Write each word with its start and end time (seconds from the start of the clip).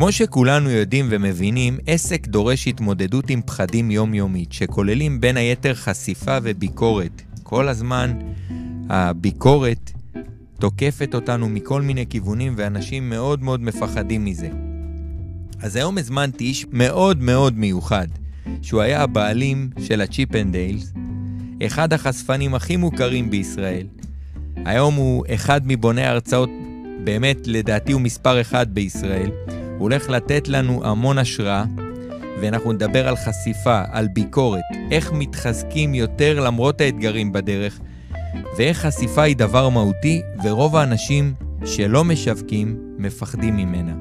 כמו 0.00 0.12
שכולנו 0.12 0.70
יודעים 0.70 1.06
ומבינים, 1.10 1.78
עסק 1.86 2.26
דורש 2.26 2.68
התמודדות 2.68 3.30
עם 3.30 3.42
פחדים 3.42 3.90
יומיומית, 3.90 4.52
שכוללים 4.52 5.20
בין 5.20 5.36
היתר 5.36 5.74
חשיפה 5.74 6.38
וביקורת. 6.42 7.22
כל 7.42 7.68
הזמן 7.68 8.18
הביקורת 8.88 9.90
תוקפת 10.58 11.14
אותנו 11.14 11.48
מכל 11.48 11.82
מיני 11.82 12.06
כיוונים, 12.06 12.54
ואנשים 12.56 13.10
מאוד 13.10 13.42
מאוד 13.42 13.60
מפחדים 13.60 14.24
מזה. 14.24 14.48
אז 15.62 15.76
היום 15.76 15.98
הזמנתי 15.98 16.44
איש 16.44 16.66
מאוד 16.72 17.20
מאוד 17.20 17.58
מיוחד, 17.58 18.06
שהוא 18.62 18.80
היה 18.80 19.02
הבעלים 19.02 19.70
של 19.82 20.00
הצ'יפנדיילס, 20.00 20.92
אחד 21.66 21.92
החשפנים 21.92 22.54
הכי 22.54 22.76
מוכרים 22.76 23.30
בישראל. 23.30 23.86
היום 24.56 24.94
הוא 24.94 25.24
אחד 25.34 25.60
מבוני 25.64 26.02
ההרצאות, 26.02 26.50
באמת, 27.04 27.46
לדעתי 27.46 27.92
הוא 27.92 28.00
מספר 28.00 28.40
אחד 28.40 28.74
בישראל. 28.74 29.30
הוא 29.80 29.84
הולך 29.84 30.10
לתת 30.10 30.48
לנו 30.48 30.80
המון 30.84 31.18
השראה, 31.18 31.64
ואנחנו 32.40 32.72
נדבר 32.72 33.08
על 33.08 33.16
חשיפה, 33.16 33.82
על 33.90 34.08
ביקורת, 34.08 34.60
איך 34.90 35.12
מתחזקים 35.12 35.94
יותר 35.94 36.40
למרות 36.40 36.80
האתגרים 36.80 37.32
בדרך, 37.32 37.80
ואיך 38.58 38.78
חשיפה 38.78 39.22
היא 39.22 39.36
דבר 39.36 39.68
מהותי, 39.68 40.22
ורוב 40.44 40.76
האנשים 40.76 41.34
שלא 41.64 42.04
משווקים 42.04 42.78
מפחדים 42.98 43.56
ממנה. 43.56 43.92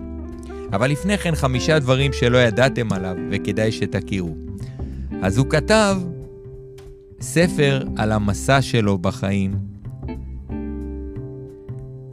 אבל 0.74 0.92
לפני 0.92 1.18
כן 1.18 1.36
חמישה 1.36 1.80
דברים 1.80 2.14
שלא 2.14 2.38
ידעתם 2.38 2.94
עליו 2.94 3.16
וכדאי 3.32 3.72
שתכירו. 3.72 4.36
אז 5.22 5.38
הוא 5.38 5.46
כתב 5.50 5.98
ספר 7.22 7.84
על 7.98 8.12
המסע 8.12 8.62
שלו 8.62 8.98
בחיים. 8.98 9.56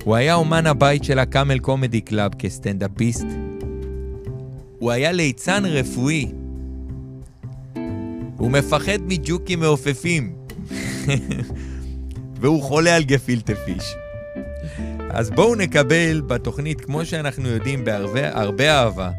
הוא 0.05 0.17
היה 0.17 0.35
אומן 0.35 0.67
הבית 0.67 1.05
של 1.05 1.19
ה 1.19 1.26
Camel 1.26 1.59
Comedy 1.59 2.01
Club 2.01 2.35
כסטנדאפיסט. 2.39 3.46
הוא 4.79 4.91
היה 4.91 5.13
ליצן 5.13 5.65
רפואי. 5.65 6.27
הוא 8.37 8.51
מפחד 8.51 8.99
מג'וקים 9.07 9.61
מעופפים. 9.61 10.37
והוא 12.41 12.63
חולה 12.63 12.97
על 12.97 13.03
גפילטה 13.03 13.55
פיש. 13.55 13.95
אז 15.11 15.31
בואו 15.31 15.55
נקבל 15.55 16.21
בתוכנית, 16.27 16.81
כמו 16.81 17.05
שאנחנו 17.05 17.49
יודעים, 17.49 17.85
בהרבה 17.85 18.71
אהבה, 18.71 19.11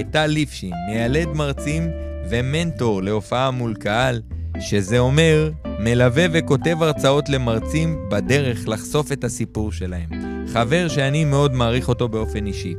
את 0.00 0.06
טל 0.10 0.26
ליפשין, 0.26 0.72
מיילד 0.88 1.28
מרצים 1.28 1.90
ומנטור 2.28 3.02
להופעה 3.02 3.50
מול 3.50 3.74
קהל, 3.74 4.22
שזה 4.60 4.98
אומר, 4.98 5.50
מלווה 5.78 6.26
וכותב 6.32 6.82
הרצאות 6.82 7.28
למרצים 7.28 8.08
בדרך 8.10 8.68
לחשוף 8.68 9.12
את 9.12 9.24
הסיפור 9.24 9.72
שלהם. 9.72 10.08
חבר 10.52 10.88
שאני 10.88 11.24
מאוד 11.24 11.54
מעריך 11.54 11.88
אותו 11.88 12.08
באופן 12.08 12.46
אישי. 12.46 12.74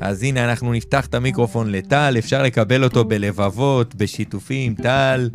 אז 0.00 0.22
הנה, 0.22 0.44
אנחנו 0.44 0.72
נפתח 0.72 1.06
את 1.06 1.14
המיקרופון 1.14 1.72
לטל, 1.72 2.14
אפשר 2.18 2.42
לקבל 2.42 2.84
אותו 2.84 3.04
בלבבות, 3.04 3.94
בשיתופים. 3.94 4.74
טל, 4.74 5.28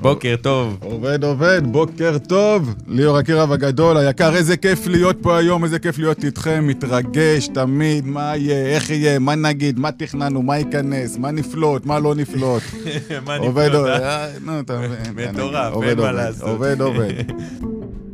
בוקר 0.00 0.34
טוב. 0.42 0.78
עובד, 0.80 1.24
עובד, 1.24 1.62
בוקר 1.64 2.18
טוב. 2.18 2.74
ליאור 2.86 3.18
הקירב 3.18 3.52
הגדול, 3.52 3.96
היקר, 3.96 4.36
איזה 4.36 4.56
כיף 4.56 4.86
להיות 4.86 5.16
פה 5.22 5.38
היום, 5.38 5.64
איזה 5.64 5.78
כיף 5.78 5.98
להיות 5.98 6.24
איתכם, 6.24 6.66
מתרגש 6.66 7.48
תמיד, 7.48 8.06
מה 8.06 8.36
יהיה, 8.36 8.66
איך 8.74 8.90
יהיה, 8.90 9.18
מה 9.18 9.34
נגיד, 9.34 9.78
מה 9.78 9.92
תכננו, 9.92 10.42
מה 10.42 10.58
ייכנס, 10.58 11.18
מה 11.18 11.30
נפלוט, 11.30 11.86
מה 11.86 11.98
לא 11.98 12.14
נפלוט. 12.14 12.62
מה 13.26 13.38
נפלוט, 13.38 13.86
אה? 13.86 14.24
אה? 14.24 14.28
נו, 14.40 14.60
אתה 14.60 14.80
מבין. 15.10 15.34
מטורף, 15.34 15.82
אין 15.82 15.98
מה 15.98 16.12
לעשות. 16.12 16.48
עובד, 16.48 16.80
עובד. 16.80 17.12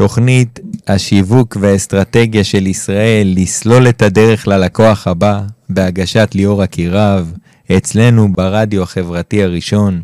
תוכנית 0.00 0.60
השיווק 0.86 1.56
והאסטרטגיה 1.60 2.44
של 2.44 2.66
ישראל 2.66 3.34
לסלול 3.36 3.88
את 3.88 4.02
הדרך 4.02 4.48
ללקוח 4.48 5.06
הבא 5.06 5.42
בהגשת 5.68 6.30
ליאור 6.34 6.64
אקירב, 6.64 7.32
אצלנו 7.76 8.32
ברדיו 8.32 8.82
החברתי 8.82 9.42
הראשון. 9.42 10.02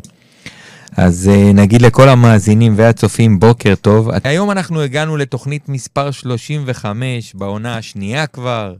אז 0.97 1.29
uh, 1.33 1.53
נגיד 1.53 1.81
לכל 1.81 2.09
המאזינים 2.09 2.73
והצופים 2.75 3.39
בוקר 3.39 3.75
טוב. 3.75 4.09
היום 4.23 4.51
אנחנו 4.51 4.81
הגענו 4.81 5.17
לתוכנית 5.17 5.69
מספר 5.69 6.11
35 6.11 7.33
בעונה 7.33 7.77
השנייה 7.77 8.27
כבר. 8.27 8.75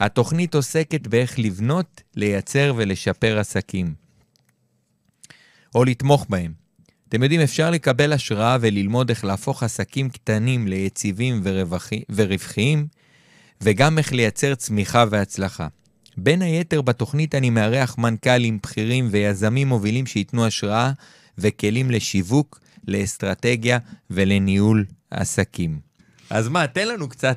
התוכנית 0.00 0.54
עוסקת 0.54 1.06
באיך 1.06 1.38
לבנות, 1.38 2.00
לייצר 2.16 2.72
ולשפר 2.76 3.38
עסקים. 3.38 3.94
או 5.74 5.84
לתמוך 5.84 6.26
בהם. 6.28 6.67
אתם 7.08 7.22
יודעים, 7.22 7.40
אפשר 7.40 7.70
לקבל 7.70 8.12
השראה 8.12 8.56
וללמוד 8.60 9.10
איך 9.10 9.24
להפוך 9.24 9.62
עסקים 9.62 10.08
קטנים 10.08 10.68
ליציבים 10.68 11.40
ורווחי, 11.44 12.02
ורווחיים, 12.10 12.86
וגם 13.60 13.98
איך 13.98 14.12
לייצר 14.12 14.54
צמיחה 14.54 15.04
והצלחה. 15.10 15.66
בין 16.16 16.42
היתר 16.42 16.82
בתוכנית 16.82 17.34
אני 17.34 17.50
מארח 17.50 17.98
מנכ"לים 17.98 18.58
בכירים 18.62 19.08
ויזמים 19.10 19.68
מובילים 19.68 20.06
שייתנו 20.06 20.46
השראה 20.46 20.92
וכלים 21.38 21.90
לשיווק, 21.90 22.60
לאסטרטגיה 22.88 23.78
ולניהול 24.10 24.84
עסקים. 25.10 25.87
אז 26.30 26.48
מה, 26.48 26.66
תן 26.66 26.88
לנו 26.88 27.08
קצת 27.08 27.36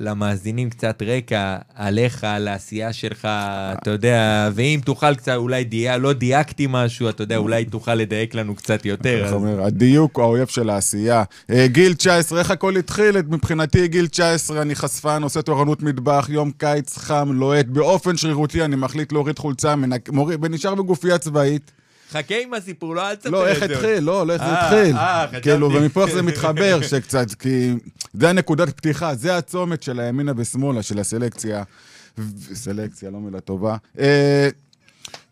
למאזינים 0.00 0.70
קצת 0.70 1.02
רקע 1.06 1.56
עליך, 1.74 2.24
על 2.24 2.48
העשייה 2.48 2.92
שלך, 2.92 3.28
אתה 3.72 3.90
יודע, 3.90 4.50
ואם 4.54 4.80
תוכל 4.84 5.14
קצת, 5.14 5.32
אולי 5.36 5.64
דייק, 5.64 6.00
לא 6.00 6.12
דייקתי 6.12 6.66
משהו, 6.70 7.08
אתה 7.08 7.22
יודע, 7.22 7.36
אולי 7.36 7.64
תוכל 7.64 7.94
לדייק 7.94 8.34
לנו 8.34 8.54
קצת 8.54 8.86
יותר. 8.86 9.24
איך 9.24 9.32
אומר, 9.32 9.62
הדיוק 9.62 10.16
הוא 10.16 10.24
האויב 10.24 10.48
של 10.48 10.70
העשייה. 10.70 11.22
אה, 11.50 11.66
גיל 11.66 11.94
19, 11.94 12.38
איך 12.38 12.50
הכל 12.50 12.76
התחיל? 12.76 13.16
מבחינתי 13.28 13.88
גיל 13.88 14.06
19, 14.06 14.62
אני 14.62 14.74
חשפן, 14.74 15.22
עושה 15.22 15.42
תורנות 15.42 15.82
מטבח, 15.82 16.26
יום 16.30 16.50
קיץ 16.50 16.98
חם, 16.98 17.32
לוהט, 17.32 17.66
באופן 17.66 18.16
שרירותי 18.16 18.64
אני 18.64 18.76
מחליט 18.76 19.12
להוריד 19.12 19.38
חולצה, 19.38 19.74
ונשאר 20.42 20.74
בגופייה 20.74 21.18
צבאית. 21.18 21.72
חכה 22.10 22.34
עם 22.42 22.54
הסיפור, 22.54 22.94
לא, 22.94 23.10
אל 23.10 23.14
תספר 23.14 23.30
לא, 23.30 23.46
איך 23.46 23.62
התחיל, 23.62 23.98
לא, 23.98 24.26
לא, 24.26 24.32
איך 24.32 24.42
זה 24.42 24.48
אה, 24.48 24.66
התחיל. 24.66 24.96
אה. 24.96 25.40
כאילו, 25.42 25.72
ומפה 25.72 26.06
זה 26.12 26.22
מתחבר, 26.28 26.82
שקצת, 26.82 27.34
כי 27.34 27.72
זה 28.14 28.30
הנקודת 28.30 28.76
פתיחה, 28.76 29.14
זה 29.14 29.36
הצומת 29.36 29.82
של 29.82 30.00
הימינה 30.00 30.32
ושמאלה, 30.36 30.82
של 30.82 30.98
הסלקציה. 30.98 31.62
סלקציה, 32.54 33.10
לא 33.10 33.18
מילה 33.18 33.40
טובה. 33.40 33.76
אה, 33.98 34.48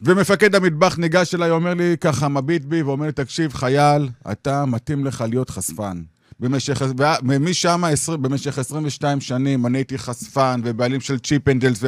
ומפקד 0.02 0.54
המטבח 0.54 0.98
ניגש 0.98 1.34
אליי, 1.34 1.50
אומר 1.50 1.74
לי 1.74 1.96
ככה, 2.00 2.28
מביט 2.28 2.64
בי, 2.64 2.82
ואומר 2.82 3.06
לי, 3.06 3.12
תקשיב, 3.12 3.54
חייל, 3.54 4.08
אתה 4.32 4.64
מתאים 4.64 5.04
לך 5.04 5.24
להיות 5.28 5.50
חשפן. 5.50 6.02
במשך, 6.40 6.82
ומשם, 7.28 7.82
במשך 8.20 8.58
22 8.58 9.20
שנים, 9.20 9.66
אני 9.66 9.78
הייתי 9.78 9.98
חשפן 9.98 10.60
ובעלים 10.64 11.00
של 11.00 11.18
Chippendales 11.18 11.84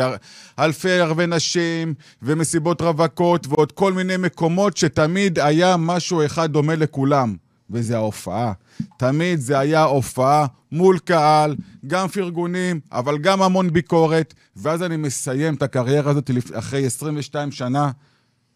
ואלפי 0.59 0.91
ערבי 0.91 1.27
נשים 1.27 1.95
ומסיבות 2.23 2.81
רווקות 2.83 3.47
ועוד 3.47 3.73
כל 3.73 3.93
מיני 3.93 4.17
מקומות 4.17 4.77
שתמיד 4.77 5.39
היה 5.39 5.77
משהו 5.77 6.25
אחד 6.25 6.53
דומה 6.53 6.75
לכולם, 6.75 7.37
וזה 7.71 7.97
ההופעה. 7.97 8.53
תמיד 8.97 9.41
זה 9.41 9.59
היה 9.59 9.83
הופעה 9.83 10.47
מול 10.73 10.99
קהל, 10.99 11.57
גם 11.87 12.09
פרגונים, 12.09 12.81
אבל 12.93 13.19
גם 13.19 13.43
המון 13.43 13.73
ביקורת, 13.73 14.35
ואז 14.57 14.83
אני 14.83 14.97
מסיים 14.97 15.55
את 15.55 15.63
הקריירה 15.63 16.11
הזאת 16.11 16.31
אחרי 16.55 16.87
22 16.87 17.53
שנה. 17.53 17.91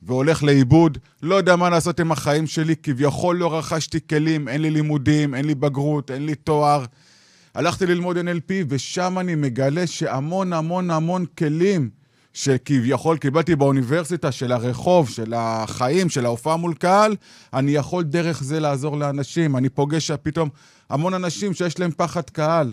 והולך 0.02 0.42
לאיבוד, 0.42 0.98
לא 1.22 1.34
יודע 1.34 1.56
מה 1.56 1.70
לעשות 1.70 2.00
עם 2.00 2.12
החיים 2.12 2.46
שלי, 2.46 2.76
כביכול 2.76 3.36
לא 3.36 3.58
רכשתי 3.58 3.98
כלים, 4.08 4.48
אין 4.48 4.62
לי 4.62 4.70
לימודים, 4.70 5.34
אין 5.34 5.44
לי 5.44 5.54
בגרות, 5.54 6.10
אין 6.10 6.26
לי 6.26 6.34
תואר. 6.34 6.84
הלכתי 7.54 7.86
ללמוד 7.86 8.16
NLP, 8.16 8.52
ושם 8.68 9.18
אני 9.18 9.34
מגלה 9.34 9.86
שהמון 9.86 10.52
המון 10.52 10.90
המון 10.90 11.26
כלים 11.38 11.90
שכביכול 12.32 13.16
קיבלתי 13.16 13.56
באוניברסיטה 13.56 14.32
של 14.32 14.52
הרחוב, 14.52 15.08
של 15.08 15.34
החיים, 15.36 16.08
של 16.08 16.26
ההופעה 16.26 16.56
מול 16.56 16.74
קהל, 16.74 17.16
אני 17.54 17.70
יכול 17.70 18.02
דרך 18.02 18.42
זה 18.42 18.60
לעזור 18.60 18.96
לאנשים. 18.98 19.56
אני 19.56 19.68
פוגש 19.68 20.10
פתאום 20.10 20.48
המון 20.90 21.14
אנשים 21.14 21.54
שיש 21.54 21.78
להם 21.78 21.90
פחד 21.96 22.30
קהל. 22.30 22.72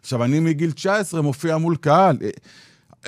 עכשיו, 0.00 0.24
אני 0.24 0.40
מגיל 0.40 0.72
19 0.72 1.22
מופיע 1.22 1.56
מול 1.56 1.76
קהל. 1.76 2.16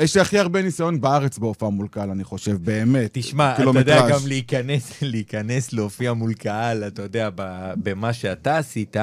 יש 0.01 0.15
לי 0.15 0.21
הכי 0.21 0.39
הרבה 0.39 0.63
ניסיון 0.63 1.01
בארץ 1.01 1.39
בהופעה 1.39 1.71
מול 1.71 1.89
קהל, 1.89 2.11
אני 2.11 2.25
חושב, 2.25 2.57
באמת. 2.65 3.11
תשמע, 3.13 3.55
אתה 3.55 3.63
יודע, 3.63 4.09
גם 4.11 4.21
להיכנס, 4.27 5.03
להיכנס 5.03 5.73
להופיע 5.73 6.13
מול 6.13 6.33
קהל, 6.33 6.85
אתה 6.85 7.03
יודע, 7.03 7.31
במה 7.77 8.13
שאתה 8.13 8.59
עשית, 8.59 8.97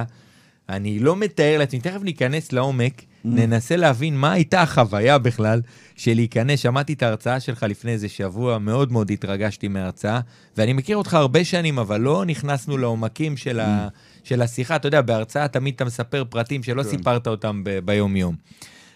אני 0.70 1.00
לא 1.00 1.16
מתאר 1.16 1.58
לעצמי, 1.58 1.80
תכף 1.80 2.02
ניכנס 2.04 2.52
לעומק, 2.52 3.02
mm. 3.02 3.04
ננסה 3.24 3.76
להבין 3.76 4.18
מה 4.18 4.32
הייתה 4.32 4.62
החוויה 4.62 5.18
בכלל 5.18 5.62
של 5.96 6.14
להיכנס. 6.14 6.60
שמעתי 6.60 6.94
את 6.94 7.04
ההרצאה 7.04 7.40
שלך 7.40 7.64
לפני 7.64 7.92
איזה 7.92 8.10
שבוע, 8.10 8.58
מאוד 8.58 8.92
מאוד 8.92 9.12
התרגשתי 9.12 9.68
מההרצאה, 9.68 10.20
ואני 10.58 10.74
מכיר 10.74 10.98
אותך 10.98 11.14
הרבה 11.14 11.44
שנים, 11.46 11.80
אבל 11.80 12.02
לא 12.02 12.26
נכנסנו 12.26 12.78
לעומקים 12.78 13.38
של, 13.38 13.60
mm. 13.60 13.64
ה, 13.64 13.88
של 14.24 14.42
השיחה. 14.42 14.76
אתה 14.76 14.88
יודע, 14.88 15.02
בהרצאה 15.02 15.48
תמיד 15.48 15.74
אתה 15.76 15.86
מספר 15.86 16.24
פרטים 16.30 16.64
שלא 16.64 16.84
כן. 16.84 16.90
סיפרת 16.90 17.28
אותם 17.28 17.64
ביום-יום. 17.86 18.36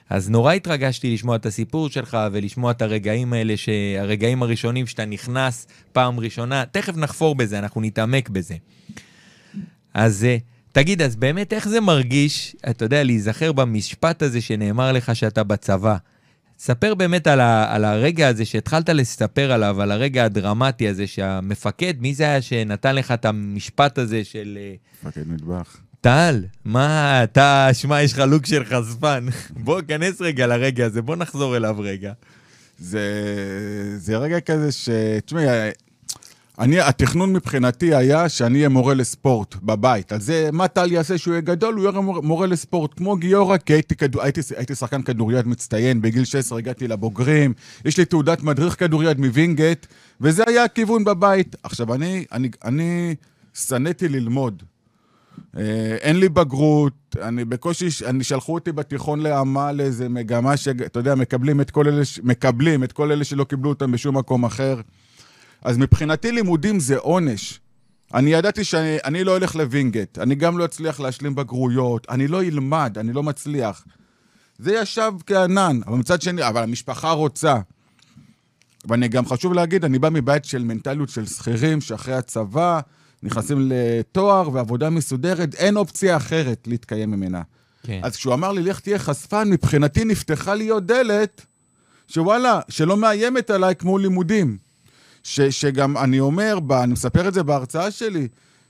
אז 0.10 0.30
נורא 0.30 0.54
התרגשתי 0.54 1.13
לשמוע 1.13 1.36
את 1.36 1.46
הסיפור 1.46 1.90
שלך 1.90 2.18
ולשמוע 2.31 2.72
את 2.72 2.81
הרגעים 2.81 3.34
האלה, 3.34 3.54
הרגעים 4.00 4.44
הראשונים 4.44 4.88
שאתה 4.88 5.06
נכנס 5.06 5.68
פעם 5.94 6.19
ראשונה. 6.19 6.63
תכף 6.72 6.98
נחפור 6.98 7.36
בזה, 7.36 7.60
אנחנו 7.60 7.81
נתעמק 7.81 8.30
בזה. 8.30 8.56
אז 9.94 10.24
אה, 10.24 10.38
תגיד, 10.72 11.02
אז 11.02 11.16
באמת 11.16 11.54
איך 11.54 11.68
זה 11.68 11.81
מרגיש, 11.81 12.56
אתה 12.69 12.86
יודע, 12.86 13.04
להיזכר 13.04 13.52
במשפט 13.52 14.22
הזה 14.22 14.42
שנאמר 14.42 14.92
לך 14.92 15.16
שאתה 15.16 15.44
בצבא? 15.44 15.98
ספר 16.60 16.96
באמת 16.96 17.28
על, 17.28 17.40
ה, 17.40 17.75
על 17.75 17.86
הרגע 17.86 18.28
הזה 18.28 18.46
שהתחלת 18.46 18.90
לספר 18.90 19.51
עליו, 19.51 19.81
על 19.81 19.92
הרגע 19.92 20.25
הדרמטי 20.25 20.88
הזה 20.88 21.08
שהמפקד, 21.08 21.94
מי 22.00 22.13
זה 22.13 22.24
היה 22.24 22.42
שנתן 22.42 22.96
לך 22.96 23.12
את 23.12 23.25
המשפט 23.25 23.98
הזה 23.98 24.24
של... 24.24 24.58
אה, 24.62 24.75
מפקד 25.04 25.28
מטבח. 25.28 25.78
טל, 26.06 26.44
מה 26.66 27.24
אתה, 27.24 27.69
שמע, 27.74 28.02
יש 28.02 28.13
לך 28.13 28.19
לוק 28.19 28.46
של 28.46 28.66
חשפן. 28.66 29.25
בוא, 29.66 29.81
כנס 29.88 30.22
רגע 30.22 30.48
לרגע 30.48 30.86
הזה, 30.86 31.02
בוא 31.02 31.16
נחזור 31.16 31.57
אליו 31.57 31.75
רגע. 31.80 32.13
זה, 32.80 33.02
זה 33.98 34.18
רגע 34.18 34.40
כזה 34.40 34.72
ש... 34.72 34.90
תשמעי, 35.25 35.46
אני, 36.60 36.80
התכנון 36.80 37.34
מבחינתי 37.34 37.96
היה 37.96 38.30
שאני 38.30 38.57
אהיה 38.57 38.69
מורה 38.69 38.94
לספורט 38.94 39.56
בבית. 39.63 40.12
על 40.12 40.22
זה, 40.22 40.50
מה 40.54 40.68
טל 40.68 40.92
יעשה 40.92 41.18
שהוא 41.18 41.34
יהיה 41.34 41.42
גדול? 41.42 41.75
הוא 41.75 41.84
יהיה 41.84 42.02
מורה, 42.02 42.22
מורה 42.22 42.48
לספורט. 42.48 42.94
כמו 42.98 43.16
גיורא, 43.16 43.58
כי 43.58 43.74
הייתי, 43.74 43.96
כדור, 43.96 44.22
הייתי, 44.22 44.42
הייתי 44.56 44.75
שחקן 44.75 45.01
כדוריד 45.01 45.48
מצטיין, 45.48 46.01
בגיל 46.01 46.25
16 46.25 46.58
הגעתי 46.58 46.88
לבוגרים, 46.88 47.54
יש 47.86 47.98
לי 47.98 48.06
תעודת 48.06 48.44
מדריך 48.44 48.80
כדוריד 48.80 49.19
מווינגייט, 49.19 49.86
וזה 50.22 50.44
היה 50.48 50.63
הכיוון 50.63 51.04
בבית. 51.04 51.56
עכשיו, 51.63 51.94
אני, 51.94 52.25
אני, 52.31 52.50
אני 52.63 53.16
שנאתי 53.54 54.10
ללמוד. 54.10 54.63
אה, 55.57 55.98
אין 56.02 56.19
לי 56.19 56.30
בגרות, 56.30 57.16
אני 57.22 57.46
בקושי, 57.46 57.88
אני 58.06 58.24
שלחו 58.24 58.54
אותי 58.54 58.72
בתיכון 58.72 59.19
לעמל 59.19 59.72
לאיזה 59.72 60.10
מגמה 60.10 60.57
שאתה 60.57 61.00
יודע, 61.00 61.16
מקבלים 61.16 61.62
את 61.62 61.72
כל 61.72 61.88
אלה, 61.88 62.02
מקבלים 62.24 62.84
את 62.84 62.92
כל 62.92 63.12
אלה 63.12 63.24
שלא 63.24 63.44
קיבלו 63.44 63.69
אותם 63.69 63.92
בשום 63.92 64.18
מקום 64.18 64.46
אחר. 64.46 64.81
אז 65.62 65.78
מבחינתי 65.78 66.31
לימודים 66.31 66.80
זה 66.80 66.98
עונש. 66.98 67.60
אני 68.13 68.34
ידעתי 68.34 68.63
שאני 68.63 69.24
לא 69.24 69.31
הולך 69.31 69.56
לווינגייט, 69.56 70.19
אני 70.19 70.36
גם 70.36 70.57
לא 70.57 70.66
אצליח 70.66 71.00
להשלים 71.00 71.36
בגרויות, 71.36 72.08
אני 72.10 72.28
לא 72.28 72.44
אלמד, 72.44 72.98
אני 72.98 73.13
לא 73.13 73.24
מצליח. 73.24 73.86
זה 74.58 74.75
ישב 74.75 75.12
כענן, 75.25 75.80
אבל 75.88 75.98
מצד 75.98 76.22
שני, 76.22 76.48
אבל 76.48 76.63
המשפחה 76.63 77.12
רוצה. 77.12 77.56
ואני 78.88 79.08
גם 79.08 79.25
חשוב 79.25 79.54
להגיד, 79.54 79.86
אני 79.86 80.00
בא 80.00 80.10
מבית 80.10 80.46
של 80.46 80.63
מנטליות 80.63 81.10
של 81.10 81.25
שכירים, 81.25 81.81
שאחרי 81.81 82.13
הצבא 82.13 82.80
נכנסים 83.23 83.71
לתואר 83.71 84.50
ועבודה 84.53 84.89
מסודרת, 84.89 85.56
אין 85.56 85.77
אופציה 85.77 86.17
אחרת 86.17 86.67
להתקיים 86.67 87.12
ממנה. 87.12 87.41
כן. 87.83 88.00
אז 88.03 88.15
כשהוא 88.15 88.33
אמר 88.33 88.51
לי, 88.51 88.62
לך 88.62 88.79
תהיה 88.79 89.00
חשפן, 89.00 89.50
מבחינתי 89.50 90.06
נפתחה 90.06 90.56
לי 90.56 90.69
עוד 90.69 90.88
דלת, 90.88 91.45
שוואלה, 92.07 92.59
שלא 92.69 92.97
מאיימת 92.97 93.50
עליי 93.50 93.75
כמו 93.75 93.97
לימודים. 93.97 94.57
ש, 95.23 95.41
שגם 95.41 95.97
אני 95.97 96.19
אומר, 96.19 96.57
אני 96.83 96.94
מספר 96.94 97.27
את 97.27 97.33
זה 97.33 97.44
בהרצאה 97.44 97.91
שלי, 97.91 98.27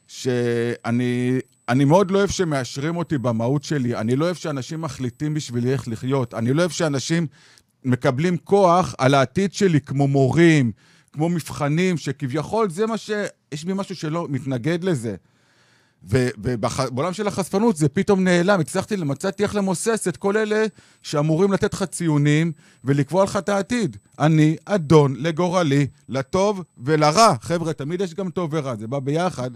שאני 0.08 1.40
אני 1.70 1.86
מאוד 1.86 2.12
לא 2.12 2.18
אוהב 2.18 2.30
שמאשרים 2.30 2.98
אותי 2.98 3.18
במהות 3.18 3.64
שלי, 3.64 3.96
אני 3.96 4.16
לא 4.16 4.26
אוהב 4.26 4.36
שאנשים 4.36 4.82
מחליטים 4.82 5.34
בשבילי 5.34 5.74
איך 5.74 5.88
לחיות, 5.88 6.34
אני 6.34 6.54
לא 6.54 6.62
אוהב 6.62 6.72
שאנשים 6.72 7.28
מקבלים 7.84 8.38
כוח 8.38 8.96
על 8.98 9.14
העתיד 9.14 9.54
שלי, 9.54 9.82
כמו 9.82 10.08
מורים, 10.08 10.72
כמו 11.16 11.30
מבחנים, 11.30 11.98
שכביכול 11.98 12.70
זה 12.70 12.86
מה 12.86 12.98
ש... 12.98 13.12
יש 13.52 13.64
בי 13.66 13.74
משהו 13.76 13.96
שלא 13.96 14.28
מתנגד 14.30 14.84
לזה. 14.84 15.16
ובעולם 16.04 17.14
של 17.14 17.28
החשפנות 17.28 17.78
זה 17.78 17.90
פתאום 17.90 18.24
נעלם. 18.24 18.60
הצלחתי, 18.60 18.96
מצאתי 18.96 19.44
איך 19.44 19.56
למוסס 19.56 20.08
את 20.08 20.18
כל 20.18 20.38
אלה 20.38 20.66
שאמורים 21.02 21.54
לתת 21.54 21.74
לך 21.74 21.84
ציונים 21.84 22.52
ולקבוע 22.84 23.24
לך 23.24 23.38
את 23.38 23.50
העתיד. 23.50 23.98
אני 24.20 24.56
אדון 24.66 25.16
לגורלי, 25.18 25.88
לטוב 26.10 26.64
ולרע. 26.78 27.34
חבר'ה, 27.42 27.74
תמיד 27.74 28.02
יש 28.02 28.14
גם 28.14 28.30
טוב 28.30 28.50
ורע, 28.54 28.76
זה 28.76 28.88
בא 28.88 29.00
ביחד. 29.00 29.52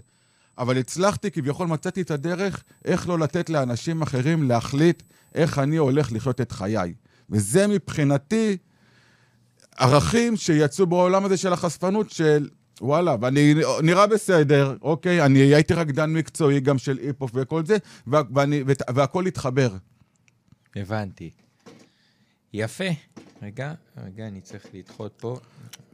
אבל 0.58 0.78
הצלחתי, 0.78 1.30
כביכול 1.30 1.66
מצאתי 1.66 2.00
את 2.00 2.10
הדרך 2.10 2.62
איך 2.84 3.08
לא 3.08 3.18
לתת 3.18 3.50
לאנשים 3.50 4.02
אחרים 4.02 4.48
להחליט 4.48 5.02
איך 5.34 5.58
אני 5.58 5.76
הולך 5.76 6.12
לחיות 6.12 6.40
את 6.40 6.52
חיי. 6.52 6.94
וזה 7.30 7.66
מבחינתי 7.66 8.56
ערכים 9.80 10.36
שיצאו 10.36 10.86
בעולם 10.86 11.24
הזה 11.24 11.36
של 11.36 11.52
החשפנות 11.52 12.10
של 12.10 12.48
וואלה, 12.80 13.16
ואני 13.20 13.54
נראה 13.82 14.06
בסדר, 14.06 14.76
אוקיי, 14.82 15.24
אני 15.24 15.38
הייתי 15.38 15.74
רקדן 15.74 16.12
מקצועי 16.12 16.60
גם 16.60 16.78
של 16.78 16.98
היפ-הופ 17.02 17.30
וכל 17.34 17.66
זה, 17.66 17.76
ואני, 18.06 18.62
והכל 18.94 19.26
התחבר. 19.26 19.70
הבנתי. 20.76 21.30
יפה. 22.52 22.84
רגע, 23.42 23.74
רגע, 24.04 24.28
אני 24.28 24.40
צריך 24.40 24.66
לדחות 24.74 25.12
פה. 25.16 25.38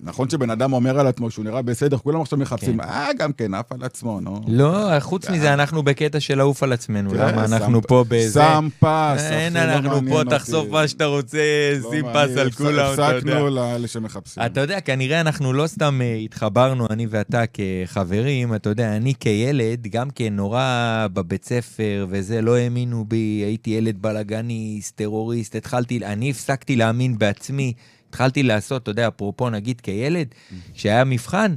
נכון 0.00 0.30
שבן 0.30 0.50
אדם 0.50 0.72
אומר 0.72 1.00
על 1.00 1.06
עצמו 1.06 1.30
שהוא 1.30 1.44
נראה 1.44 1.62
בסדר, 1.62 1.98
כולם 1.98 2.20
עכשיו 2.20 2.38
מחפשים, 2.38 2.78
כן. 2.82 2.88
אה, 2.88 3.08
גם 3.18 3.32
כן, 3.32 3.54
עף 3.54 3.72
על 3.72 3.82
עצמו, 3.82 4.20
נו. 4.20 4.40
לא, 4.48 5.00
חוץ 5.00 5.30
מזה, 5.30 5.54
אנחנו 5.54 5.82
בקטע 5.82 6.20
של 6.20 6.38
לעוף 6.38 6.62
על 6.62 6.72
עצמנו, 6.72 7.14
למה 7.14 7.44
אנחנו 7.44 7.82
פה 7.82 8.04
באיזה... 8.08 8.40
שם 8.40 8.68
פס, 8.80 9.20
אין, 9.30 9.52
לא 9.52 9.60
אנחנו 9.60 10.00
פה, 10.10 10.22
תחשוף 10.30 10.68
מה 10.70 10.88
שאתה 10.88 11.04
רוצה, 11.04 11.38
לא 11.82 11.90
שים 11.90 12.04
פס 12.14 12.36
על 12.36 12.50
כולם, 12.50 12.94
אתה 12.94 13.02
יודע. 13.02 13.16
הפסקנו 13.16 13.50
לאלה 13.50 13.88
שמחפשים. 13.88 14.42
אתה 14.46 14.60
יודע, 14.60 14.80
כנראה 14.80 15.20
אנחנו 15.20 15.52
לא 15.52 15.66
סתם 15.66 16.00
אה, 16.02 16.14
התחברנו, 16.14 16.86
אני 16.90 17.06
ואתה 17.10 17.44
כחברים, 17.46 18.54
אתה 18.54 18.68
יודע, 18.68 18.96
אני 18.96 19.14
כילד, 19.20 19.86
גם 19.90 20.10
כן 20.10 20.36
נורא 20.36 21.06
בבית 21.12 21.44
ספר 21.44 22.06
וזה, 22.10 22.42
לא 22.42 22.56
האמינו 22.56 23.04
בי, 23.08 23.42
הייתי 23.46 23.70
ילד 23.70 24.02
בלאגניסט, 24.02 24.96
טרוריסט, 24.96 25.56
התחלתי, 25.56 26.00
אני 26.04 26.30
הפסקתי 26.30 26.76
להאמין 26.76 27.18
בעצמי. 27.18 27.72
התחלתי 28.08 28.42
לעשות, 28.42 28.82
אתה 28.82 28.90
יודע, 28.90 29.08
אפרופו 29.08 29.50
נגיד 29.50 29.80
כילד, 29.80 30.28
כשהיה 30.74 31.04
מבחן, 31.04 31.56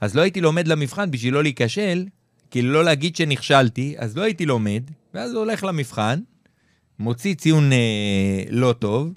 אז 0.00 0.14
לא 0.14 0.22
הייתי 0.22 0.40
לומד 0.40 0.68
למבחן 0.68 1.10
בשביל 1.10 1.34
לא 1.34 1.42
להיכשל, 1.42 2.04
כאילו 2.50 2.72
לא 2.72 2.84
להגיד 2.84 3.16
שנכשלתי, 3.16 3.94
אז 3.98 4.16
לא 4.16 4.22
הייתי 4.22 4.46
לומד, 4.46 4.82
ואז 5.14 5.34
הולך 5.34 5.64
למבחן, 5.64 6.20
מוציא 6.98 7.34
ציון 7.34 7.72
אה, 7.72 8.42
לא 8.50 8.72
טוב, 8.72 9.12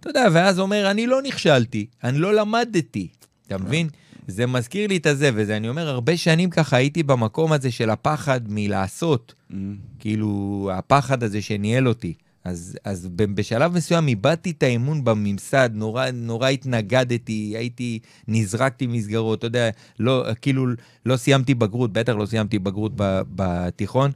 אתה 0.00 0.10
יודע, 0.10 0.26
ואז 0.32 0.58
אומר, 0.58 0.90
אני 0.90 1.06
לא 1.06 1.22
נכשלתי, 1.22 1.86
אני 2.04 2.18
לא 2.18 2.34
למדתי, 2.34 3.08
אתה 3.46 3.58
מבין? 3.58 3.88
זה 4.26 4.46
מזכיר 4.46 4.88
לי 4.88 4.96
את 4.96 5.06
הזה, 5.06 5.30
וזה, 5.34 5.56
אני 5.56 5.68
אומר, 5.68 5.88
הרבה 5.88 6.16
שנים 6.16 6.50
ככה 6.50 6.76
הייתי 6.76 7.02
במקום 7.02 7.52
הזה 7.52 7.70
של 7.70 7.90
הפחד 7.90 8.40
מלעשות, 8.48 9.34
mm. 9.50 9.54
כאילו, 9.98 10.70
הפחד 10.72 11.22
הזה 11.22 11.42
שניהל 11.42 11.88
אותי. 11.88 12.14
אז, 12.44 12.78
אז 12.84 13.08
בשלב 13.16 13.76
מסוים 13.76 14.08
איבדתי 14.08 14.50
את 14.50 14.62
האמון 14.62 15.04
בממסד, 15.04 15.70
נורא, 15.72 16.10
נורא 16.10 16.48
התנגדתי, 16.48 17.54
הייתי, 17.56 17.98
נזרקתי 18.28 18.86
מסגרות, 18.86 19.38
אתה 19.38 19.46
יודע, 19.46 19.70
לא, 19.98 20.24
כאילו, 20.42 20.66
לא 21.06 21.16
סיימתי 21.16 21.54
בגרות, 21.54 21.92
בטח 21.92 22.12
לא 22.12 22.26
סיימתי 22.26 22.58
בגרות 22.58 22.92
בתיכון. 23.34 24.10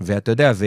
ואתה 0.00 0.30
יודע, 0.30 0.52
ו, 0.54 0.66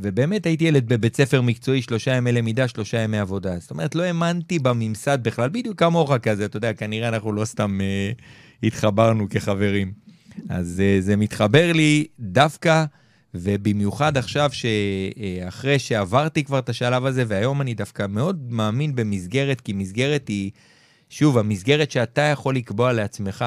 ובאמת 0.00 0.46
הייתי 0.46 0.64
ילד 0.64 0.88
בבית 0.88 1.16
ספר 1.16 1.42
מקצועי, 1.42 1.82
שלושה 1.82 2.14
ימי 2.14 2.32
למידה, 2.32 2.68
שלושה 2.68 2.98
ימי 2.98 3.18
עבודה. 3.18 3.58
זאת 3.58 3.70
אומרת, 3.70 3.94
לא 3.94 4.02
האמנתי 4.02 4.58
בממסד 4.58 5.18
בכלל, 5.22 5.48
בדיוק 5.48 5.78
כמוך 5.78 6.12
כזה, 6.22 6.44
אתה 6.44 6.56
יודע, 6.56 6.72
כנראה 6.72 7.08
אנחנו 7.08 7.32
לא 7.32 7.44
סתם 7.44 7.80
אה, 7.80 8.10
התחברנו 8.62 9.28
כחברים. 9.28 9.92
אז 10.48 10.82
אה, 10.84 10.96
זה 11.00 11.16
מתחבר 11.16 11.72
לי 11.72 12.06
דווקא 12.20 12.84
ובמיוחד 13.34 14.16
עכשיו, 14.16 14.50
שאחרי 14.52 15.78
שעברתי 15.78 16.44
כבר 16.44 16.58
את 16.58 16.68
השלב 16.68 17.06
הזה, 17.06 17.24
והיום 17.28 17.60
אני 17.60 17.74
דווקא 17.74 18.06
מאוד 18.08 18.52
מאמין 18.52 18.94
במסגרת, 18.94 19.60
כי 19.60 19.72
מסגרת 19.72 20.28
היא, 20.28 20.50
שוב, 21.10 21.38
המסגרת 21.38 21.90
שאתה 21.90 22.22
יכול 22.22 22.56
לקבוע 22.56 22.92
לעצמך. 22.92 23.44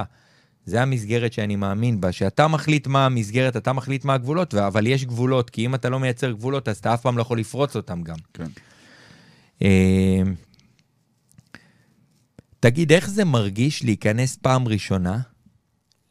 זה 0.65 0.81
המסגרת 0.81 1.33
שאני 1.33 1.55
מאמין 1.55 2.01
בה, 2.01 2.11
שאתה 2.11 2.47
מחליט 2.47 2.87
מה 2.87 3.05
המסגרת, 3.05 3.57
אתה 3.57 3.73
מחליט 3.73 4.05
מה 4.05 4.13
הגבולות, 4.13 4.53
אבל 4.53 4.87
יש 4.87 5.05
גבולות, 5.05 5.49
כי 5.49 5.65
אם 5.65 5.75
אתה 5.75 5.89
לא 5.89 5.99
מייצר 5.99 6.31
גבולות, 6.31 6.67
אז 6.67 6.77
אתה 6.77 6.93
אף 6.93 7.01
פעם 7.01 7.17
לא 7.17 7.21
יכול 7.21 7.39
לפרוץ 7.39 7.75
אותם 7.75 8.01
גם. 8.01 8.15
כן. 8.33 8.47
אה, 9.61 10.21
תגיד, 12.59 12.91
איך 12.91 13.09
זה 13.09 13.25
מרגיש 13.25 13.83
להיכנס 13.83 14.35
פעם 14.35 14.67
ראשונה, 14.67 15.19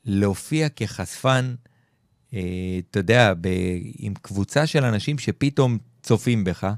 להופיע 0.05 0.69
כחשפן 0.69 1.55
אה, 1.59 1.70
אתה 2.31 2.99
יודע, 2.99 3.35
ב, 3.41 3.49
עם 3.99 4.15
קבוצה 4.23 4.67
של 4.67 4.85
אנשים 4.85 5.19
שפתאום 5.19 5.79
צופים 6.03 6.45
בך, 6.45 6.69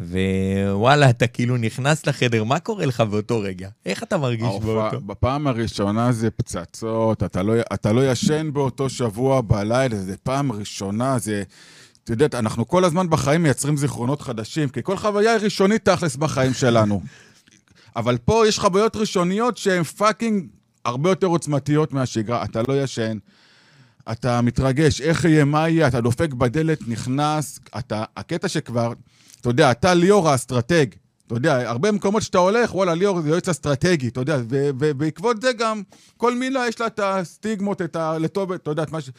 ווואלה, 0.00 1.10
אתה 1.10 1.26
כאילו 1.26 1.56
נכנס 1.56 2.06
לחדר, 2.06 2.44
מה 2.44 2.58
קורה 2.58 2.86
לך 2.86 3.00
באותו 3.00 3.40
רגע? 3.40 3.68
איך 3.86 4.02
אתה 4.02 4.18
מרגיש 4.18 4.44
ההופע, 4.44 4.66
באותו? 4.66 5.00
בפעם 5.00 5.46
הראשונה 5.46 6.12
זה 6.12 6.30
פצצות, 6.30 7.22
אתה 7.22 7.42
לא, 7.42 7.54
אתה 7.74 7.92
לא 7.92 8.10
ישן 8.10 8.52
באותו 8.52 8.88
שבוע 8.88 9.40
בלילה, 9.40 9.96
זה 9.96 10.16
פעם 10.16 10.52
ראשונה, 10.52 11.18
זה... 11.18 11.42
אתה 12.04 12.12
יודע, 12.12 12.38
אנחנו 12.38 12.68
כל 12.68 12.84
הזמן 12.84 13.10
בחיים 13.10 13.42
מייצרים 13.42 13.76
זיכרונות 13.76 14.20
חדשים, 14.20 14.68
כי 14.68 14.80
כל 14.82 14.96
חוויה 14.96 15.32
היא 15.32 15.44
ראשונית 15.44 15.84
תכלס 15.84 16.16
בחיים 16.16 16.54
שלנו. 16.54 17.02
אבל 17.96 18.18
פה 18.18 18.48
יש 18.48 18.58
חוויות 18.58 18.96
ראשוניות 18.96 19.56
שהן 19.58 19.82
fucking 19.82 20.46
הרבה 20.84 21.10
יותר 21.10 21.26
עוצמתיות 21.26 21.92
מהשגרה. 21.92 22.44
אתה 22.44 22.62
לא 22.68 22.82
ישן, 22.82 23.18
אתה 24.12 24.40
מתרגש, 24.40 25.00
איך 25.00 25.24
יהיה, 25.24 25.44
מה 25.44 25.68
יהיה, 25.68 25.88
אתה 25.88 26.00
דופק 26.00 26.32
בדלת, 26.32 26.88
נכנס, 26.88 27.60
אתה, 27.78 28.04
הקטע 28.16 28.48
שכבר, 28.48 28.92
אתה 29.40 29.48
יודע, 29.48 29.70
אתה 29.70 29.94
ליאור 29.94 30.28
האסטרטג, 30.28 30.86
אתה 31.26 31.34
יודע, 31.34 31.70
הרבה 31.70 31.92
מקומות 31.92 32.22
שאתה 32.22 32.38
הולך, 32.38 32.74
וואלה, 32.74 32.94
ליאור 32.94 33.20
זה 33.20 33.28
יועץ 33.28 33.48
אסטרטגי, 33.48 34.08
אתה 34.08 34.20
יודע, 34.20 34.38
ובעקבות 34.48 35.42
זה 35.42 35.52
גם, 35.52 35.82
כל 36.16 36.34
מילה 36.34 36.68
יש 36.68 36.80
לה 36.80 36.86
את 36.86 37.00
הסטיגמות, 37.02 37.82
את 37.82 37.96
ה... 37.96 38.18
לטוב, 38.18 38.52
אתה 38.52 38.70
יודע, 38.70 38.82
את 38.82 38.92
מה 38.92 39.00
ש... 39.00 39.10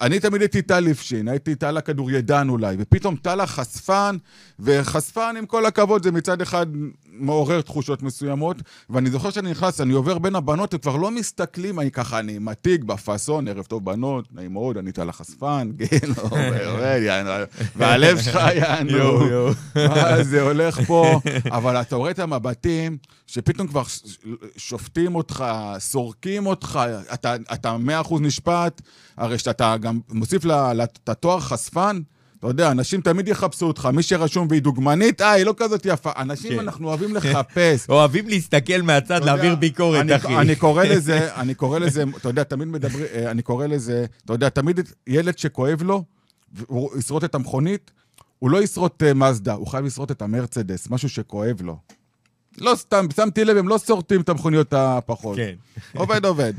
אני 0.00 0.20
תמיד 0.20 0.40
הייתי 0.40 0.62
טל 0.62 0.80
ליפשין, 0.80 1.28
הייתי 1.28 1.54
טל 1.54 1.76
הכדורידן 1.76 2.48
אולי, 2.48 2.76
ופתאום 2.78 3.16
טל 3.16 3.40
החשפן, 3.40 4.16
וחשפן, 4.60 5.34
עם 5.38 5.46
כל 5.46 5.66
הכבוד, 5.66 6.02
זה 6.02 6.12
מצד 6.12 6.40
אחד 6.42 6.66
מעורר 7.12 7.60
תחושות 7.60 8.02
מסוימות, 8.02 8.56
ואני 8.90 9.10
זוכר 9.10 9.30
שאני 9.30 9.50
נכנס, 9.50 9.80
אני 9.80 9.92
עובר 9.92 10.18
בין 10.18 10.34
הבנות, 10.34 10.74
וכבר 10.74 10.96
לא 10.96 11.10
מסתכלים, 11.10 11.80
אני 11.80 11.90
ככה, 11.90 12.18
אני 12.18 12.38
מתיק 12.38 12.84
בפאסון, 12.84 13.48
ערב 13.48 13.64
טוב 13.64 13.84
בנות, 13.84 14.28
נעים 14.32 14.52
מאוד, 14.52 14.76
אני 14.76 14.92
טל 14.92 15.08
החשפן, 15.08 15.70
כן, 15.78 16.08
עובד, 16.20 17.00
יענו, 17.02 17.30
והלב 17.76 18.20
שלך, 18.22 18.40
יענו, 18.62 19.26
מה 19.74 20.22
זה 20.22 20.42
הולך 20.42 20.80
פה, 20.86 21.20
אבל 21.50 21.76
אתה 21.80 21.96
רואה 21.96 22.10
את 22.10 22.18
המבטים, 22.18 22.96
שפתאום 23.26 23.66
כבר 23.66 23.82
שופטים 24.56 25.14
אותך, 25.14 25.44
סורקים 25.78 26.46
אותך, 26.46 26.80
אתה 27.52 27.76
מאה 27.76 28.00
אחוז 28.00 28.20
נשפט, 28.20 28.80
הרי 29.16 29.38
שאתה 29.38 29.76
גם 29.80 29.89
מוסיף 30.08 30.42
את 30.46 31.08
התואר 31.08 31.40
חשפן, 31.40 32.00
אתה 32.40 32.48
יודע, 32.48 32.70
אנשים 32.70 33.00
תמיד 33.00 33.28
יחפשו 33.28 33.66
אותך, 33.66 33.88
מי 33.92 34.02
שרשום 34.02 34.46
והיא 34.50 34.62
דוגמנית, 34.62 35.20
אה, 35.20 35.30
היא 35.30 35.44
לא 35.44 35.54
כזאת 35.56 35.86
יפה. 35.86 36.10
אנשים, 36.16 36.52
כן. 36.52 36.58
אנחנו 36.58 36.88
אוהבים 36.88 37.14
לחפש. 37.14 37.86
אוהבים 37.88 38.28
להסתכל 38.28 38.82
מהצד, 38.82 39.24
להעביר 39.24 39.54
ביקורת, 39.54 40.00
אני, 40.00 40.16
אחי. 40.16 40.36
אני 40.36 40.56
קורא 40.56 40.84
לזה, 40.94 41.34
אני 41.34 41.54
קורא 41.54 41.78
לזה, 41.78 42.04
אתה 42.16 42.28
יודע, 42.28 42.42
תמיד 42.42 42.68
מדברים, 42.68 43.06
אה, 43.14 43.30
אני 43.30 43.42
קורא 43.42 43.66
לזה, 43.66 44.06
אתה 44.24 44.32
יודע, 44.32 44.48
תמיד 44.48 44.80
ילד 45.06 45.38
שכואב 45.38 45.82
לו, 45.82 46.04
הוא 46.66 46.98
ישרוט 46.98 47.24
את 47.24 47.34
המכונית, 47.34 47.90
הוא 48.38 48.50
לא 48.50 48.62
ישרוט 48.62 49.02
מזדה, 49.02 49.52
הוא 49.52 49.66
חייב 49.66 49.84
לשרוט 49.84 50.10
את 50.10 50.22
המרצדס, 50.22 50.90
משהו 50.90 51.08
שכואב 51.08 51.62
לו. 51.62 51.76
לא 52.58 52.74
סתם, 52.74 53.06
שמתי 53.16 53.44
לב, 53.44 53.56
הם 53.56 53.68
לא 53.68 53.78
שורטים 53.78 54.20
את 54.20 54.28
המכוניות 54.28 54.72
הפחות. 54.72 55.36
כן. 55.36 55.54
עובד, 55.94 56.24
עובד. 56.24 56.52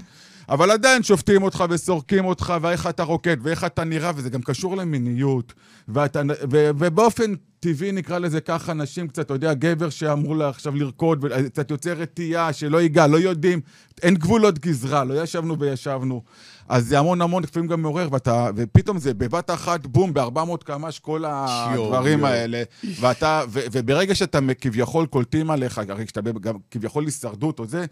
אבל 0.51 0.71
עדיין 0.71 1.03
שופטים 1.03 1.43
אותך 1.43 1.63
וסורקים 1.69 2.25
אותך, 2.25 2.53
ואיך 2.61 2.87
אתה 2.87 3.03
רוקד, 3.03 3.37
ואיך 3.43 3.63
אתה 3.63 3.83
נראה, 3.83 4.11
וזה 4.15 4.29
גם 4.29 4.41
קשור 4.41 4.77
למיניות. 4.77 5.53
ואתה, 5.87 6.21
ו, 6.51 6.69
ובאופן 6.79 7.33
טבעי, 7.59 7.91
נקרא 7.91 8.19
לזה 8.19 8.41
ככה, 8.41 8.73
נשים 8.73 9.07
קצת, 9.07 9.25
אתה 9.25 9.33
יודע, 9.33 9.53
גבר 9.53 9.89
שאמור 9.89 10.35
לה 10.35 10.49
עכשיו 10.49 10.75
לרקוד, 10.75 11.19
וקצת 11.23 11.71
יוצא 11.71 11.93
רתיעה, 11.93 12.53
שלא 12.53 12.81
ייגע, 12.81 13.07
לא 13.07 13.17
יודעים, 13.17 13.61
אין 14.01 14.15
גבולות 14.15 14.59
גזרה, 14.59 15.03
לא 15.03 15.23
ישבנו 15.23 15.59
וישבנו. 15.59 16.23
אז 16.71 16.87
זה 16.87 16.99
המון 16.99 17.21
המון, 17.21 17.43
לפעמים 17.43 17.69
גם 17.69 17.81
מעורר, 17.81 18.07
ואתה, 18.11 18.49
ופתאום 18.55 18.97
זה 18.97 19.13
בבת 19.13 19.49
אחת, 19.49 19.87
בום, 19.87 20.13
ב-400 20.13 20.63
קמ"ש, 20.63 20.99
כל 20.99 21.23
הדברים 21.27 22.25
האלה. 22.25 22.63
ואתה, 22.99 23.41
ו, 23.49 23.59
וברגע 23.71 24.15
שאתה 24.15 24.39
כביכול 24.61 25.05
קולטים 25.05 25.51
עליך, 25.51 25.81
הרי 25.89 26.05
כשאתה 26.05 26.21
גם 26.21 26.53
כביכול 26.71 27.05
הישרדות 27.05 27.59
או 27.59 27.65
זה, 27.65 27.85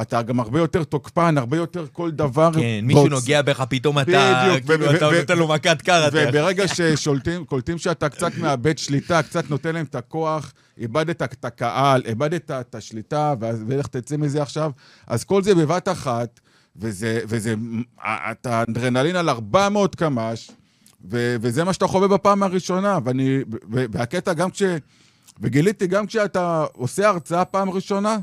אתה 0.00 0.22
גם 0.22 0.40
הרבה 0.40 0.58
יותר 0.58 0.84
תוקפן, 0.84 1.38
הרבה 1.38 1.56
יותר 1.56 1.86
כל 1.92 2.10
דבר. 2.10 2.50
כן, 2.54 2.80
מישהו 2.82 3.08
נוגע 3.08 3.42
בך, 3.42 3.64
פתאום 3.68 3.98
אתה, 3.98 4.44
בדיוק, 4.46 4.66
כאילו, 4.66 4.96
אתה 4.96 5.10
נותן 5.20 5.38
לו 5.38 5.48
מכת 5.48 5.82
קר. 5.82 6.08
וברגע 6.12 6.68
ששולטים, 6.68 7.44
קולטים 7.44 7.78
שאתה 7.78 8.08
קצת 8.08 8.32
מאבד 8.38 8.78
שליטה, 8.78 9.22
קצת 9.22 9.50
נותן 9.50 9.74
להם 9.74 9.86
את 9.90 9.94
הכוח, 9.94 10.52
איבדת 10.78 11.22
את 11.22 11.44
הקהל, 11.44 12.02
איבדת 12.04 12.50
את 12.50 12.74
השליטה, 12.74 13.34
ואיך 13.40 13.86
תצא 13.86 14.16
מזה 14.16 14.42
עכשיו, 14.42 14.70
אז 15.06 15.24
כל 15.24 15.42
זה 15.42 15.54
בבת 15.54 15.88
אחת. 15.88 16.40
וזה, 16.76 17.20
וזה, 17.28 17.54
אתה 18.04 18.62
אדרנלין 18.62 19.16
על 19.16 19.28
400 19.28 19.94
קמ"ש, 19.94 20.50
ו, 21.10 21.36
וזה 21.40 21.64
מה 21.64 21.72
שאתה 21.72 21.86
חווה 21.86 22.08
בפעם 22.08 22.42
הראשונה, 22.42 22.98
ואני, 23.04 23.38
והקטע 23.70 24.32
גם 24.32 24.50
כש... 24.50 24.62
וגיליתי 25.40 25.86
גם 25.86 26.06
כשאתה 26.06 26.64
עושה 26.72 27.08
הרצאה 27.08 27.44
פעם 27.44 27.70
ראשונה, 27.70 28.18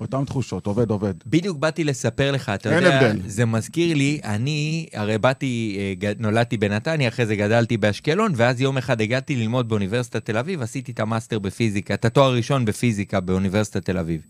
אותן 0.00 0.24
תחושות, 0.24 0.66
עובד, 0.66 0.90
עובד. 0.90 1.14
בדיוק 1.26 1.58
באתי 1.58 1.84
לספר 1.84 2.32
לך, 2.32 2.48
אתה 2.48 2.76
אין 2.76 2.84
יודע, 2.84 3.00
הבדל. 3.00 3.20
זה 3.26 3.44
מזכיר 3.44 3.96
לי, 3.96 4.20
אני 4.24 4.86
הרי 4.92 5.18
באתי, 5.18 5.78
אה, 6.02 6.12
נולדתי 6.18 6.56
בנתניה, 6.56 7.08
אחרי 7.08 7.26
זה 7.26 7.36
גדלתי 7.36 7.76
באשקלון, 7.76 8.32
ואז 8.36 8.60
יום 8.60 8.78
אחד 8.78 9.00
הגעתי 9.00 9.36
ללמוד 9.36 9.68
באוניברסיטת 9.68 10.24
תל 10.24 10.38
אביב, 10.38 10.62
עשיתי 10.62 10.92
את 10.92 11.00
המאסטר 11.00 11.38
בפיזיקה, 11.38 11.94
את 11.94 12.04
התואר 12.04 12.26
הראשון 12.26 12.64
בפיזיקה 12.64 13.20
באוניברסיטת 13.20 13.84
תל 13.84 13.98
אביב. 13.98 14.20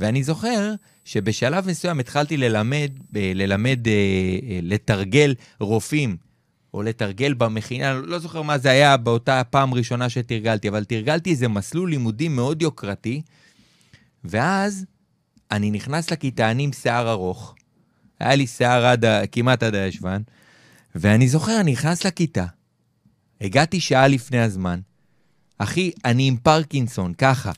ואני 0.00 0.22
זוכר 0.22 0.74
שבשלב 1.04 1.66
מסוים 1.66 2.00
התחלתי 2.00 2.36
ללמד, 2.36 2.90
אה, 3.16 3.32
ללמד, 3.34 3.88
אה, 3.88 3.92
אה, 3.92 4.58
לתרגל 4.62 5.34
רופאים, 5.60 6.16
או 6.74 6.82
לתרגל 6.82 7.34
במכינה, 7.34 7.92
לא 7.92 8.18
זוכר 8.18 8.42
מה 8.42 8.58
זה 8.58 8.70
היה 8.70 8.96
באותה 8.96 9.42
פעם 9.50 9.74
ראשונה 9.74 10.08
שתרגלתי, 10.08 10.68
אבל 10.68 10.84
תרגלתי 10.84 11.30
איזה 11.30 11.48
מסלול 11.48 11.90
לימודים 11.90 12.36
מאוד 12.36 12.62
יוקרתי, 12.62 13.22
ואז 14.24 14.84
אני 15.50 15.70
נכנס 15.70 16.10
לכיתה, 16.10 16.50
אני 16.50 16.62
עם 16.62 16.72
שיער 16.72 17.10
ארוך, 17.10 17.54
היה 18.20 18.34
לי 18.34 18.46
שיער 18.46 18.86
עד, 18.86 19.04
כמעט 19.32 19.62
עד 19.62 19.74
הישבן, 19.74 20.22
ואני 20.94 21.28
זוכר, 21.28 21.60
אני 21.60 21.72
נכנס 21.72 22.04
לכיתה, 22.06 22.46
הגעתי 23.40 23.80
שעה 23.80 24.08
לפני 24.08 24.40
הזמן, 24.40 24.80
אחי, 25.58 25.90
אני 26.04 26.28
עם 26.28 26.36
פרקינסון, 26.36 27.14
ככה. 27.14 27.52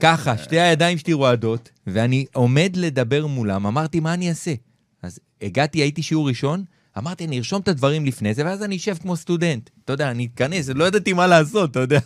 ככה, 0.00 0.38
שתי 0.38 0.60
הידיים 0.60 0.98
שלי 0.98 1.12
רועדות, 1.12 1.70
ואני 1.86 2.26
עומד 2.32 2.72
לדבר 2.76 3.26
מולם, 3.26 3.66
אמרתי, 3.66 4.00
מה 4.00 4.14
אני 4.14 4.28
אעשה? 4.28 4.54
אז 5.02 5.18
הגעתי, 5.42 5.78
הייתי 5.78 6.02
שיעור 6.02 6.28
ראשון, 6.28 6.64
אמרתי, 6.98 7.24
אני 7.24 7.38
ארשום 7.38 7.60
את 7.60 7.68
הדברים 7.68 8.06
לפני 8.06 8.34
זה, 8.34 8.44
ואז 8.44 8.62
אני 8.62 8.76
אשב 8.76 8.94
כמו 9.02 9.16
סטודנט. 9.16 9.70
אתה 9.84 9.92
יודע, 9.92 10.10
אני 10.10 10.28
אתכנס, 10.32 10.68
לא 10.68 10.84
ידעתי 10.84 11.12
מה 11.12 11.26
לעשות, 11.26 11.70
אתה 11.70 11.80
יודע. 11.80 11.98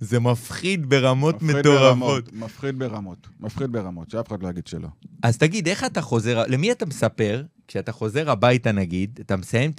זה 0.00 0.20
מפחיד 0.20 0.88
ברמות 0.88 1.34
מפחיד 1.42 1.56
מטורפות. 1.56 1.80
ברמות, 1.80 2.32
מפחיד 2.32 2.78
ברמות, 2.78 3.28
מפחיד 3.40 3.72
ברמות, 3.72 4.10
שאף 4.10 4.28
אחד 4.28 4.42
לא 4.42 4.48
יגיד 4.48 4.66
שלא. 4.66 4.88
אז 5.22 5.38
תגיד, 5.38 5.68
איך 5.68 5.84
אתה 5.84 6.00
חוזר, 6.00 6.42
למי 6.48 6.72
אתה 6.72 6.86
מספר, 6.86 7.42
כשאתה 7.68 7.92
חוזר 7.92 8.30
הביתה 8.30 8.72
נגיד, 8.72 9.18
אתה 9.22 9.36
מסיים 9.36 9.72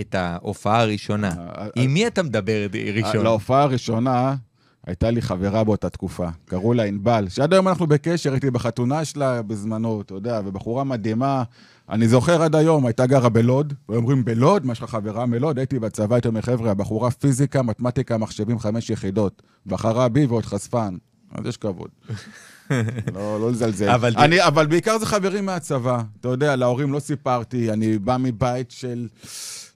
את 0.00 0.14
ההופעה 0.14 0.80
הראשונה, 0.80 1.28
אה, 1.28 1.64
עם 1.74 1.82
אה, 1.82 1.86
מי 1.86 2.06
אתה 2.06 2.22
מדבר 2.22 2.66
ראשון? 2.94 3.22
להופעה 3.22 3.62
הראשונה, 3.62 4.36
הייתה 4.86 5.10
לי 5.10 5.22
חברה 5.22 5.64
באותה 5.64 5.90
תקופה, 5.90 6.28
קראו 6.44 6.74
לה 6.74 6.82
ענבל, 6.82 7.28
שעד 7.28 7.52
היום 7.52 7.68
אנחנו 7.68 7.86
בקשר, 7.86 8.32
הייתי 8.32 8.50
בחתונה 8.50 9.04
שלה 9.04 9.42
בזמנו, 9.42 10.00
אתה 10.00 10.14
יודע, 10.14 10.40
ובחורה 10.44 10.84
מדהימה. 10.84 11.42
אני 11.90 12.08
זוכר 12.08 12.42
עד 12.42 12.54
היום, 12.54 12.86
הייתה 12.86 13.06
גרה 13.06 13.28
בלוד, 13.28 13.74
ואומרים, 13.88 14.24
בלוד? 14.24 14.66
מה 14.66 14.72
יש 14.72 14.82
לך 14.82 14.90
חברה 14.90 15.26
מלוד? 15.26 15.58
הייתי 15.58 15.78
בצבא, 15.78 16.14
הייתי 16.14 16.28
אומר, 16.28 16.40
חבר'ה, 16.40 16.70
הבחורה 16.70 17.10
פיזיקה, 17.10 17.62
מתמטיקה, 17.62 18.18
מחשבים, 18.18 18.58
חמש 18.58 18.90
יחידות. 18.90 19.42
בחרה 19.66 20.08
בי 20.08 20.26
ועוד 20.26 20.44
חשפן. 20.44 20.96
אז 21.32 21.46
יש 21.46 21.56
כבוד. 21.56 21.90
לא, 23.14 23.40
לא 23.40 23.50
לזלזל. 23.50 23.90
אבל, 23.90 24.14
אני, 24.16 24.46
אבל 24.46 24.66
בעיקר 24.66 24.98
זה 24.98 25.06
חברים 25.06 25.46
מהצבא. 25.46 26.02
אתה 26.20 26.28
יודע, 26.28 26.56
להורים 26.56 26.92
לא 26.92 27.00
סיפרתי, 27.00 27.70
אני 27.70 27.98
בא 27.98 28.16
מבית 28.20 28.70
של... 28.70 29.08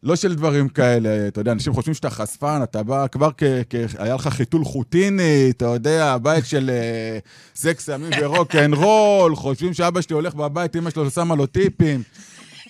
לא 0.05 0.17
של 0.17 0.35
דברים 0.35 0.69
כאלה, 0.69 1.29
אתה 1.29 1.41
יודע, 1.41 1.53
אנשים 1.53 1.73
חושבים 1.73 1.95
שאתה 1.95 2.11
חשפן, 2.11 2.61
אתה 2.63 2.83
בא 2.83 3.07
כבר 3.07 3.31
כ... 3.39 3.43
כ 3.71 3.75
היה 3.99 4.15
לך 4.15 4.29
חיתול 4.29 4.65
חוטיני, 4.65 5.51
אתה 5.51 5.65
יודע, 5.65 6.17
בית 6.23 6.47
של 6.47 6.71
uh, 6.71 7.59
סקס, 7.59 7.87
סמים 7.87 8.11
ורוק 8.21 8.55
אנד 8.55 8.75
רול, 8.75 9.37
חושבים 9.37 9.75
שאבא 9.75 10.01
שלי 10.01 10.15
הולך 10.15 10.35
בבית, 10.35 10.77
אמא 10.77 10.91
שלו 10.91 11.11
שמה 11.11 11.35
לו 11.35 11.47
טיפים. 11.47 12.03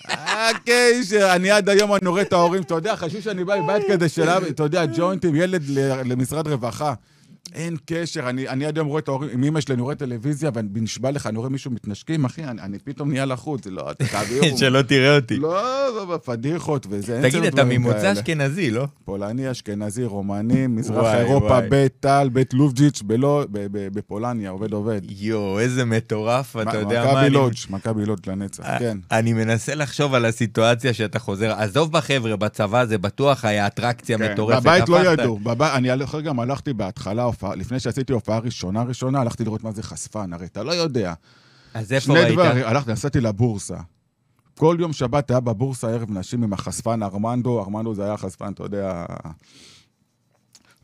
הקשר, 0.08 1.28
אני 1.32 1.50
עד 1.50 1.68
היום 1.68 1.94
אני 1.94 2.08
רואה 2.08 2.22
את 2.22 2.32
ההורים, 2.32 2.62
אתה 2.62 2.74
יודע, 2.74 2.96
חשבו 2.96 3.20
שאני 3.20 3.44
בא 3.44 3.60
מבית 3.60 3.82
כזה 3.90 4.08
של, 4.08 4.28
אתה 4.28 4.62
יודע, 4.62 4.84
ג'וינטים, 4.86 5.34
ילד 5.34 5.62
למשרד 6.04 6.48
רווחה. 6.48 6.94
אין 7.52 7.76
קשר, 7.86 8.28
אני, 8.28 8.48
אני 8.48 8.66
עד 8.66 8.78
היום 8.78 8.88
רואה 8.88 9.00
את 9.00 9.08
ההורים, 9.08 9.30
עם 9.32 9.44
אמא 9.44 9.60
שלי, 9.60 9.74
אני 9.74 9.82
רואה 9.82 9.94
טלוויזיה, 9.94 10.50
ואני 10.54 10.68
נשבע 10.74 11.10
לך, 11.10 11.26
אני 11.26 11.38
רואה 11.38 11.48
מישהו 11.48 11.70
מתנשקים, 11.70 12.24
אחי, 12.24 12.44
אני, 12.44 12.62
אני 12.62 12.78
פתאום 12.78 13.10
נהיה 13.10 13.24
לחוץ, 13.24 13.66
לא, 13.66 13.92
תעבירו. 14.12 14.58
שלא 14.58 14.82
תראה 14.82 15.16
אותי. 15.16 15.36
לא, 15.36 15.62
לא, 15.96 16.06
לא, 16.08 16.18
פדיחות 16.24 16.86
וזה, 16.90 17.20
תגיד, 17.22 17.44
אתה 17.44 17.64
ממוצא 17.64 18.12
אשכנזי, 18.12 18.70
לא? 18.70 18.86
פולני, 19.04 19.50
אשכנזי, 19.50 20.04
רומני, 20.04 20.66
מזרח 20.66 21.14
אירופה, 21.14 21.60
בית 21.60 21.92
טל, 22.00 22.28
בית 22.32 22.54
לובג'יץ', 22.54 23.02
בפולניה, 23.70 24.50
עובד 24.50 24.72
עובד. 24.72 25.00
יואו, 25.08 25.58
איזה 25.60 25.84
מטורף, 25.84 26.56
אתה 26.56 26.78
יודע 26.78 27.04
מה 27.04 27.10
אני... 27.10 27.18
מכבי 27.20 27.30
לודג', 27.30 27.56
מכבי 27.70 28.06
לודג' 28.06 28.28
לנצח, 28.28 28.64
כן. 28.78 28.98
אני 29.10 29.32
מנסה 29.32 29.74
לחשוב 29.74 30.14
על 30.14 30.24
הסיטואציה 30.24 30.94
שאתה 30.94 31.18
חוזר, 31.18 31.52
עזוב 31.52 31.92
בחבר'ה, 31.92 32.36
בצבא 32.36 32.84
זה 32.84 32.98
בטוח 32.98 33.44
היה 33.44 33.66
אטרקציה 33.66 34.18
כן, 34.18 34.32
מטורפת. 34.32 34.62
בבית 34.62 34.88
לא 34.88 35.12
ידעו, 35.12 35.38
אני 35.60 35.88
גם 36.24 36.40
הלכתי 36.40 36.72
בהתחלה 36.72 37.22
הופעה, 37.34 37.54
לפני 37.54 37.80
שעשיתי 37.80 38.12
הופעה 38.12 38.38
ראשונה 38.38 38.82
ראשונה, 38.82 39.20
הלכתי 39.20 39.44
לראות 39.44 39.64
מה 39.64 39.72
זה 39.72 39.82
חשפן, 39.82 40.32
הרי 40.32 40.46
אתה 40.46 40.62
לא 40.62 40.72
יודע. 40.72 41.14
אז 41.74 41.92
איפה 41.92 42.12
ראית? 42.12 42.24
שני 42.24 42.34
דברים, 42.34 42.64
הלכתי, 42.66 42.92
נסעתי 42.92 43.20
לבורסה. 43.20 43.76
כל 44.58 44.76
יום 44.80 44.92
שבת 44.92 45.30
היה 45.30 45.40
בבורסה 45.40 45.88
ערב 45.88 46.10
נשים 46.10 46.42
עם 46.42 46.52
החשפן 46.52 47.02
ארמנדו, 47.02 47.60
ארמנדו 47.62 47.94
זה 47.94 48.04
היה 48.04 48.16
חשפן, 48.16 48.52
אתה 48.52 48.62
יודע... 48.62 49.04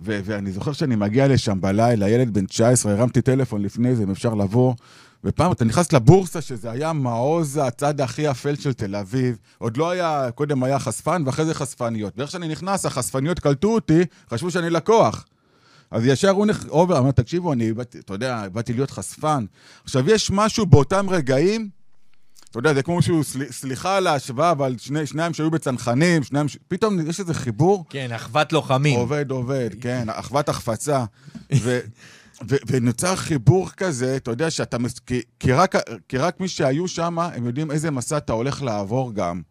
ו- 0.04 0.20
ואני 0.24 0.52
זוכר 0.52 0.72
שאני 0.72 0.96
מגיע 0.96 1.28
לשם 1.28 1.60
בלילה, 1.60 2.08
ילד 2.08 2.34
בן 2.34 2.46
19, 2.46 2.92
הרמתי 2.92 3.22
טלפון 3.22 3.62
לפני 3.62 3.96
זה, 3.96 4.02
אם 4.02 4.10
אפשר 4.10 4.34
לבוא. 4.34 4.74
ופעם 5.24 5.52
אתה 5.52 5.64
נכנס 5.64 5.92
לבורסה, 5.92 6.40
שזה 6.40 6.70
היה 6.70 6.92
מעוז 6.92 7.60
הצד 7.62 8.00
הכי 8.00 8.30
אפל 8.30 8.56
של 8.56 8.72
תל 8.72 8.96
אביב. 8.96 9.38
עוד 9.58 9.76
לא 9.76 9.90
היה, 9.90 10.28
קודם 10.34 10.62
היה 10.62 10.78
חשפן 10.78 11.22
ואחרי 11.26 11.44
זה 11.44 11.54
חשפניות. 11.54 12.12
ואיך 12.16 12.30
שאני 12.30 12.48
נכנס, 12.48 12.86
החשפניות 12.86 13.38
קלטו 13.38 13.74
אותי, 13.74 14.00
חשבו 14.30 14.50
שאני 14.50 14.70
לקוח. 14.70 15.24
אז 15.90 16.06
ישר 16.06 16.30
הוא 16.30 16.46
נכ... 16.46 16.64
עובר, 16.68 16.98
אמר, 16.98 17.10
תקשיבו, 17.10 17.52
אני, 17.52 17.72
באתי- 17.72 17.98
אתה 17.98 18.14
יודע, 18.14 18.48
באתי 18.52 18.72
להיות 18.72 18.90
חשפן. 18.90 19.44
עכשיו, 19.84 20.10
יש 20.10 20.30
משהו 20.30 20.66
באותם 20.66 21.06
רגעים, 21.10 21.68
אתה 22.50 22.58
יודע, 22.58 22.74
זה 22.74 22.82
כמו 22.82 23.02
שהוא, 23.02 23.22
סל- 23.22 23.50
סליחה 23.52 23.96
על 23.96 24.06
ההשוואה, 24.06 24.50
אבל 24.50 24.74
שני, 24.78 25.06
שניים 25.06 25.34
שהיו 25.34 25.50
בצנחנים, 25.50 26.22
שניים, 26.22 26.48
ש... 26.48 26.56
פתאום 26.68 27.08
יש 27.08 27.20
איזה 27.20 27.34
חיבור, 27.34 27.84
כן, 27.90 28.12
אחוות 28.12 28.52
לוחמים. 28.52 28.98
עובד, 28.98 29.30
עובד, 29.30 29.70
כן, 29.82 30.06
אחוות 30.10 30.48
החפצה. 30.48 31.04
ו... 31.54 31.78
ו- 32.48 32.56
ונוצר 32.66 33.16
חיבור 33.16 33.70
כזה, 33.70 34.16
אתה 34.16 34.30
יודע 34.30 34.50
שאתה... 34.50 34.78
מס- 34.78 34.98
כי, 34.98 35.20
כי, 35.40 35.52
רק, 35.52 35.74
כי 36.08 36.18
רק 36.18 36.40
מי 36.40 36.48
שהיו 36.48 36.88
שם, 36.88 37.18
הם 37.18 37.46
יודעים 37.46 37.70
איזה 37.70 37.90
מסע 37.90 38.16
אתה 38.16 38.32
הולך 38.32 38.62
לעבור 38.62 39.12
גם, 39.12 39.42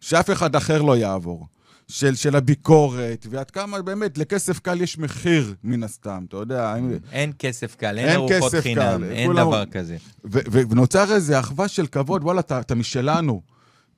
שאף 0.00 0.30
אחד 0.30 0.56
אחר 0.56 0.82
לא 0.82 0.96
יעבור. 0.96 1.46
של, 1.90 2.14
של 2.14 2.36
הביקורת, 2.36 3.26
ועד 3.30 3.50
כמה 3.50 3.82
באמת 3.82 4.18
לכסף 4.18 4.58
קל 4.58 4.80
יש 4.80 4.98
מחיר, 4.98 5.54
מן 5.64 5.82
הסתם, 5.82 6.24
אתה 6.28 6.36
יודע. 6.36 6.76
אם- 6.78 6.98
אין 7.12 7.32
כסף 7.38 7.74
קל, 7.76 7.98
אין 7.98 8.08
אין 8.08 8.16
ארוחות 8.16 8.54
חינם, 8.54 8.76
קל, 8.82 9.04
אין 9.04 9.32
דבר 9.32 9.64
כזה. 9.66 9.96
ו- 10.24 10.38
ו- 10.52 10.60
ונוצר 10.70 11.14
איזו 11.14 11.38
אחווה 11.38 11.68
של 11.68 11.86
כבוד, 11.86 12.24
וואלה, 12.24 12.40
אתה, 12.40 12.60
אתה 12.60 12.74
משלנו. 12.74 13.40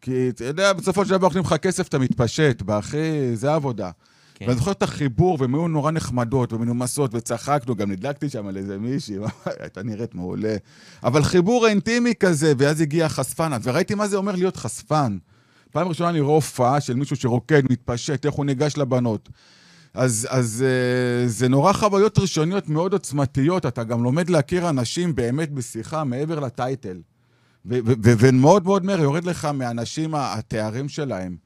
כי 0.00 0.28
אתה 0.28 0.44
יודע, 0.44 0.72
בסופו 0.72 1.04
של 1.04 1.10
דבר 1.10 1.26
נותנים 1.26 1.44
לך 1.44 1.52
כסף, 1.54 1.88
אתה 1.88 1.98
מתפשט, 1.98 2.62
באחי, 2.62 2.98
זה 3.36 3.50
העבודה. 3.52 3.90
כן. 4.34 4.44
ואני 4.48 4.58
זוכר 4.58 4.70
את 4.72 4.82
החיבור, 4.82 5.36
והן 5.40 5.54
היו 5.54 5.68
נורא 5.68 5.90
נחמדות 5.90 6.52
ומנומסות, 6.52 7.14
וצחקנו, 7.14 7.74
גם 7.76 7.90
נדלקתי 7.90 8.28
שם 8.28 8.46
על 8.46 8.56
איזה 8.56 8.78
מישהי, 8.78 9.16
הייתה 9.60 9.82
נראית 9.82 10.14
מעולה. 10.14 10.56
אבל 11.04 11.22
חיבור 11.22 11.66
אינטימי 11.68 12.14
כזה, 12.20 12.52
ואז 12.58 12.80
הגיע 12.80 13.06
החשפן, 13.06 13.52
וראיתי 13.62 13.94
מה 13.94 14.08
זה 14.08 14.16
אומר 14.16 14.32
להיות 14.32 14.56
חשפן. 14.56 15.18
פעם 15.72 15.88
ראשונה 15.88 16.10
אני 16.10 16.20
רואה 16.20 16.34
הופעה 16.34 16.80
של 16.80 16.94
מישהו 16.94 17.16
שרוקד, 17.16 17.62
מתפשט, 17.70 18.26
איך 18.26 18.34
הוא 18.34 18.44
ניגש 18.44 18.76
לבנות. 18.76 19.28
אז, 19.94 20.26
אז 20.30 20.64
אה, 20.66 21.28
זה 21.28 21.48
נורא 21.48 21.72
חוויות 21.72 22.18
ראשוניות 22.18 22.68
מאוד 22.68 22.92
עוצמתיות, 22.92 23.66
אתה 23.66 23.84
גם 23.84 24.02
לומד 24.04 24.30
להכיר 24.30 24.68
אנשים 24.68 25.14
באמת 25.14 25.50
בשיחה 25.52 26.04
מעבר 26.04 26.40
לטייטל. 26.40 26.96
ומאוד 27.64 28.64
מאוד 28.64 28.84
מהר 28.84 29.00
יורד 29.00 29.24
לך 29.24 29.44
מהאנשים 29.44 30.14
ה- 30.14 30.34
התארים 30.34 30.88
שלהם. 30.88 31.36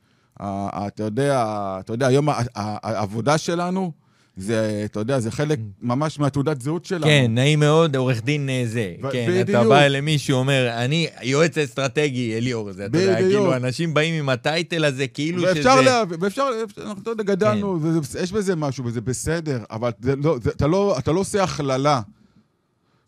אתה 0.40 1.02
יודע, 1.02 1.44
אתה 1.80 1.92
יודע, 1.92 2.06
היום 2.06 2.28
העבודה 2.54 3.38
שלנו, 3.38 3.92
זה, 4.36 4.82
אתה 4.84 5.00
יודע, 5.00 5.20
זה 5.20 5.30
חלק 5.30 5.58
ממש 5.82 6.18
מהתעודת 6.18 6.60
זהות 6.60 6.84
שלנו. 6.84 7.04
כן, 7.06 7.26
נעים 7.34 7.60
מאוד, 7.60 7.96
עורך 7.96 8.24
דין 8.24 8.48
אה, 8.48 8.62
זה. 8.66 8.92
ו- 9.02 9.10
כן, 9.12 9.26
אתה 9.40 9.52
בדיוק. 9.52 9.66
בא 9.72 9.86
למישהו, 9.86 10.38
אומר, 10.38 10.68
אני 10.76 11.06
יועץ 11.22 11.58
אסטרטגי 11.58 12.36
אליאור, 12.36 12.72
זה, 12.72 12.86
אתה 12.86 12.98
יודע. 12.98 13.16
כאילו, 13.16 13.56
אנשים 13.56 13.94
באים 13.94 14.14
עם 14.14 14.28
הטייטל 14.28 14.84
הזה, 14.84 15.06
כאילו 15.06 15.40
שזה... 15.42 15.48
ואפשר 15.54 15.80
להבין, 15.80 16.18
ואפשר, 16.22 16.42
אפשר- 16.64 16.82
אנחנו 16.82 17.02
אתה 17.02 17.10
יודע, 17.10 17.22
גדלנו, 17.24 17.78
כן. 17.82 17.88
וזה- 17.88 18.20
יש 18.20 18.32
בזה 18.32 18.56
משהו, 18.56 18.84
וזה 18.84 19.00
בסדר, 19.00 19.58
אבל 19.70 19.90
זה 20.00 20.16
לא, 20.16 20.36
זה, 20.42 20.50
אתה, 20.50 20.66
לא, 20.66 20.96
אתה 20.98 21.12
לא 21.12 21.20
עושה 21.20 21.44
הכללה. 21.44 22.00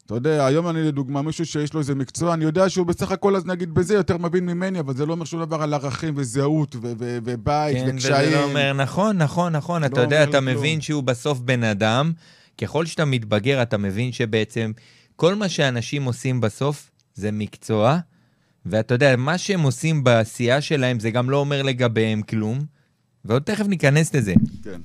אתה 0.09 0.17
יודע, 0.17 0.47
היום 0.47 0.69
אני 0.69 0.83
לדוגמה, 0.83 1.23
מישהו 1.23 1.47
שיש 1.47 1.75
לו 1.75 1.81
איזה 1.81 1.95
מקצוע, 1.95 2.35
אני 2.35 2.45
יודע 2.45 2.69
שהוא 2.69 2.87
בסך 2.87 3.11
הכל, 3.13 3.37
אז 3.37 3.47
נגיד 3.47 3.75
בזה, 3.75 3.95
יותר 3.95 4.19
מבין 4.19 4.47
ממני, 4.47 4.81
אבל 4.81 4.97
זה 4.97 5.07
לא 5.07 5.13
אומר 5.13 5.25
שום 5.25 5.41
דבר 5.45 5.63
על 5.63 5.75
ערכים 5.75 6.15
וזהות 6.17 6.77
ו- 6.77 6.79
ו- 6.99 7.19
ובית 7.25 7.77
כן, 7.77 7.95
וקשיים. 7.95 8.29
וזה 8.29 8.37
לא 8.37 8.45
אומר, 8.45 8.73
נכון, 8.73 9.19
נכון, 9.19 9.53
נכון, 9.57 9.85
אתה 9.85 9.97
לא 9.97 10.01
יודע, 10.01 10.17
אומר 10.17 10.31
אתה 10.31 10.41
כלום. 10.41 10.55
מבין 10.55 10.81
שהוא 10.81 11.03
בסוף 11.03 11.39
בן 11.39 11.65
אדם. 11.65 12.13
ככל 12.61 12.87
שאתה 12.87 13.05
מתבגר, 13.05 13.63
אתה 13.63 13.79
מבין 13.79 14.13
שבעצם 14.13 14.73
כל 15.17 15.35
מה 15.35 15.49
שאנשים 15.49 16.05
עושים 16.05 16.41
בסוף 16.41 16.91
זה 17.15 17.33
מקצוע, 17.33 17.99
ואתה 18.67 18.95
יודע, 18.95 19.17
מה 19.17 19.39
שהם 19.39 19.61
עושים 19.63 20.05
בעשייה 20.05 20.61
שלהם, 20.61 21.01
זה 21.01 21.11
גם 21.11 21.31
לא 21.31 21.37
אומר 21.37 21.63
לגביהם 21.63 22.23
כלום, 22.23 22.59
ועוד 23.25 23.43
תכף 23.43 23.67
ניכנס 23.67 24.15
לזה. 24.15 24.35
כן. 24.65 24.81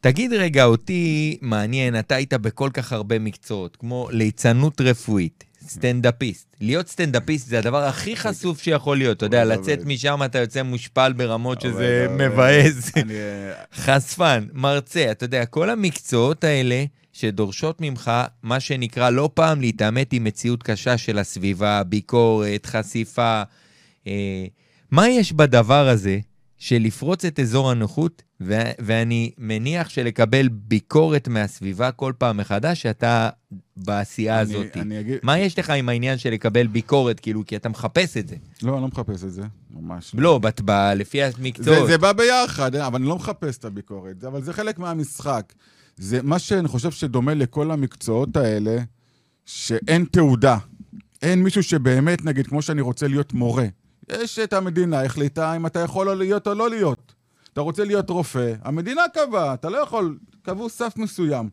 תגיד 0.00 0.32
רגע, 0.32 0.64
אותי 0.64 1.36
מעניין, 1.40 1.98
אתה 1.98 2.14
היית 2.14 2.34
בכל 2.34 2.70
כך 2.72 2.92
הרבה 2.92 3.18
מקצועות, 3.18 3.76
כמו 3.76 4.08
ליצנות 4.10 4.80
רפואית, 4.80 5.44
סטנדאפיסט. 5.68 6.46
להיות 6.60 6.88
סטנדאפיסט 6.88 7.48
זה 7.48 7.58
הדבר 7.58 7.84
הכי 7.84 8.16
חשוף 8.16 8.62
שיכול 8.62 8.98
להיות, 8.98 9.16
אתה 9.16 9.26
יודע, 9.26 9.44
לצאת. 9.44 9.84
משם 9.84 10.20
אתה 10.24 10.38
יוצא 10.38 10.62
מושפל 10.62 11.12
ברמות 11.12 11.60
שזה 11.60 12.06
מבאס. 12.10 12.92
אה, 12.96 13.02
חשפן, 13.74 14.46
מרצה, 14.52 15.10
אתה 15.10 15.24
יודע, 15.24 15.46
כל 15.46 15.70
המקצועות 15.70 16.44
האלה 16.44 16.84
שדורשות 17.12 17.80
ממך, 17.80 18.10
מה 18.42 18.60
שנקרא, 18.60 19.10
לא 19.10 19.30
פעם 19.34 19.60
להתעמת 19.60 20.12
עם 20.12 20.24
מציאות 20.24 20.62
קשה 20.62 20.98
של 20.98 21.18
הסביבה, 21.18 21.82
ביקורת, 21.82 22.66
חשיפה. 22.66 23.42
אה, 24.06 24.44
מה 24.90 25.08
יש 25.08 25.32
בדבר 25.32 25.88
הזה 25.88 26.18
של 26.60 26.78
לפרוץ 26.82 27.24
את 27.24 27.40
אזור 27.40 27.70
הנוחות, 27.70 28.22
ו- 28.40 28.70
ואני 28.78 29.30
מניח 29.38 29.88
שלקבל 29.88 30.48
ביקורת 30.48 31.28
מהסביבה 31.28 31.92
כל 31.92 32.12
פעם 32.18 32.36
מחדש, 32.36 32.82
שאתה 32.82 33.28
בעשייה 33.76 34.34
אני- 34.34 34.42
הזאת. 34.54 34.76
אני 34.76 35.00
אגיד... 35.00 35.18
מה 35.22 35.38
יש 35.38 35.58
לך 35.58 35.70
עם 35.70 35.88
העניין 35.88 36.18
של 36.18 36.30
לקבל 36.30 36.66
ביקורת, 36.66 37.20
כאילו, 37.20 37.46
כי 37.46 37.56
אתה 37.56 37.68
מחפש 37.68 38.16
את 38.16 38.28
זה? 38.28 38.36
לא, 38.62 38.72
אני 38.74 38.82
לא 38.82 38.88
מחפש 38.88 39.24
את 39.24 39.32
זה, 39.32 39.42
ממש. 39.70 40.14
לא, 40.18 40.38
בת- 40.38 40.60
ב- 40.64 40.92
לפי 40.96 41.18
זה, 41.18 41.30
המקצועות. 41.38 41.88
זה 41.88 41.98
בא 41.98 42.12
ביחד, 42.12 42.74
אה, 42.76 42.86
אבל 42.86 43.00
אני 43.00 43.08
לא 43.08 43.16
מחפש 43.16 43.58
את 43.58 43.64
הביקורת, 43.64 44.24
אבל 44.24 44.42
זה 44.42 44.52
חלק 44.52 44.78
מהמשחק. 44.78 45.52
זה 45.96 46.22
מה 46.22 46.38
שאני 46.38 46.68
חושב 46.68 46.90
שדומה 46.90 47.34
לכל 47.34 47.70
המקצועות 47.70 48.36
האלה, 48.36 48.76
שאין 49.46 50.04
תעודה. 50.04 50.58
אין 51.22 51.42
מישהו 51.42 51.62
שבאמת, 51.62 52.24
נגיד, 52.24 52.46
כמו 52.46 52.62
שאני 52.62 52.80
רוצה 52.80 53.08
להיות 53.08 53.32
מורה. 53.32 53.66
יש 54.10 54.38
את 54.38 54.52
המדינה 54.52 55.02
החליטה 55.04 55.56
אם 55.56 55.66
אתה 55.66 55.78
יכול 55.80 56.08
או 56.08 56.14
להיות 56.14 56.46
או 56.46 56.54
לא 56.54 56.70
להיות. 56.70 57.12
אתה 57.52 57.60
רוצה 57.60 57.84
להיות 57.84 58.10
רופא, 58.10 58.52
המדינה 58.62 59.02
קבעה, 59.14 59.54
אתה 59.54 59.70
לא 59.70 59.76
יכול, 59.78 60.18
קבעו 60.42 60.68
סף 60.68 60.92
מסוים. 60.96 61.48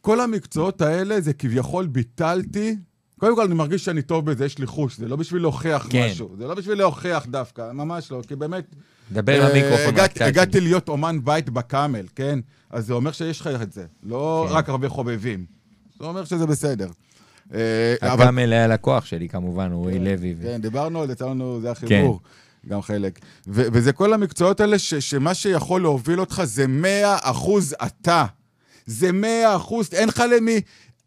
כל 0.00 0.20
המקצועות 0.20 0.80
האלה 0.80 1.20
זה 1.20 1.32
כביכול 1.32 1.86
ביטלתי. 1.86 2.76
קודם 3.20 3.36
כל, 3.36 3.44
אני 3.44 3.54
מרגיש 3.54 3.84
שאני 3.84 4.02
טוב 4.02 4.30
בזה, 4.30 4.44
יש 4.44 4.58
לי 4.58 4.66
חוש, 4.66 4.96
זה 4.96 5.08
לא 5.08 5.16
בשביל 5.16 5.42
להוכיח 5.42 5.86
כן. 5.90 6.06
משהו. 6.10 6.34
זה 6.38 6.46
לא 6.46 6.54
בשביל 6.54 6.78
להוכיח 6.78 7.26
דווקא, 7.26 7.72
ממש 7.72 8.10
לא, 8.10 8.20
כי 8.28 8.36
באמת... 8.36 8.64
דבר 9.12 9.32
אה, 9.42 9.48
למיקרופון. 9.50 9.86
הגעתי- 9.86 10.24
הגעתי. 10.24 10.60
להיות 10.60 10.88
אומן 10.88 11.18
בית 11.24 11.50
בקאמל, 11.50 12.06
כן? 12.14 12.38
אז 12.70 12.86
זה 12.86 12.92
אומר 12.92 13.12
שיש 13.12 13.40
לך 13.40 13.46
את 13.62 13.72
זה, 13.72 13.86
לא 14.02 14.46
כן. 14.48 14.54
רק 14.54 14.68
הרבה 14.68 14.88
חובבים. 14.88 15.46
זה 16.00 16.04
אומר 16.06 16.24
שזה 16.24 16.46
בסדר. 16.46 16.88
אה, 17.54 17.58
אבל- 18.02 18.22
הקאמל 18.22 18.52
היה 18.52 18.66
לקוח 18.66 19.04
שלי, 19.04 19.28
כמובן, 19.28 19.72
רועי 19.72 19.98
לוי. 19.98 20.34
ו- 20.38 20.42
כן, 20.42 20.60
דיברנו 20.60 21.00
על 21.00 21.06
זה, 21.06 21.12
יצא 21.12 21.26
לנו, 21.26 21.60
זה 21.60 21.70
החיבור. 21.70 22.20
גם 22.68 22.82
חלק. 22.82 23.18
ו- 23.48 23.66
וזה 23.72 23.92
כל 23.92 24.12
המקצועות 24.12 24.60
האלה 24.60 24.78
ש- 24.78 24.94
שמה 24.94 25.34
שיכול 25.34 25.82
להוביל 25.82 26.20
אותך 26.20 26.42
זה 26.44 26.66
100 26.66 27.16
אחוז 27.22 27.74
אתה. 27.86 28.24
זה 28.86 29.12
100 29.12 29.56
אחוז, 29.56 29.88
אין 29.92 30.08
לך 30.08 30.22
למי... 30.36 30.60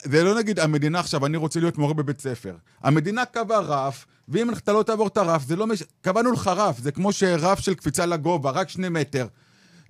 זה 0.04 0.24
לא 0.24 0.38
נגיד, 0.38 0.60
המדינה 0.60 1.00
עכשיו, 1.00 1.26
אני 1.26 1.38
רוצה 1.38 1.60
להיות 1.60 1.78
מורה 1.78 1.94
בבית 1.94 2.22
ספר. 2.22 2.56
המדינה 2.84 3.26
קבעה 3.26 3.60
רף, 3.60 4.06
ואם 4.30 4.50
אתה 4.50 4.74
לא 4.74 4.84
תעבור 4.84 5.08
את 5.08 5.18
הרף, 5.18 5.44
זה 5.46 5.56
לא 5.56 5.68
מש... 5.68 5.84
קבענו 6.02 6.32
לך 6.32 6.48
רף, 6.48 6.80
זה 6.80 6.92
כמו 6.92 7.12
שרף 7.14 7.60
של 7.60 7.74
קפיצה 7.74 8.06
לגובה, 8.06 8.52
רק 8.52 8.70
שני 8.70 8.90
מטר. 8.90 9.28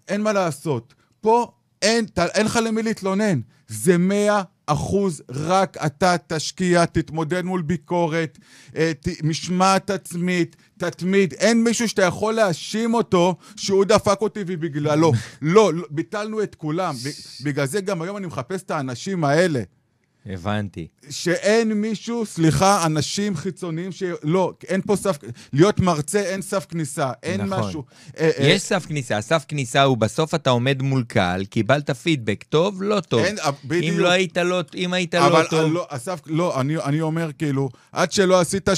אין 0.07 0.21
מה 0.21 0.33
לעשות. 0.33 0.93
פה 1.21 1.51
אין, 1.81 2.05
אין 2.17 2.45
לך 2.45 2.59
למי 2.63 2.83
להתלונן. 2.83 3.39
זה 3.67 3.97
מאה 3.97 4.41
אחוז, 4.65 5.23
רק 5.29 5.77
אתה 5.85 6.15
תשקיע, 6.27 6.85
תתמודד 6.85 7.45
מול 7.45 7.61
ביקורת, 7.61 8.37
אה, 8.75 8.91
ת, 9.01 9.07
משמעת 9.23 9.89
עצמית, 9.89 10.55
תתמיד. 10.77 11.33
אין 11.33 11.63
מישהו 11.63 11.89
שאתה 11.89 12.01
יכול 12.01 12.33
להאשים 12.33 12.93
אותו 12.93 13.35
שהוא 13.55 13.85
דפק 13.85 14.21
אותי 14.21 14.43
ובגללו. 14.47 15.11
לא, 15.41 15.73
לא, 15.73 15.87
ביטלנו 15.89 16.43
את 16.43 16.55
כולם. 16.55 16.95
בגלל 17.43 17.65
זה 17.65 17.81
גם 17.81 18.01
היום 18.01 18.17
אני 18.17 18.27
מחפש 18.27 18.63
את 18.63 18.71
האנשים 18.71 19.23
האלה. 19.23 19.63
הבנתי. 20.25 20.87
שאין 21.09 21.73
מישהו, 21.73 22.25
סליחה, 22.25 22.85
אנשים 22.85 23.35
חיצוניים 23.35 23.91
ש... 23.91 24.03
לא, 24.23 24.53
אין 24.67 24.81
פה 24.81 24.95
סף... 24.95 25.17
להיות 25.53 25.79
מרצה, 25.79 26.19
אין 26.19 26.41
סף 26.41 26.65
כניסה. 26.69 27.11
אין 27.23 27.41
נכון. 27.41 27.67
משהו. 27.67 27.83
אה, 28.17 28.29
אה, 28.39 28.47
יש 28.47 28.61
סף 28.61 28.85
כניסה, 28.85 29.17
הסף 29.17 29.45
כניסה 29.47 29.83
הוא 29.83 29.97
בסוף 29.97 30.35
אתה 30.35 30.49
עומד 30.49 30.81
מול 30.81 31.03
קהל, 31.07 31.45
קיבלת 31.45 31.91
פידבק, 31.91 32.43
טוב, 32.49 32.83
לא 32.83 32.99
טוב. 32.99 33.23
אין, 33.23 33.39
אה, 33.39 33.49
בדיוק. 33.65 33.93
אם 33.93 33.99
לא 33.99 34.09
היית 34.09 34.37
לא, 34.37 34.61
אם 34.75 34.93
היית 34.93 35.15
אבל 35.15 35.41
לא 35.41 35.47
טוב, 35.49 35.73
לא, 35.73 35.85
אסף, 35.89 36.19
לא, 36.25 36.61
אני, 36.61 36.77
אני 36.77 37.01
אומר 37.01 37.31
כאילו, 37.37 37.69
עד 37.91 38.11
שלא 38.11 38.39
עשית 38.39 38.69
30-40 38.69 38.71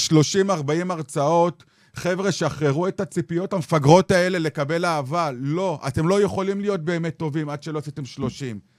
הרצאות, 0.90 1.64
חבר'ה, 1.94 2.32
שחררו 2.32 2.88
את 2.88 3.00
הציפיות 3.00 3.52
המפגרות 3.52 4.10
האלה 4.10 4.38
לקבל 4.38 4.84
אהבה. 4.84 5.30
לא, 5.34 5.80
אתם 5.86 6.08
לא 6.08 6.22
יכולים 6.22 6.60
להיות 6.60 6.80
באמת 6.80 7.16
טובים 7.16 7.48
עד 7.48 7.62
שלא 7.62 7.78
עשיתם 7.78 8.04
30. 8.04 8.71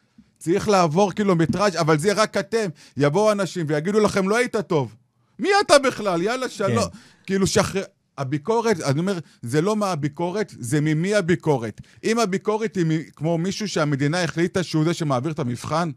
צריך 0.44 0.70
לעבור 0.70 1.12
קילומטראז', 1.12 1.76
אבל 1.76 1.98
זה 1.98 2.14
רק 2.14 2.38
אתם. 2.38 2.70
יבואו 2.98 3.32
אנשים 3.32 3.66
ויגידו 3.70 4.00
לכם, 4.00 4.30
לא 4.30 4.38
היית 4.38 4.56
טוב. 4.56 4.96
מי 5.40 5.50
אתה 5.66 5.80
בכלל? 5.80 6.22
יאללה, 6.22 6.50
שלום. 6.50 6.84
כן. 6.84 6.98
כאילו, 7.26 7.48
שחרר... 7.48 7.84
הביקורת, 8.18 8.82
אני 8.82 9.00
אומר, 9.00 9.20
זה 9.42 9.62
לא 9.62 9.76
מה 9.76 9.92
הביקורת, 9.92 10.54
זה 10.60 10.82
ממי 10.82 11.16
הביקורת. 11.16 11.82
אם 12.04 12.20
הביקורת 12.20 12.76
היא 12.76 12.86
מ- 12.86 13.04
כמו 13.16 13.38
מישהו 13.38 13.68
שהמדינה 13.68 14.24
החליטה 14.24 14.64
שהוא 14.64 14.84
זה 14.84 14.94
שמעביר 14.94 15.32
את 15.32 15.40
המבחן, 15.40 15.90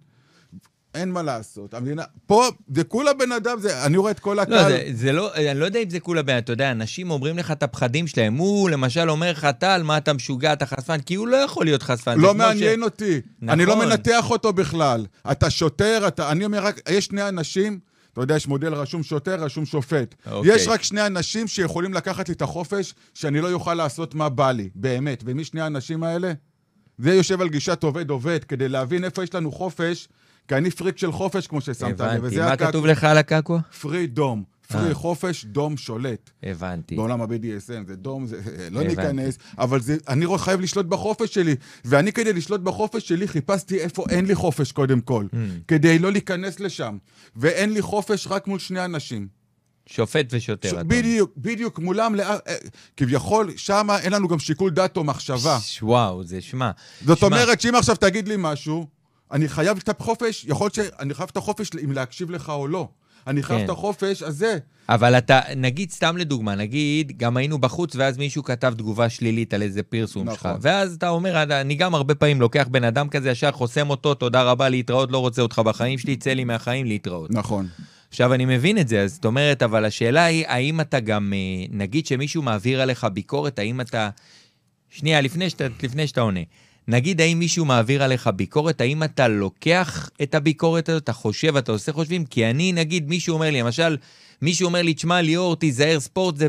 אין 0.97 1.13
מה 1.13 1.23
לעשות. 1.23 1.75
המדינה, 1.75 2.03
פה 2.27 2.49
זה 2.75 2.85
כולה 2.85 3.15
בן 3.15 3.33
אדם, 3.33 3.61
זה, 3.61 3.85
אני 3.85 3.97
רואה 3.97 4.11
את 4.11 4.21
כל 4.21 4.35
לא, 4.35 4.41
הקהל. 4.43 4.73
זה, 4.73 4.89
זה 4.93 5.13
לא, 5.13 5.35
אני 5.35 5.61
לא 5.61 5.65
יודע 5.65 5.81
אם 5.81 5.91
זה 5.91 6.01
כולה 6.01 6.23
בעיה, 6.23 6.39
אתה 6.39 6.53
יודע, 6.53 6.71
אנשים 6.71 7.11
אומרים 7.11 7.39
לך 7.39 7.51
את 7.51 7.63
הפחדים 7.63 8.07
שלהם. 8.07 8.35
הוא 8.35 8.71
למשל 8.71 9.11
אומר 9.11 9.31
לך, 9.31 9.49
טל, 9.59 9.83
מה 9.83 9.97
אתה 9.97 10.13
משוגע, 10.13 10.53
אתה 10.53 10.67
חשפן? 10.67 11.01
כי 11.01 11.15
הוא 11.15 11.29
לא 11.29 11.37
יכול 11.37 11.65
להיות 11.65 11.83
חשפן. 11.83 12.19
לא 12.19 12.35
מעניין 12.35 12.83
אותי. 12.83 13.21
אני 13.49 13.67
לא 13.67 13.75
נכון. 13.75 13.89
מנתח 13.89 14.31
אותו 14.31 14.53
בכלל. 14.53 15.07
אתה 15.31 15.51
שוטר, 15.51 16.05
אתה... 16.09 16.31
אני 16.31 16.45
אומר 16.45 16.65
רק, 16.65 16.81
יש 16.89 17.05
שני 17.05 17.29
אנשים, 17.29 17.79
אתה 18.13 18.21
יודע, 18.21 18.37
יש 18.37 18.49
מודל 18.49 18.75
רשום 18.75 19.03
שוטר, 19.03 19.35
רשום 19.45 19.67
שופט. 19.67 20.15
אוקיי. 20.31 20.55
יש 20.55 20.69
רק 20.69 20.83
שני 20.83 21.07
אנשים 21.07 21.47
שיכולים 21.47 21.95
לקחת 21.95 22.29
לי 22.29 22.35
את 22.35 22.43
החופש, 22.43 22.95
שאני 23.15 23.41
לא 23.41 23.49
יוכל 23.49 23.75
לעשות 23.75 24.15
מה 24.15 24.29
בא 24.29 24.53
לי, 24.53 24.69
באמת. 24.75 25.23
ומי 25.27 25.45
שני 25.45 25.61
האנשים 25.61 26.03
האלה? 26.03 26.33
זה 26.99 27.15
יושב 27.15 27.41
על 27.41 27.49
גישת 27.49 27.83
עובד-עובד, 27.83 28.45
כדי 28.45 28.69
להבין 28.69 29.05
איפה 29.05 29.23
יש 29.23 29.35
לנו 29.35 29.53
חופש, 29.53 30.09
כי 30.49 30.55
אני 30.55 30.71
פריק 30.71 30.99
של 30.99 31.13
חופש, 31.13 31.47
כמו 31.47 31.61
ששמת 31.61 32.01
לב. 32.01 32.25
הבנתי. 32.25 32.37
מה 32.37 32.57
כתוב 32.57 32.87
לך 32.87 33.05
על 33.05 33.19
הקעקוע? 33.19 33.61
פרי 33.81 34.07
דום. 34.07 34.45
פרי 34.69 34.89
אה. 34.89 34.95
חופש, 34.95 35.45
דום 35.45 35.77
שולט. 35.77 36.31
הבנתי. 36.43 36.97
בעולם 36.97 37.23
ה-BDSM, 37.23 37.87
זה 37.87 37.97
דום, 37.97 38.27
זה, 38.27 38.41
לא. 38.71 38.83
ניכנס, 38.83 39.39
אבל 39.59 39.81
זה, 39.81 39.97
אני 40.09 40.27
חייב 40.39 40.61
לשלוט 40.61 40.87
בחופש 40.87 41.35
שלי. 41.35 41.55
ואני 41.85 42.13
כדי 42.13 42.33
לשלוט 42.33 42.61
בחופש 42.61 43.09
שלי 43.09 43.29
חיפשתי 43.29 43.79
איפה 43.79 44.05
אין 44.11 44.27
לי 44.27 44.35
חופש 44.35 44.73
קודם 44.73 45.01
כל. 45.01 45.27
Mm. 45.33 45.37
כדי 45.69 45.99
לא 45.99 46.13
להיכנס 46.13 46.61
לשם. 46.61 46.99
ואין 47.37 47.73
לי 47.73 47.83
חופש 47.83 48.27
רק 48.27 48.47
מול 48.47 48.59
שני 48.59 48.85
אנשים. 48.85 49.29
שופט 49.87 50.27
ושוטר. 50.31 50.69
ש... 50.69 50.73
אתה. 50.73 50.85
בדיוק, 50.85 51.31
בדיוק, 51.37 51.79
מולם, 51.79 52.15
לא... 52.15 52.25
כביכול, 52.97 53.53
שם 53.57 53.89
אין 54.03 54.13
לנו 54.13 54.29
גם 54.29 54.39
שיקול 54.39 54.71
דעת 54.71 54.97
או 54.97 55.05
מחשבה. 55.05 55.59
ש- 55.63 55.83
וואו, 55.83 56.25
זה 56.25 56.41
שמע. 56.41 56.71
זאת 57.05 57.19
שמע, 57.19 57.27
אומרת 57.29 57.61
שאם 57.61 57.75
עכשיו 57.75 57.97
תגיד 57.97 58.29
לי 58.29 58.35
משהו, 58.39 58.87
אני 59.33 59.49
חייב 59.49 59.79
את 59.83 59.89
החופש, 59.89 60.45
יכול 60.49 60.65
להיות 60.65 60.75
שאני 60.75 61.15
חייב 61.15 61.29
את 61.33 61.37
החופש 61.37 61.71
אם 61.85 61.93
להקשיב 61.93 62.31
לך 62.31 62.49
או 62.49 62.69
לא. 62.69 62.89
אני 63.27 63.43
חייב 63.43 63.59
כן. 63.59 63.65
את 63.65 63.71
החופש 63.71 64.23
הזה. 64.23 64.59
אבל 64.89 65.19
אתה, 65.19 65.41
נגיד, 65.57 65.91
סתם 65.91 66.17
לדוגמה, 66.17 66.55
נגיד, 66.55 67.13
גם 67.17 67.37
היינו 67.37 67.59
בחוץ, 67.59 67.97
ואז 67.97 68.19
מישהו 68.19 68.45
כתב 68.45 68.75
תגובה 68.77 69.09
שלילית 69.09 69.55
על 69.55 69.63
איזה 69.63 69.83
פרסום 69.83 70.31
שלך. 70.31 70.47
נכון. 70.47 70.59
ואז 70.61 70.95
אתה 70.95 71.09
אומר, 71.09 71.43
אני 71.43 71.75
גם 71.75 71.95
הרבה 71.95 72.15
פעמים 72.15 72.41
לוקח 72.41 72.67
בן 72.71 72.85
אדם 72.85 73.09
כזה, 73.09 73.31
ישר 73.31 73.53
חוסם 73.53 73.91
אותו, 73.91 74.15
תודה 74.15 74.43
רבה, 74.43 74.69
להתראות, 74.69 75.13
לא 75.13 75.19
רוצה 75.19 75.43
אותך 75.43 75.59
בחיים 75.59 75.99
שלי, 75.99 76.17
צא 76.17 76.31
לי 76.31 76.45
מהחיים, 76.45 76.87
להתראות. 76.87 77.31
נכון. 77.31 77.69
עכשיו, 78.17 78.35
אני 78.35 78.45
מבין 78.45 78.79
את 78.79 78.89
זה, 78.89 79.09
זאת 79.09 79.25
אומרת, 79.25 79.63
אבל 79.63 79.85
השאלה 79.85 80.25
היא, 80.25 80.45
האם 80.47 80.81
אתה 80.81 81.01
גם, 81.01 81.33
אה, 81.33 81.65
נגיד 81.71 82.07
שמישהו 82.07 82.43
מעביר 82.43 82.83
עליך 82.83 83.07
ביקורת, 83.13 83.59
האם 83.59 83.81
אתה... 83.81 84.11
שנייה, 84.91 85.21
לפני 85.21 85.51
שאתה, 85.51 85.65
לפני 85.83 86.07
שאתה 86.07 86.21
עונה. 86.21 86.41
נגיד, 86.89 87.21
האם 87.21 87.39
מישהו 87.39 87.65
מעביר 87.65 88.03
עליך 88.03 88.31
ביקורת, 88.37 88.81
האם 88.81 89.03
אתה 89.03 89.29
לוקח 89.29 90.11
את 90.23 90.35
הביקורת 90.35 90.89
הזאת, 90.89 91.03
אתה 91.03 91.13
חושב, 91.13 91.57
אתה 91.57 91.73
עושה 91.73 91.93
חושבים? 91.93 92.25
כי 92.25 92.47
אני, 92.47 92.73
נגיד, 92.73 93.09
מישהו 93.09 93.35
אומר 93.35 93.51
לי, 93.51 93.61
למשל, 93.61 93.97
מישהו 94.43 94.67
אומר 94.67 94.83
לי, 94.83 94.95
תשמע, 94.95 95.23
ליאור, 95.23 95.57
תיזהר, 95.57 96.01
ספורט 96.01 96.37
זה, 96.37 96.49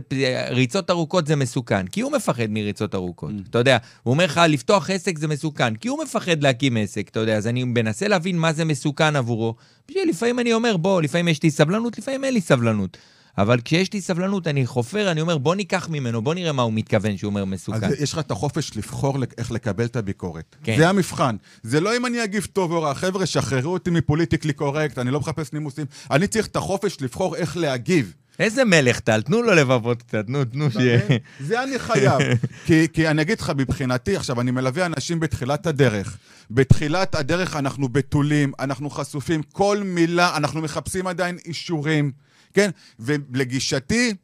ריצות 0.50 0.90
ארוכות 0.90 1.28
זה 1.28 1.36
מסוכן, 1.36 1.88
כי 1.88 2.02
הוא 2.02 2.12
מפחד 2.12 2.50
מריצות 2.50 2.96
ארוכות. 2.96 3.30
Mm. 3.30 3.50
אתה 3.50 3.58
יודע, 3.58 3.78
הוא 4.04 4.12
אומר 4.12 4.26
לך, 4.26 4.42
לפתוח 4.50 4.90
עסק 4.90 5.18
זה 5.18 5.28
מסוכן, 5.28 5.76
כי 5.76 5.88
הוא 5.88 6.04
מפחד 6.04 6.44
להקים 6.44 6.78
עסק, 6.78 7.10
אתה 7.10 7.20
יודע, 7.20 7.38
אז 7.38 7.48
אני 7.48 7.64
מנסה 7.64 8.08
להבין 8.08 8.38
מה 8.38 8.54
זה 8.54 8.66
מסוכן 8.66 9.16
עבורו. 9.16 9.56
בשביל 9.90 10.10
לפעמים 10.10 10.40
אני 10.40 10.54
אומר, 10.54 10.78
בוא, 10.78 11.02
לפעמים 11.02 11.28
יש 11.28 11.44
לי 11.44 11.52
סבלנות, 11.52 11.98
לפעמים 11.98 12.24
אין 12.24 12.34
לי 12.34 12.42
סבלנות. 12.42 12.98
אבל 13.38 13.60
כשיש 13.66 13.94
לי 13.94 14.02
סבלנות, 14.02 14.48
אני 14.48 14.66
חופר, 14.66 15.12
אני 15.12 15.22
אומר, 15.22 15.38
בוא 15.38 15.56
ניקח 15.56 15.90
ממנו, 15.90 16.22
בוא 16.22 16.34
נראה 16.34 16.52
מה 16.52 16.62
הוא 16.62 16.74
מתכוון 16.74 17.18
שהוא 17.18 17.30
אומר 17.30 17.46
מסוכן. 17.46 17.86
אז 17.86 18.02
יש 18.02 18.14
לך 18.14 18.20
את 18.20 18.32
החופש 18.32 18.78
לבחור 18.78 19.18
איך 19.38 19.52
לקבל 19.52 19.86
את 19.86 19.96
הביקורת. 19.96 20.56
כן. 20.64 20.78
זה 20.78 20.90
המבחן. 20.90 21.36
זה 21.64 21.80
לא 21.80 21.98
אם 21.98 22.06
אני 22.06 22.24
אגיב 22.24 22.48
טוב 22.54 22.72
או 22.72 22.82
רע. 22.82 22.94
חבר'ה, 22.94 23.26
שחררו 23.26 23.74
אותי 23.74 23.90
מפוליטיקלי 23.90 24.54
קורקט, 24.54 24.98
אני 24.98 25.12
לא 25.12 25.20
מחפש 25.20 25.54
נימוסים. 25.54 25.86
אני 26.12 26.28
צריך 26.28 26.48
את 26.48 26.56
החופש 26.56 26.98
לבחור 27.02 27.36
איך 27.36 27.58
להגיב. 27.58 28.14
איזה 28.40 28.66
מלך 28.66 29.00
טל, 29.00 29.22
תנו 29.22 29.42
לו 29.42 29.54
לבבות 29.54 30.04
קצת, 30.04 30.26
נו, 30.28 30.46
תנו 30.46 30.72
שיהיה. 30.72 31.00
זה 31.40 31.64
אני 31.64 31.80
חייב. 31.80 32.22
כי, 32.66 32.88
כי 32.94 33.08
אני 33.08 33.22
אגיד 33.22 33.40
לך, 33.40 33.52
מבחינתי, 33.58 34.16
עכשיו, 34.16 34.42
אני 34.42 34.52
מלווה 34.52 34.86
אנשים 34.86 35.20
בתחילת 35.20 35.68
הדרך. 35.68 36.18
בתחילת 36.52 37.16
הדרך 37.16 37.56
אנחנו 37.56 37.90
בתולים, 37.90 38.52
אנחנו 38.60 38.90
חשופים, 38.90 39.42
כל 39.52 39.82
מילה, 39.86 40.38
אנחנו 40.38 40.62
מחפשים 40.62 41.08
עדיין 41.08 41.38
אישורים, 41.46 42.12
כן? 42.54 42.70
ולגישתי, 43.00 44.16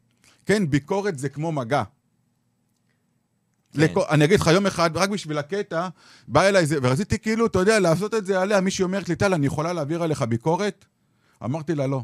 כן, 0.46 0.70
ביקורת 0.70 1.18
זה 1.18 1.28
כמו 1.28 1.52
מגע. 1.52 1.82
כן. 3.76 3.92
אני 4.10 4.24
אגיד 4.24 4.40
לך, 4.40 4.46
יום 4.46 4.66
אחד, 4.66 4.96
רק 4.96 5.10
בשביל 5.10 5.38
הקטע, 5.38 5.88
בא 6.28 6.42
אליי 6.42 6.66
זה, 6.66 6.78
ורציתי 6.82 7.18
כאילו, 7.18 7.46
אתה 7.46 7.58
יודע, 7.58 7.78
לעשות 7.78 8.14
את 8.14 8.26
זה 8.26 8.40
עליה. 8.40 8.60
מישהי 8.60 8.82
אומרת 8.82 9.08
לי, 9.08 9.16
טל, 9.16 9.34
אני 9.34 9.46
יכולה 9.46 9.72
להעביר 9.72 10.02
עליך 10.02 10.22
ביקורת? 10.22 10.84
אמרתי 11.44 11.74
לה, 11.74 11.86
לא. 11.86 12.02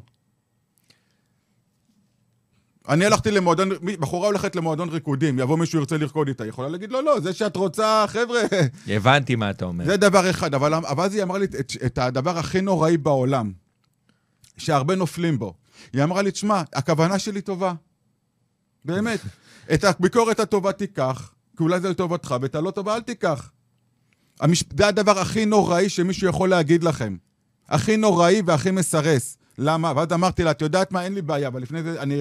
אני 2.88 3.06
הלכתי 3.06 3.30
למועדון, 3.30 3.68
בחורה 4.00 4.26
הולכת 4.26 4.56
למועדון 4.56 4.88
ריקודים, 4.88 5.38
יבוא 5.38 5.58
מישהו 5.58 5.78
ירצה 5.78 5.96
לרקוד 5.96 6.28
איתה, 6.28 6.46
יכולה 6.46 6.68
להגיד, 6.68 6.92
לא, 6.92 7.04
לא, 7.04 7.20
זה 7.20 7.32
שאת 7.32 7.56
רוצה, 7.56 8.04
חבר'ה, 8.08 8.40
הבנתי 8.86 9.36
מה 9.36 9.50
אתה 9.50 9.64
אומר. 9.64 9.84
זה 9.84 9.96
דבר 9.96 10.30
אחד. 10.30 10.54
אבל, 10.54 10.74
אבל 10.74 11.04
אז 11.04 11.14
היא 11.14 11.22
אמרה 11.22 11.38
לי 11.38 11.44
את, 11.44 11.72
את 11.86 11.98
הדבר 11.98 12.38
הכי 12.38 12.60
נוראי 12.60 12.96
בעולם, 12.96 13.52
שהרבה 14.56 14.94
נופלים 14.94 15.38
בו. 15.38 15.54
היא 15.92 16.04
אמרה 16.04 16.22
לי, 16.22 16.30
תשמע, 16.30 16.62
הכוונה 16.74 17.18
שלי 17.18 17.40
טובה. 17.40 17.72
באמת. 18.84 19.20
את 19.74 19.84
הביקורת 19.84 20.40
הטובה 20.40 20.72
תיקח, 20.72 21.34
כי 21.56 21.62
אולי 21.62 21.80
זה 21.80 21.90
לטובתך, 21.90 22.34
ואת 22.40 22.54
הלא 22.54 22.70
טובה 22.70 22.94
אל 22.94 23.00
תיקח. 23.00 23.50
המש... 24.40 24.64
זה 24.76 24.86
הדבר 24.86 25.18
הכי 25.18 25.46
נוראי 25.46 25.88
שמישהו 25.88 26.28
יכול 26.28 26.48
להגיד 26.48 26.84
לכם. 26.84 27.16
הכי 27.68 27.96
נוראי 27.96 28.42
והכי 28.46 28.70
מסרס. 28.70 29.36
למה? 29.58 29.92
ואז 29.96 30.12
אמרתי 30.12 30.44
לה, 30.44 30.50
את 30.50 30.62
יודעת 30.62 30.92
מה? 30.92 31.04
אין 31.04 31.14
לי 31.14 31.22
בעיה, 31.22 31.48
אבל 31.48 31.62
לפני 31.62 31.82
זה, 31.82 32.02
אני... 32.02 32.20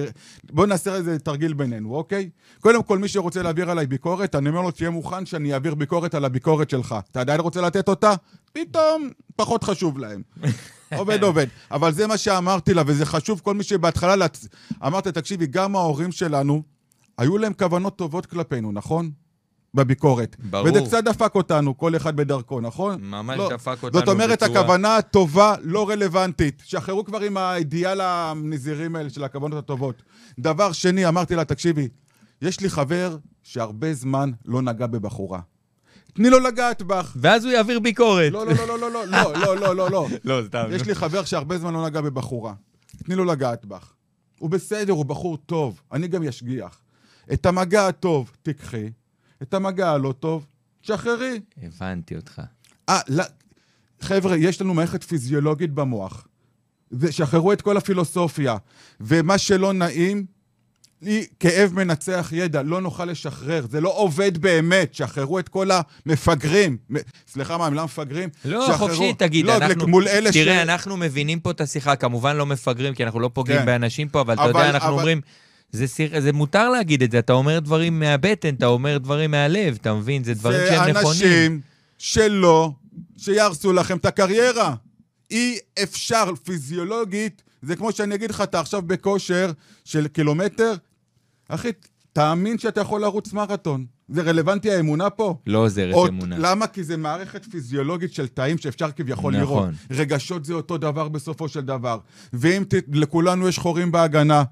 בוא 0.52 0.66
נעשה 0.66 0.94
איזה 0.94 1.18
תרגיל 1.18 1.52
בינינו, 1.52 1.94
אוקיי? 1.94 2.30
קודם 2.60 2.82
כל, 2.82 2.98
מי 2.98 3.08
שרוצה 3.08 3.42
להעביר 3.42 3.70
עליי 3.70 3.86
ביקורת, 3.86 4.34
אני 4.34 4.48
אומר 4.48 4.60
לו, 4.60 4.70
תהיה 4.70 4.90
מוכן 4.90 5.26
שאני 5.26 5.54
אעביר 5.54 5.74
ביקורת 5.74 6.14
על 6.14 6.24
הביקורת 6.24 6.70
שלך. 6.70 6.94
אתה 7.10 7.20
עדיין 7.20 7.40
רוצה 7.40 7.60
לתת 7.60 7.88
אותה? 7.88 8.14
פתאום 8.52 9.10
פחות 9.36 9.64
חשוב 9.64 9.98
להם. 9.98 10.22
עובד, 10.96 11.22
עובד. 11.22 11.46
אבל 11.70 11.92
זה 11.92 12.06
מה 12.06 12.18
שאמרתי 12.18 12.74
לה, 12.74 12.82
וזה 12.86 13.06
חשוב, 13.06 13.40
כל 13.44 13.54
מי 13.54 13.62
שבהתחלה... 13.64 14.16
לצ... 14.16 14.48
אמרתי, 14.86 15.12
תקשיבי, 15.12 15.46
גם 15.46 15.76
ההורים 15.76 16.12
שלנו, 16.12 16.62
היו 17.18 17.38
להם 17.38 17.52
כוונות 17.52 17.96
טובות 17.96 18.26
כלפינו, 18.26 18.72
נכון? 18.72 19.10
בביקורת. 19.74 20.36
ברור. 20.38 20.66
וזה 20.68 20.80
קצת 20.86 21.04
דפק 21.04 21.34
אותנו, 21.34 21.78
כל 21.78 21.96
אחד 21.96 22.16
בדרכו, 22.16 22.60
נכון? 22.60 23.02
ממש 23.02 23.38
לא. 23.38 23.50
דפק 23.50 23.76
אותנו 23.82 23.98
זאת 23.98 24.08
אומרת, 24.08 24.42
בצורה- 24.42 24.60
הכוונה 24.60 24.96
הטובה 24.96 25.54
לא 25.62 25.88
רלוונטית. 25.90 26.62
שחררו 26.66 27.04
כבר 27.04 27.20
עם 27.20 27.36
האידיאל 27.36 28.00
הנזירים 28.00 28.96
האלה 28.96 29.10
של 29.10 29.24
הכוונות 29.24 29.58
הטובות. 29.58 30.02
דבר 30.38 30.72
שני, 30.72 31.08
אמרתי 31.08 31.34
לה, 31.34 31.44
תקשיבי, 31.44 31.88
יש 32.42 32.60
לי 32.60 32.70
חבר 32.70 33.16
שהרבה 33.42 33.94
זמן 33.94 34.30
לא 34.44 34.62
נגע 34.62 34.86
בבחורה. 34.86 35.40
תני 36.14 36.30
לו 36.30 36.38
לגעת 36.40 36.82
בך. 36.82 37.16
ואז 37.16 37.44
הוא 37.44 37.52
יעביר 37.52 37.80
ביקורת. 37.80 38.32
לא, 38.32 38.46
לא, 38.46 38.52
לא, 38.54 38.78
לא, 38.78 38.90
לא, 38.90 39.06
לא, 39.06 39.34
לא, 39.34 39.56
לא, 39.56 39.76
לא, 39.76 39.90
לא. 39.90 40.08
לא, 40.24 40.42
סתם. 40.46 40.64
יש 40.70 40.86
לי 40.86 40.94
חבר 40.94 41.24
שהרבה 41.24 41.58
זמן 41.58 41.72
לא 41.72 41.86
נגע 41.86 42.00
בבחורה. 42.00 42.54
תני 43.04 43.14
לו 43.14 43.24
לגעת 43.24 43.64
בך. 43.64 43.92
הוא 44.38 44.50
בסדר, 44.50 44.92
הוא 44.92 45.04
בחור 45.04 45.36
טוב, 45.36 45.80
אני 45.92 46.08
גם 46.08 46.22
אשגיח. 46.22 46.80
את 47.32 47.46
המגע 47.46 47.86
הטוב 47.86 48.30
תיקחי, 48.42 48.90
את 49.42 49.54
המגע 49.54 49.90
הלא 49.90 50.14
טוב, 50.20 50.46
שחררי. 50.82 51.40
הבנתי 51.62 52.16
אותך. 52.16 52.42
אה, 52.88 53.00
לא, 53.08 53.24
חבר'ה, 54.00 54.36
יש 54.36 54.60
לנו 54.60 54.74
מערכת 54.74 55.04
פיזיולוגית 55.04 55.72
במוח. 55.72 56.26
שחררו 57.10 57.52
את 57.52 57.62
כל 57.62 57.76
הפילוסופיה. 57.76 58.56
ומה 59.00 59.38
שלא 59.38 59.72
נעים, 59.72 60.26
היא 61.02 61.24
כאב 61.40 61.72
מנצח 61.74 62.28
ידע, 62.32 62.62
לא 62.62 62.80
נוכל 62.80 63.04
לשחרר. 63.04 63.66
זה 63.70 63.80
לא 63.80 63.92
עובד 63.96 64.38
באמת, 64.38 64.94
שחררו 64.94 65.38
את 65.38 65.48
כל 65.48 65.68
המפגרים. 66.06 66.76
סליחה, 67.28 67.58
מה, 67.58 67.66
המילה 67.66 67.84
מפגרים? 67.84 68.28
לא, 68.44 68.66
שחררו- 68.66 68.78
חופשי, 68.88 69.12
תגיד, 69.14 69.44
לא, 69.46 69.56
אנחנו... 69.56 69.86
מול 69.88 70.08
אלה 70.08 70.32
תראה, 70.32 70.54
ש... 70.54 70.62
אנחנו 70.62 70.96
מבינים 70.96 71.40
פה 71.40 71.50
את 71.50 71.60
השיחה, 71.60 71.96
כמובן 71.96 72.36
לא 72.36 72.46
מפגרים, 72.46 72.94
כי 72.94 73.04
אנחנו 73.04 73.20
לא 73.20 73.30
פוגעים 73.32 73.58
כן. 73.58 73.66
באנשים 73.66 74.08
פה, 74.08 74.20
אבל 74.20 74.34
אתה 74.34 74.42
אבל- 74.44 74.48
יודע, 74.50 74.70
אנחנו 74.70 74.88
אבל- 74.88 74.98
אומרים... 74.98 75.20
זה, 75.72 75.86
סיר, 75.86 76.20
זה 76.20 76.32
מותר 76.32 76.68
להגיד 76.70 77.02
את 77.02 77.10
זה, 77.10 77.18
אתה 77.18 77.32
אומר 77.32 77.58
דברים 77.58 78.00
מהבטן, 78.00 78.54
אתה 78.54 78.66
אומר 78.66 78.98
דברים 78.98 79.30
מהלב, 79.30 79.78
אתה 79.80 79.94
מבין? 79.94 80.24
זה 80.24 80.34
דברים 80.34 80.60
שהם 80.68 80.84
זה 80.84 80.92
נכונים. 81.00 81.22
אנשים 81.52 81.60
שלא, 81.98 82.70
שיהרסו 83.16 83.72
לכם 83.72 83.96
את 83.96 84.04
הקריירה. 84.06 84.74
אי 85.30 85.58
אפשר, 85.82 86.24
פיזיולוגית, 86.44 87.42
זה 87.62 87.76
כמו 87.76 87.92
שאני 87.92 88.14
אגיד 88.14 88.30
לך, 88.30 88.40
אתה 88.40 88.60
עכשיו 88.60 88.82
בכושר 88.82 89.50
של 89.84 90.08
קילומטר, 90.08 90.72
אחי, 91.54 91.68
תאמין 92.12 92.58
שאתה 92.58 92.80
יכול 92.80 93.00
לרוץ 93.00 93.32
מרתון. 93.32 93.86
זה 94.08 94.22
רלוונטי 94.22 94.70
האמונה 94.70 95.10
פה? 95.10 95.34
לא 95.46 95.58
עוזרת 95.58 95.94
עוד- 95.94 96.08
אמונה. 96.08 96.36
למה? 96.38 96.66
כי 96.66 96.84
זה 96.84 96.96
מערכת 96.96 97.44
פיזיולוגית 97.44 98.12
של 98.14 98.28
תאים 98.28 98.58
שאפשר 98.58 98.90
כביכול 98.90 99.36
נכון. 99.36 99.62
לראות. 99.62 99.74
רגשות 99.90 100.44
זה 100.44 100.52
אותו 100.54 100.78
דבר 100.78 101.08
בסופו 101.08 101.48
של 101.48 101.60
דבר. 101.60 101.98
ואם 102.32 102.62
ת... 102.68 102.74
לכולנו 102.92 103.48
יש 103.48 103.58
חורים 103.58 103.92
בהגנה, 103.92 104.42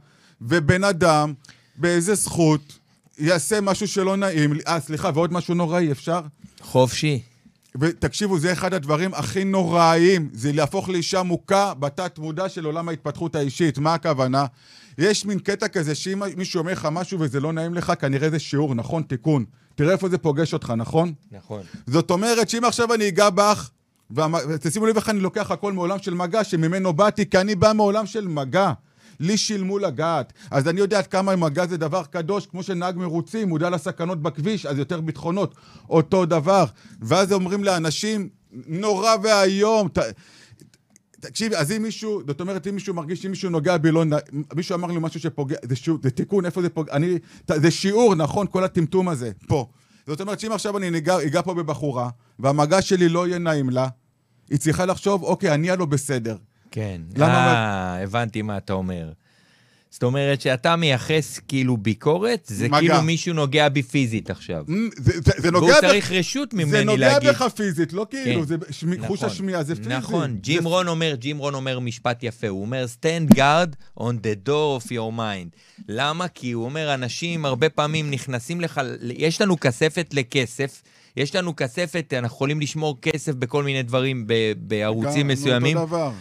ובן 0.41 0.85
אדם, 0.85 1.33
באיזה 1.77 2.15
זכות, 2.15 2.79
יעשה 3.19 3.61
משהו 3.61 3.89
שלא 3.89 4.17
נעים 4.17 4.53
לי, 4.53 4.61
אה, 4.69 4.81
סליחה, 4.81 5.11
ועוד 5.15 5.33
משהו 5.33 5.55
נוראי, 5.55 5.93
אפשר? 5.93 6.21
חופשי. 6.61 7.23
ותקשיבו, 7.81 8.39
זה 8.39 8.53
אחד 8.53 8.75
הדברים 8.75 9.15
הכי 9.15 9.45
נוראיים, 9.45 10.29
זה 10.33 10.53
להפוך 10.53 10.89
לאישה 10.89 11.23
מוכה 11.23 11.75
בתת 11.75 12.19
מודע 12.19 12.49
של 12.49 12.65
עולם 12.65 12.89
ההתפתחות 12.89 13.35
האישית. 13.35 13.79
מה 13.79 13.95
הכוונה? 13.95 14.47
יש 14.99 15.27
מין 15.27 15.39
קטע 15.39 15.69
כזה 15.69 15.95
שאם 15.95 16.23
מישהו 16.37 16.59
אומר 16.59 16.73
לך 16.73 16.89
משהו 16.93 17.21
וזה 17.21 17.41
לא 17.41 17.53
נעים 17.53 17.75
לך, 17.75 17.93
כנראה 18.01 18.31
זה 18.31 18.39
שיעור, 18.39 18.75
נכון? 18.75 19.03
תיקון. 19.03 19.45
תראה 19.75 19.93
איפה 19.93 20.09
זה 20.09 20.19
פוגש 20.19 20.55
אותך, 20.55 20.73
נכון? 20.77 21.13
נכון. 21.33 21.63
זאת 21.87 22.11
אומרת 22.11 22.49
שאם 22.49 22.65
עכשיו 22.65 22.95
אני 22.95 23.09
אגע 23.09 23.31
בך, 23.31 23.71
ותשימו 24.49 24.87
לב 24.87 24.97
איך 24.97 25.09
אני 25.09 25.21
לוקח 25.21 25.51
הכל 25.51 25.73
מעולם 25.73 25.99
של 25.99 26.15
מגע, 26.15 26.45
שממנו 26.45 26.93
באתי, 26.93 27.31
כי 27.31 27.39
אני 27.39 27.55
בא 27.55 27.73
מעולם 27.73 28.07
של 28.07 28.29
מגע. 28.29 28.73
לי 29.21 29.37
שילמו 29.37 29.79
לגעת. 29.79 30.33
אז 30.51 30.69
אני 30.69 30.81
יודע 30.81 30.99
עד 30.99 31.07
כמה 31.07 31.37
מגע 31.37 31.67
זה 31.67 31.77
דבר 31.77 32.05
קדוש, 32.05 32.47
כמו 32.47 32.63
שנהג 32.63 32.97
מרוצים, 32.97 33.49
מודע 33.49 33.71
לסכנות 33.71 34.23
בכביש, 34.23 34.67
אז 34.67 34.79
יותר 34.79 35.01
ביטחונות. 35.01 35.55
אותו 35.91 36.27
דבר. 36.27 36.65
ואז 37.01 37.33
אומרים 37.33 37.65
לאנשים, 37.65 38.29
נורא 38.53 39.17
ואיום. 39.23 39.89
ת... 39.89 39.99
תקשיב, 41.21 41.53
אז 41.53 41.73
אם 41.73 41.83
מישהו, 41.83 42.23
זאת 42.27 42.41
אומרת, 42.41 42.67
אם 42.67 42.75
מישהו 42.75 42.95
מרגיש 42.95 43.23
שאם 43.23 43.31
מישהו 43.31 43.51
נוגע 43.51 43.77
בי, 43.77 43.91
לא, 43.91 44.05
מישהו 44.55 44.75
אמר 44.75 44.89
לי 44.89 44.97
משהו 45.01 45.21
שפוגע, 45.21 45.57
זה, 45.63 45.77
שיעור, 45.77 45.99
זה 46.03 46.11
תיקון, 46.11 46.47
איפה 46.47 46.63
זה 46.63 46.69
פוגע, 46.69 46.93
אני, 46.93 47.19
זה 47.55 47.71
שיעור, 47.71 48.15
נכון, 48.15 48.47
כל 48.51 48.65
הטמטום 48.65 49.09
הזה, 49.09 49.31
פה. 49.49 49.67
זאת 50.07 50.21
אומרת 50.21 50.41
שאם 50.41 50.53
עכשיו 50.53 50.79
אני 50.79 50.91
ניגע, 50.91 51.17
אגע 51.27 51.43
פה 51.43 51.55
בבחורה, 51.55 52.11
והמגע 52.39 52.83
שלי 52.83 53.09
לא 53.09 53.27
יהיה 53.27 53.39
נעים 53.39 53.71
לה, 53.71 53.89
היא 54.51 54.59
צריכה 54.59 54.87
לחשוב, 54.87 55.23
אוקיי, 55.23 55.55
אני 55.55 55.71
הלא 55.71 55.85
בסדר. 55.85 56.37
כן. 56.71 57.01
למה... 57.17 57.55
אה, 57.55 58.03
הבנתי 58.03 58.43
מה 58.43 58.57
אתה 58.57 58.73
אומר. 58.73 59.13
זאת 59.91 60.03
אומרת 60.03 60.41
שאתה 60.41 60.77
מייחס 60.77 61.41
כאילו 61.49 61.77
ביקורת, 61.77 62.43
זה 62.47 62.69
מגע. 62.69 62.79
כאילו 62.79 63.03
מישהו 63.03 63.35
נוגע 63.35 63.69
בי 63.69 63.83
פיזית 63.83 64.31
עכשיו. 64.31 64.65
זה, 64.97 65.13
זה, 65.25 65.33
זה 65.37 65.51
נוגע... 65.51 65.67
והוא 65.67 65.81
צריך 65.81 66.13
רשות 66.13 66.55
ממני 66.55 66.97
להגיד. 66.97 67.01
זה 67.01 67.15
נוגע 67.15 67.33
בך 67.33 67.43
פיזית, 67.55 67.93
לא 67.93 68.07
כאילו, 68.11 68.41
כן. 68.41 68.47
זה 68.47 68.57
שמי, 68.71 68.97
נכון, 68.97 69.09
חוש 69.09 69.23
השמיעה, 69.23 69.63
זה 69.63 69.77
פיזי. 69.77 69.89
נכון, 69.89 70.39
ג'ים 70.41 70.63
זה... 70.63 70.69
רון 70.69 70.89
אומר, 70.89 71.15
ג'ים 71.15 71.39
רון 71.39 71.55
אומר 71.55 71.79
משפט 71.79 72.23
יפה, 72.23 72.49
הוא 72.49 72.61
אומר, 72.61 72.87
stand 73.01 73.35
guard 73.35 74.01
on 74.01 74.13
the 74.23 74.49
door 74.49 74.83
of 74.83 74.87
your 74.87 75.19
mind. 75.19 75.59
למה? 75.89 76.29
כי 76.29 76.53
הוא 76.53 76.65
אומר, 76.65 76.95
אנשים 76.95 77.45
הרבה 77.45 77.69
פעמים 77.69 78.11
נכנסים 78.11 78.61
לך, 78.61 78.81
יש 79.03 79.41
לנו 79.41 79.61
כספת 79.61 80.15
לכסף. 80.15 80.83
יש 81.19 81.35
לנו 81.35 81.57
כספת, 81.57 82.15
אנחנו 82.19 82.35
יכולים 82.35 82.61
לשמור 82.61 82.99
כסף 83.03 83.35
בכל 83.35 83.65
מיני 83.65 83.83
דברים 83.83 84.27
בערוצים 84.57 85.23
גם, 85.23 85.29
מסוימים, 85.29 85.77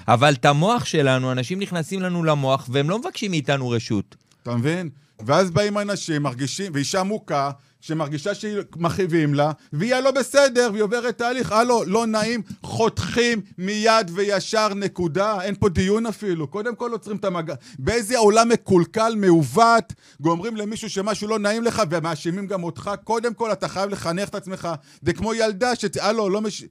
אבל 0.07 0.33
את 0.33 0.45
המוח 0.45 0.85
שלנו, 0.85 1.31
אנשים 1.31 1.59
נכנסים 1.59 2.01
לנו 2.01 2.23
למוח 2.23 2.69
והם 2.71 2.89
לא 2.89 2.99
מבקשים 2.99 3.31
מאיתנו 3.31 3.69
רשות. 3.69 4.15
אתה 4.43 4.55
מבין? 4.55 4.89
ואז 5.25 5.51
באים 5.51 5.77
אנשים, 5.77 6.23
מרגישים, 6.23 6.71
ואישה 6.75 7.03
מוכה, 7.03 7.51
שמרגישה 7.87 8.35
שמכאיבים 8.35 9.33
לה, 9.33 9.51
והיא 9.73 9.95
הלא 9.95 10.11
בסדר, 10.11 10.69
והיא 10.71 10.83
עוברת 10.83 11.17
תהליך, 11.17 11.51
הלו, 11.51 11.83
לא 11.85 12.07
נעים, 12.07 12.41
חותכים 12.63 13.41
מיד 13.57 14.11
וישר, 14.13 14.73
נקודה. 14.73 15.41
אין 15.41 15.55
פה 15.59 15.69
דיון 15.69 16.05
אפילו. 16.05 16.47
קודם 16.47 16.75
כל 16.75 16.91
עוצרים 16.91 17.17
את 17.17 17.25
המגע. 17.25 17.53
באיזה 17.79 18.17
עולם 18.17 18.49
מקולקל, 18.49 19.13
מעוות, 19.17 19.93
גומרים 20.19 20.55
למישהו 20.55 20.89
שמשהו 20.89 21.27
לא 21.27 21.39
נעים 21.39 21.63
לך, 21.63 21.81
ומאשימים 21.89 22.47
גם 22.47 22.63
אותך. 22.63 22.91
קודם 23.03 23.33
כל 23.33 23.51
אתה 23.51 23.67
חייב 23.67 23.89
לחנך 23.89 24.29
את 24.29 24.35
עצמך. 24.35 24.69
זה 25.01 25.13
כמו 25.13 25.33
ילדה 25.33 25.75
ש... 25.75 25.85
הלו, 25.99 26.29
לא 26.29 26.41
מש... 26.41 26.63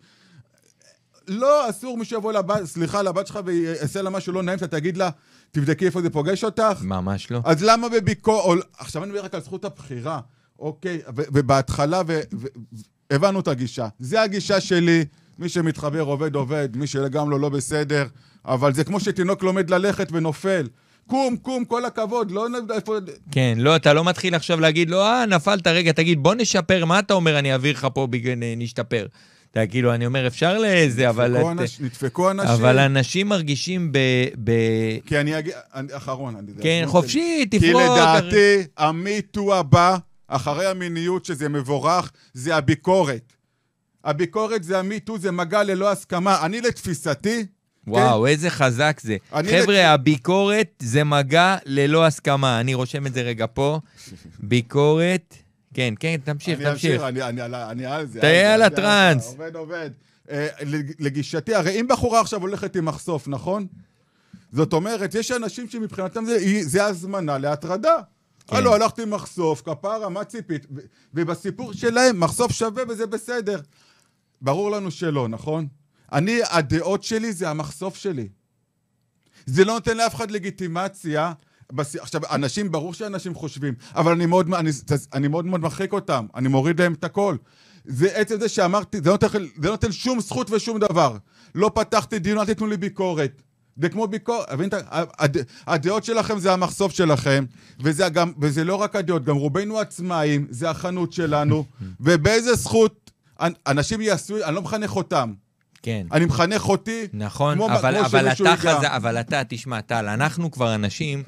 לא, 1.29 1.71
אסור 1.71 1.99
מישהו 1.99 2.19
יבוא 2.19 2.33
לבת, 2.33 2.65
סליחה, 2.65 3.03
לבת 3.03 3.27
שלך 3.27 3.39
ויעשה 3.45 4.03
לה 4.03 4.11
משהו 4.11 4.33
לא 4.33 4.43
נעים, 4.43 4.59
אתה 4.59 4.69
תגיד 4.69 4.97
לה, 4.97 5.11
תבדקי 5.51 5.87
איפה 5.87 6.03
זה 6.03 6.11
פוגש 6.11 6.45
אותך. 6.45 6.83
ממש 6.83 7.31
לא. 7.31 7.41
אז 7.45 7.63
למה 7.63 7.89
בביקורת... 7.89 8.59
עכשיו 8.79 9.03
אני 9.03 9.13
מדבר 9.13 9.25
רק 9.25 9.35
על 9.35 9.41
זכות 9.41 9.65
הבחירה. 9.65 10.21
אוקיי, 10.59 11.01
ובהתחלה, 11.09 12.03
והבנו 13.11 13.41
את 13.41 13.49
הגישה. 13.49 13.89
זה 13.99 14.23
הגישה 14.23 14.61
שלי, 14.61 15.05
מי 15.39 15.49
שמתחבר 15.49 16.01
עובד 16.01 16.35
עובד, 16.35 16.69
מי 16.77 16.87
שלגמרי 16.87 17.31
לא, 17.31 17.41
לא 17.41 17.49
בסדר, 17.49 18.07
אבל 18.45 18.75
זה 18.75 18.85
כמו 18.85 19.01
שתינוק 19.01 19.43
לומד 19.43 19.71
ללכת 19.71 20.09
ונופל. 20.13 20.69
קום, 21.07 21.37
קום, 21.37 21.65
כל 21.65 21.85
הכבוד, 21.85 22.31
לא 22.31 22.49
נדע 22.49 22.75
איפה... 22.75 22.97
כן, 23.31 23.59
לא, 23.61 23.77
אתה 23.77 23.93
לא 23.93 24.05
מתחיל 24.05 24.35
עכשיו 24.35 24.61
להגיד 24.61 24.91
לו, 24.91 25.03
אה, 25.03 25.27
נפלת, 25.27 25.67
רגע, 25.67 25.93
תגיד, 25.93 26.23
בוא 26.23 26.35
נשפר, 26.35 26.85
מה 26.85 26.99
אתה 26.99 27.15
אומר, 27.15 27.39
אני 27.39 27.53
אעביר 27.53 27.75
לך 27.75 27.87
פה, 27.95 28.07
בגלל 28.07 28.35
נשתפר. 28.57 29.07
אתה 29.51 29.67
כאילו, 29.67 29.95
אני 29.95 30.07
אומר, 30.07 30.27
אפשר 30.27 30.59
לזה, 30.59 31.09
אבל... 31.09 31.37
אנש, 31.37 31.81
נדפקו 31.81 32.31
אנשים. 32.31 32.51
אבל 32.51 32.79
אנשים 32.79 33.29
מרגישים 33.29 33.93
ב... 33.93 33.99
ב... 34.45 34.51
כי 35.07 35.21
אני 35.21 35.39
אגיד, 35.39 35.53
אחרון, 35.93 36.37
אני 36.37 36.51
יודע. 36.51 36.63
כן, 36.63 36.85
חופשי, 36.87 37.47
תפרוק. 37.51 37.63
כי 37.63 37.73
לדעתי, 37.73 38.57
המיטו 38.77 39.55
הבא 39.57 39.97
אחרי 40.29 40.67
המיניות, 40.67 41.25
שזה 41.25 41.49
מבורך, 41.49 42.13
זה 42.35 42.57
הביקורת. 42.57 43.33
הביקורת 44.05 44.65
זה 44.65 44.79
המיטו, 44.79 45.19
זה 45.19 45.31
מגע 45.31 45.63
ללא 45.63 45.91
הסכמה. 45.91 46.47
אני 46.47 46.61
לתפיסתי... 46.61 47.47
וואו, 47.87 48.23
כן? 48.23 48.29
איזה 48.29 48.51
חזק 48.51 49.01
זה. 49.03 49.17
חבר'ה, 49.31 49.75
לת... 49.75 49.85
הביקורת 49.85 50.83
זה 50.83 51.05
מגע 51.05 51.57
ללא 51.67 52.07
הסכמה. 52.07 52.61
אני 52.61 52.75
רושם 52.75 53.07
את 53.07 53.15
זה 53.15 53.23
רגע 53.23 53.47
פה. 53.55 53.81
ביקורת, 54.41 55.35
כן, 55.75 55.95
כן, 56.01 56.17
תמשיך, 56.25 56.61
אני 56.61 56.71
תמשיך. 56.71 57.03
אני 57.03 57.09
אמשיך, 57.09 57.29
אני, 57.29 57.43
אני, 57.45 57.57
אני 57.71 57.87
על 57.87 58.07
זה. 58.07 58.21
תהיה 58.21 58.55
על 58.55 58.63
הטראנס. 58.63 59.27
עובד, 59.27 59.57
עובד. 59.57 59.91
אה, 60.31 60.49
לגישתי, 60.99 61.55
הרי 61.55 61.81
אם 61.81 61.89
בחורה 61.89 62.21
עכשיו 62.21 62.41
הולכת 62.41 62.77
עם 62.77 62.85
מחשוף, 62.85 63.29
נכון? 63.29 63.67
זאת 64.53 64.73
אומרת, 64.73 65.15
יש 65.15 65.33
אנשים 65.33 65.69
שמבחינתם 65.69 66.25
זה, 66.25 66.39
זה 66.63 66.85
הזמנה 66.85 67.39
להטרדה. 67.39 67.95
כן. 68.47 68.57
הלו, 68.57 68.75
הלכתי 68.75 69.03
עם 69.03 69.11
מחשוף, 69.11 69.63
כפרה, 69.63 70.09
מה 70.09 70.25
ציפית? 70.25 70.67
ובסיפור 71.15 71.73
שלהם, 71.73 72.21
מחשוף 72.21 72.53
שווה 72.53 72.83
וזה 72.89 73.07
בסדר. 73.07 73.61
ברור 74.41 74.71
לנו 74.71 74.91
שלא, 74.91 75.29
נכון? 75.29 75.67
אני, 76.13 76.41
הדעות 76.51 77.03
שלי 77.03 77.33
זה 77.33 77.51
המחשוף 77.51 77.97
שלי. 77.97 78.29
זה 79.47 79.65
לא 79.65 79.75
נותן 79.75 79.97
לאף 79.97 80.15
אחד 80.15 80.31
לגיטימציה. 80.31 81.33
בס... 81.73 81.97
עכשיו, 81.97 82.21
אנשים, 82.31 82.73
ברור 82.73 82.95
שאנשים 82.95 83.35
חושבים, 83.35 83.75
אבל 83.95 84.13
אני 84.13 84.27
מאוד, 84.27 84.55
אני, 84.55 84.71
אני 85.13 85.29
מאוד 85.29 85.47
מאוד 85.47 85.61
מרחיק 85.61 85.93
אותם, 85.93 86.27
אני 86.35 86.49
מוריד 86.49 86.81
להם 86.81 86.93
את 86.93 87.05
הכל. 87.05 87.37
זה 87.85 88.17
עצם 88.17 88.41
זה 88.41 88.49
שאמרתי, 88.49 89.01
זה 89.01 89.11
לא 89.11 89.19
נותן, 89.23 89.43
לא 89.63 89.71
נותן 89.71 89.93
שום 89.93 90.21
זכות 90.21 90.51
ושום 90.51 90.79
דבר. 90.79 91.17
לא 91.55 91.71
פתחתי 91.75 92.19
דיון, 92.19 92.39
אל 92.39 92.47
תיתנו 92.47 92.67
לי 92.67 92.77
ביקורת. 92.77 93.43
זה 93.81 93.89
כמו 93.89 94.07
ביקורת, 94.07 94.49
הד, 95.19 95.37
הדעות 95.67 96.05
שלכם 96.05 96.39
זה 96.39 96.53
המחשוף 96.53 96.93
שלכם, 96.93 97.45
וזה, 97.81 98.09
גם, 98.09 98.33
וזה 98.41 98.65
לא 98.65 98.75
רק 98.75 98.97
הדעות, 98.97 99.25
גם 99.25 99.37
רובנו 99.37 99.79
עצמאים, 99.79 100.47
זה 100.51 100.71
החנות 100.71 101.13
שלנו, 101.13 101.65
ובאיזה 102.01 102.55
זכות 102.55 103.11
אנשים 103.67 104.01
יעשו, 104.01 104.45
אני 104.45 104.55
לא 104.55 104.63
מחנך 104.63 104.97
אותם. 104.97 105.33
כן. 105.83 106.07
אני 106.13 106.25
מחנך 106.25 106.69
אותי, 106.69 107.07
נכון, 107.13 107.55
כמו, 107.55 107.67
אבל, 107.67 107.97
כמו 107.97 108.07
אבל 108.07 108.33
אתה 108.33 108.57
חז... 108.57 108.85
אבל 108.85 109.21
אתה, 109.21 109.43
תשמע, 109.49 109.81
טל, 109.81 110.09
אנחנו 110.09 110.51
כבר 110.51 110.75
אנשים 110.75 111.23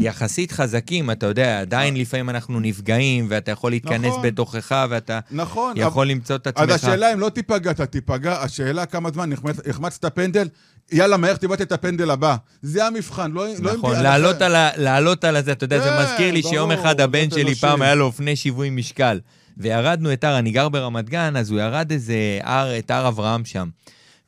יחסית 0.00 0.52
חזקים, 0.52 1.10
אתה 1.10 1.26
יודע, 1.26 1.60
עדיין 1.60 1.96
לפעמים 1.96 2.30
אנחנו 2.30 2.60
נפגעים, 2.60 3.26
ואתה 3.28 3.50
יכול 3.50 3.70
להתכנס 3.70 4.06
נכון, 4.06 4.22
בתוכך, 4.22 4.86
ואתה 4.90 5.20
נכון, 5.30 5.76
יכול 5.76 6.02
אבל... 6.02 6.10
למצוא 6.10 6.36
את 6.36 6.46
עצמך. 6.46 6.70
אז 6.70 6.84
השאלה 6.84 7.12
אם 7.12 7.20
לא 7.20 7.28
תיפגע, 7.28 7.70
אתה 7.70 7.86
תיפגע, 7.86 8.42
השאלה 8.42 8.86
כמה 8.86 9.10
זמן 9.10 9.30
החמצת 9.70 10.14
פנדל, 10.14 10.48
יאללה, 10.92 11.16
מהר 11.16 11.36
תיבט 11.36 11.60
את 11.60 11.72
הפנדל 11.72 12.10
הבא. 12.10 12.36
זה 12.62 12.86
המבחן, 12.86 13.32
לא... 13.32 13.46
לא 13.58 13.74
נכון, 13.74 13.96
לא 13.96 14.02
לעלות, 14.02 14.42
על 14.42 14.56
ה, 14.56 14.70
לעלות 14.76 15.24
על 15.24 15.36
הזה, 15.36 15.52
אתה 15.52 15.64
יודע, 15.64 15.78
זה 15.78 15.88
כן, 15.88 16.02
מזכיר 16.02 16.32
לי 16.32 16.42
שיום 16.42 16.70
אחד 16.70 17.00
הבן 17.00 17.30
שלי 17.30 17.54
פעם 17.54 17.82
היה 17.82 17.94
לו 17.94 18.04
אופני 18.04 18.36
שיווי 18.36 18.70
משקל. 18.70 19.20
וירדנו 19.56 20.12
את 20.12 20.24
הר, 20.24 20.38
אני 20.38 20.50
גר 20.50 20.68
ברמת 20.68 21.08
גן, 21.08 21.36
אז 21.36 21.50
הוא 21.50 21.60
ירד 21.60 21.90
איזה 21.90 22.14
הר, 22.42 22.78
את 22.78 22.90
הר 22.90 23.08
אברהם 23.08 23.44
שם. 23.44 23.68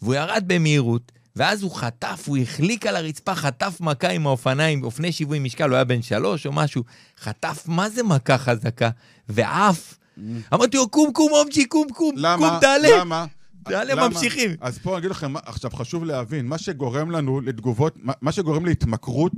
והוא 0.03 0.14
ירד 0.14 0.44
במהירות, 0.46 1.12
ואז 1.37 1.62
הוא 1.62 1.70
חטף, 1.70 2.24
הוא 2.27 2.37
החליק 2.37 2.87
על 2.87 2.96
הרצפה, 2.96 3.35
חטף 3.35 3.77
מכה 3.81 4.09
עם 4.09 4.27
האופניים, 4.27 4.85
אופני 4.85 5.12
שיווי 5.12 5.38
משקל, 5.38 5.68
הוא 5.68 5.74
היה 5.74 5.85
בן 5.85 6.03
שלוש 6.03 6.46
או 6.46 6.53
משהו, 6.53 6.83
חטף, 7.20 7.62
מה 7.66 7.88
זה 7.88 8.03
מכה 8.03 8.38
חזקה? 8.38 8.90
ועף. 9.29 9.94
Mm. 9.94 10.20
אמרתי 10.55 10.77
לו, 10.77 10.88
קום, 10.88 11.12
קום, 11.12 11.33
אומצ'י, 11.33 11.64
קום, 11.64 11.87
קום? 11.94 12.14
קום, 12.38 12.61
תעלה. 12.61 12.88
למה? 13.00 13.24
תעלה, 13.64 14.09
ממשיכים. 14.09 14.50
אז 14.61 14.79
פה 14.79 14.90
אני 14.90 14.98
אגיד 14.98 15.11
לכם, 15.11 15.37
עכשיו 15.37 15.70
חשוב 15.70 16.05
להבין, 16.05 16.46
מה 16.46 16.59
שגורם 16.59 17.11
לנו 17.11 17.40
לתגובות, 17.40 17.98
מה 18.20 18.33
שגורם 18.33 18.64
להתמכרות, 18.66 19.33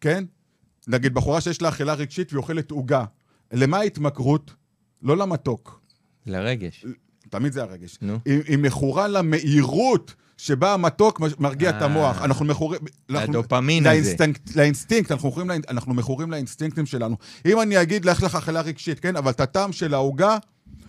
כן? 0.00 0.24
נגיד 0.88 1.14
בחורה 1.14 1.40
שיש 1.40 1.62
לה 1.62 1.68
אכילה 1.68 1.94
רגשית 1.94 2.32
והיא 2.32 2.38
אוכלת 2.38 2.70
עוגה. 2.70 3.04
למה 3.52 3.78
ההתמכרות? 3.78 4.54
לא 5.02 5.16
למתוק. 5.16 5.80
לרגש. 6.26 6.86
תמיד 7.30 7.52
זה 7.52 7.62
הרגש. 7.62 7.98
נו. 8.02 8.18
היא, 8.24 8.42
היא 8.46 8.58
מכורה 8.58 9.08
למהירות 9.08 10.14
שבה 10.36 10.74
המתוק 10.74 11.20
מרגיע 11.38 11.70
את 11.70 11.82
המוח. 11.82 12.18
אה. 12.18 12.24
אנחנו 12.24 12.44
מכורים... 12.44 12.80
הדופמין 13.08 13.86
הזה. 13.86 14.16
לאינסטינקט, 14.56 15.12
אנחנו 15.12 15.28
מכורים, 15.28 15.50
אנחנו 15.68 15.94
מכורים 15.94 16.30
לאינסטינקטים 16.30 16.86
שלנו. 16.86 17.16
אם 17.46 17.60
אני 17.60 17.82
אגיד, 17.82 18.04
לך 18.04 18.22
לך 18.22 18.34
אכילה 18.34 18.60
רגשית, 18.60 19.00
כן? 19.00 19.16
אבל 19.16 19.30
את 19.30 19.40
הטעם 19.40 19.72
של 19.72 19.94
העוגה... 19.94 20.38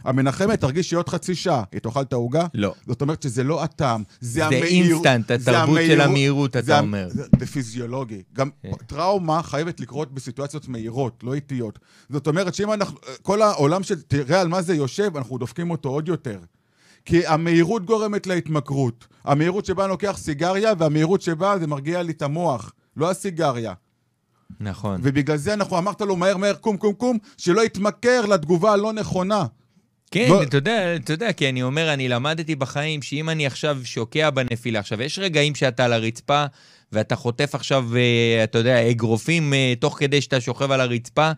המנחמת 0.06 0.62
תרגיש 0.62 0.90
שהיא 0.90 0.98
עוד 0.98 1.10
חצי 1.10 1.36
שעה. 1.36 1.64
היא 1.72 1.82
תאכל 1.82 2.02
את 2.02 2.14
העוגה? 2.14 2.48
לא. 2.54 2.74
זאת 2.88 3.02
אומרת 3.02 3.22
שזה 3.22 3.44
לא 3.44 3.64
הטעם, 3.64 4.04
זה, 4.22 4.46
המהירות. 4.46 4.68
זה 4.70 5.10
אינסטנט, 5.10 5.32
התרבות 5.32 5.80
של 5.88 6.02
המהירות, 6.02 6.58
אתה 6.58 6.80
אומר. 6.80 7.08
זה, 7.10 7.24
זה 7.40 7.46
פיזיולוגי. 7.46 8.24
גם 8.34 8.50
כן. 8.62 8.72
טראומה 8.88 9.44
חייבת 9.44 9.80
לקרות 9.80 10.12
בסיטואציות 10.12 10.68
מהירות, 10.68 11.24
לא 11.24 11.34
איטיות. 11.34 11.80
זאת 12.10 12.28
אומרת 12.28 12.56
שאם 12.56 12.74
אנחנו, 12.74 12.98
כל 13.22 13.42
העולם 13.42 13.84
של, 13.84 14.02
תראה 14.02 14.42
על 14.42 14.48
מה 14.48 14.62
זה 14.62 14.76
יושב, 14.76 15.18
אנחנו 15.18 15.38
דופקים 15.38 15.72
אותו 15.72 15.90
עוד 15.90 16.08
יותר. 16.08 16.40
כי 17.06 17.28
המהירות 17.28 17.86
גורמת 17.86 18.28
להתמכרות. 18.28 19.08
המהירות 19.24 19.66
שבה 19.66 19.84
אני 19.84 19.92
לוקח 19.92 20.18
סיגריה, 20.18 20.74
והמהירות 20.78 21.22
שבה 21.22 21.60
זה 21.60 21.68
מרגיע 21.68 22.04
לי 22.04 22.12
את 22.12 22.22
המוח, 22.22 22.74
לא 22.98 23.10
הסיגריה. 23.10 23.74
נכון. 24.60 25.00
ובגלל 25.04 25.38
זה 25.38 25.54
אנחנו 25.54 25.78
אמרת 25.78 26.02
לו 26.02 26.16
מהר 26.16 26.38
מהר 26.38 26.54
קום 26.54 26.78
קום 26.78 26.94
קום, 26.94 27.18
שלא 27.38 27.66
יתמכר 27.66 28.26
לתגובה 28.26 28.72
הלא 28.72 28.94
נכונה. 28.94 29.46
כן, 30.12 30.28
לא- 30.30 30.44
אתה 30.44 30.58
יודע, 30.58 30.96
אתה 30.96 31.14
יודע, 31.14 31.34
כי 31.34 31.50
אני 31.50 31.64
אומר, 31.64 31.94
אני 31.94 32.10
למדתי 32.10 32.56
בחיים 32.56 33.02
שאם 33.02 33.30
אני 33.30 33.48
עכשיו 33.48 33.78
שוקע 33.84 34.30
בנפילה, 34.30 34.80
עכשיו, 34.80 35.02
יש 35.02 35.20
רגעים 35.20 35.56
שאתה 35.56 35.86
על 35.86 35.94
הרצפה, 35.94 36.46
ואתה 36.92 37.16
חוטף 37.16 37.56
עכשיו, 37.56 37.86
אה, 37.96 38.44
אתה 38.44 38.58
יודע, 38.58 38.90
אגרופים 38.90 39.54
אה, 39.54 39.74
תוך 39.80 40.00
כדי 40.00 40.22
שאתה 40.22 40.42
שוכב 40.42 40.72
על 40.72 40.82
הרצפה, 40.82 41.32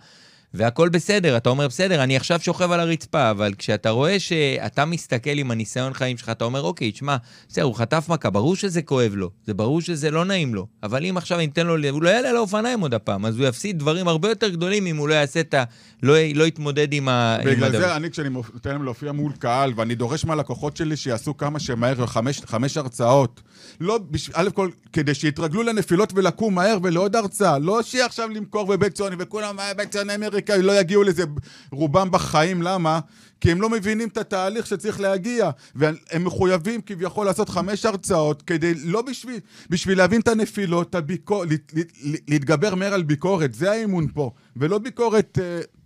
והכל 0.53 0.89
בסדר, 0.89 1.37
אתה 1.37 1.49
אומר, 1.49 1.67
בסדר, 1.67 2.03
אני 2.03 2.15
עכשיו 2.15 2.39
שוכב 2.39 2.71
על 2.71 2.79
הרצפה, 2.79 3.31
אבל 3.31 3.53
כשאתה 3.57 3.89
רואה 3.89 4.19
שאתה 4.19 4.85
מסתכל 4.85 5.29
עם 5.29 5.51
הניסיון 5.51 5.93
חיים 5.93 6.17
שלך, 6.17 6.29
אתה 6.29 6.45
אומר, 6.45 6.61
אוקיי, 6.61 6.91
תשמע, 6.91 7.17
בסדר, 7.49 7.63
הוא 7.63 7.75
חטף 7.75 8.05
מכה, 8.09 8.29
ברור 8.29 8.55
שזה 8.55 8.81
כואב 8.81 9.11
לו, 9.15 9.29
זה 9.45 9.53
ברור 9.53 9.81
שזה 9.81 10.11
לא 10.11 10.25
נעים 10.25 10.55
לו, 10.55 10.67
אבל 10.83 11.05
אם 11.05 11.17
עכשיו 11.17 11.37
אני 11.37 11.45
אתן 11.45 11.67
לו, 11.67 11.75
הוא 11.89 12.03
לא 12.03 12.09
יעלה 12.09 12.31
לאופניים 12.31 12.79
עוד 12.79 12.93
הפעם, 12.93 13.25
אז 13.25 13.39
הוא 13.39 13.47
יפסיד 13.47 13.79
דברים 13.79 14.07
הרבה 14.07 14.29
יותר 14.29 14.49
גדולים 14.49 14.85
אם 14.87 14.97
הוא 14.97 15.07
לא 15.07 15.13
יעשה 15.13 15.39
את 15.39 15.53
ה... 15.53 15.63
לא, 16.03 16.13
לא 16.35 16.43
יתמודד 16.43 16.93
עם 16.93 17.09
ה... 17.09 17.37
בגלל 17.45 17.63
הדבר. 17.63 17.79
זה 17.79 17.95
אני, 17.95 18.11
כשאני 18.11 18.29
נותן 18.29 18.69
להם 18.69 18.83
להופיע 18.83 19.11
מול 19.11 19.31
קהל, 19.39 19.73
ואני 19.75 19.95
דורש 19.95 20.25
מהלקוחות 20.25 20.77
שלי 20.77 20.97
שיעשו 20.97 21.37
כמה 21.37 21.59
שמהר, 21.59 22.05
חמש, 22.05 22.41
חמש 22.45 22.77
הרצאות. 22.77 23.41
לא, 23.79 23.99
בש... 24.11 24.29
א' 24.33 24.49
כל, 24.53 24.69
כדי 24.93 25.13
שיתרגלו 25.13 25.63
לנפילות 25.63 26.13
ולקום 26.15 26.55
מהר 26.55 26.77
ולעוד 26.83 27.15
הרצאה. 27.15 27.59
לא 27.59 27.81
שעכשיו 27.81 28.29
למכור 28.29 28.67
בבית 28.67 28.93
ציוני, 28.93 29.15
וכולם 29.19 29.59
"אה, 29.59 29.73
בית 29.73 29.91
ציוני 29.91 30.17
אמריקאי, 30.37 30.61
לא 30.61 30.79
יגיעו 30.79 31.03
לזה 31.03 31.23
רובם 31.71 32.11
בחיים, 32.11 32.61
למה? 32.61 32.99
כי 33.41 33.51
הם 33.51 33.61
לא 33.61 33.69
מבינים 33.69 34.07
את 34.07 34.17
התהליך 34.17 34.67
שצריך 34.67 34.99
להגיע, 34.99 35.49
והם 35.75 36.23
מחויבים 36.23 36.81
כביכול 36.81 37.25
לעשות 37.25 37.49
חמש 37.49 37.85
הרצאות, 37.85 38.41
כדי, 38.41 38.73
לא 38.83 39.01
בשביל, 39.01 39.39
בשביל 39.69 39.97
להבין 39.97 40.21
את 40.21 40.27
הנפילות, 40.27 40.89
את 40.89 40.95
הביקור, 40.95 41.45
להת- 41.45 41.73
להת- 41.73 41.91
להתגבר 42.27 42.75
מהר 42.75 42.93
על 42.93 43.03
ביקורת, 43.03 43.53
זה 43.53 43.71
האימון 43.71 44.07
פה, 44.13 44.31
ולא 44.57 44.77
ביקורת, 44.77 45.39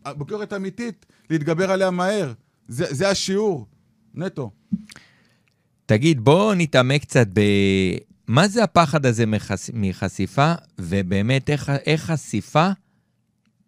אה, 0.05 0.13
ביקורת 0.13 0.53
אמיתית, 0.53 1.05
להתגבר 1.29 1.71
עליה 1.71 1.91
מהר. 1.91 2.33
זה, 2.67 2.85
זה 2.89 3.09
השיעור, 3.09 3.65
נטו. 4.15 4.51
תגיד, 5.85 6.19
בוא 6.23 6.53
נתעמק 6.55 7.01
קצת 7.01 7.27
ב... 7.33 7.41
מה 8.27 8.47
זה 8.47 8.63
הפחד 8.63 9.05
הזה 9.05 9.25
מחש... 9.25 9.69
מחשיפה, 9.73 10.53
ובאמת 10.79 11.49
איך, 11.49 11.71
איך 11.85 12.01
חשיפה 12.05 12.69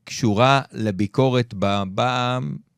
קשורה 0.03 0.61
לביקורת 0.71 1.53
ב... 1.59 1.83
ב... 1.95 2.01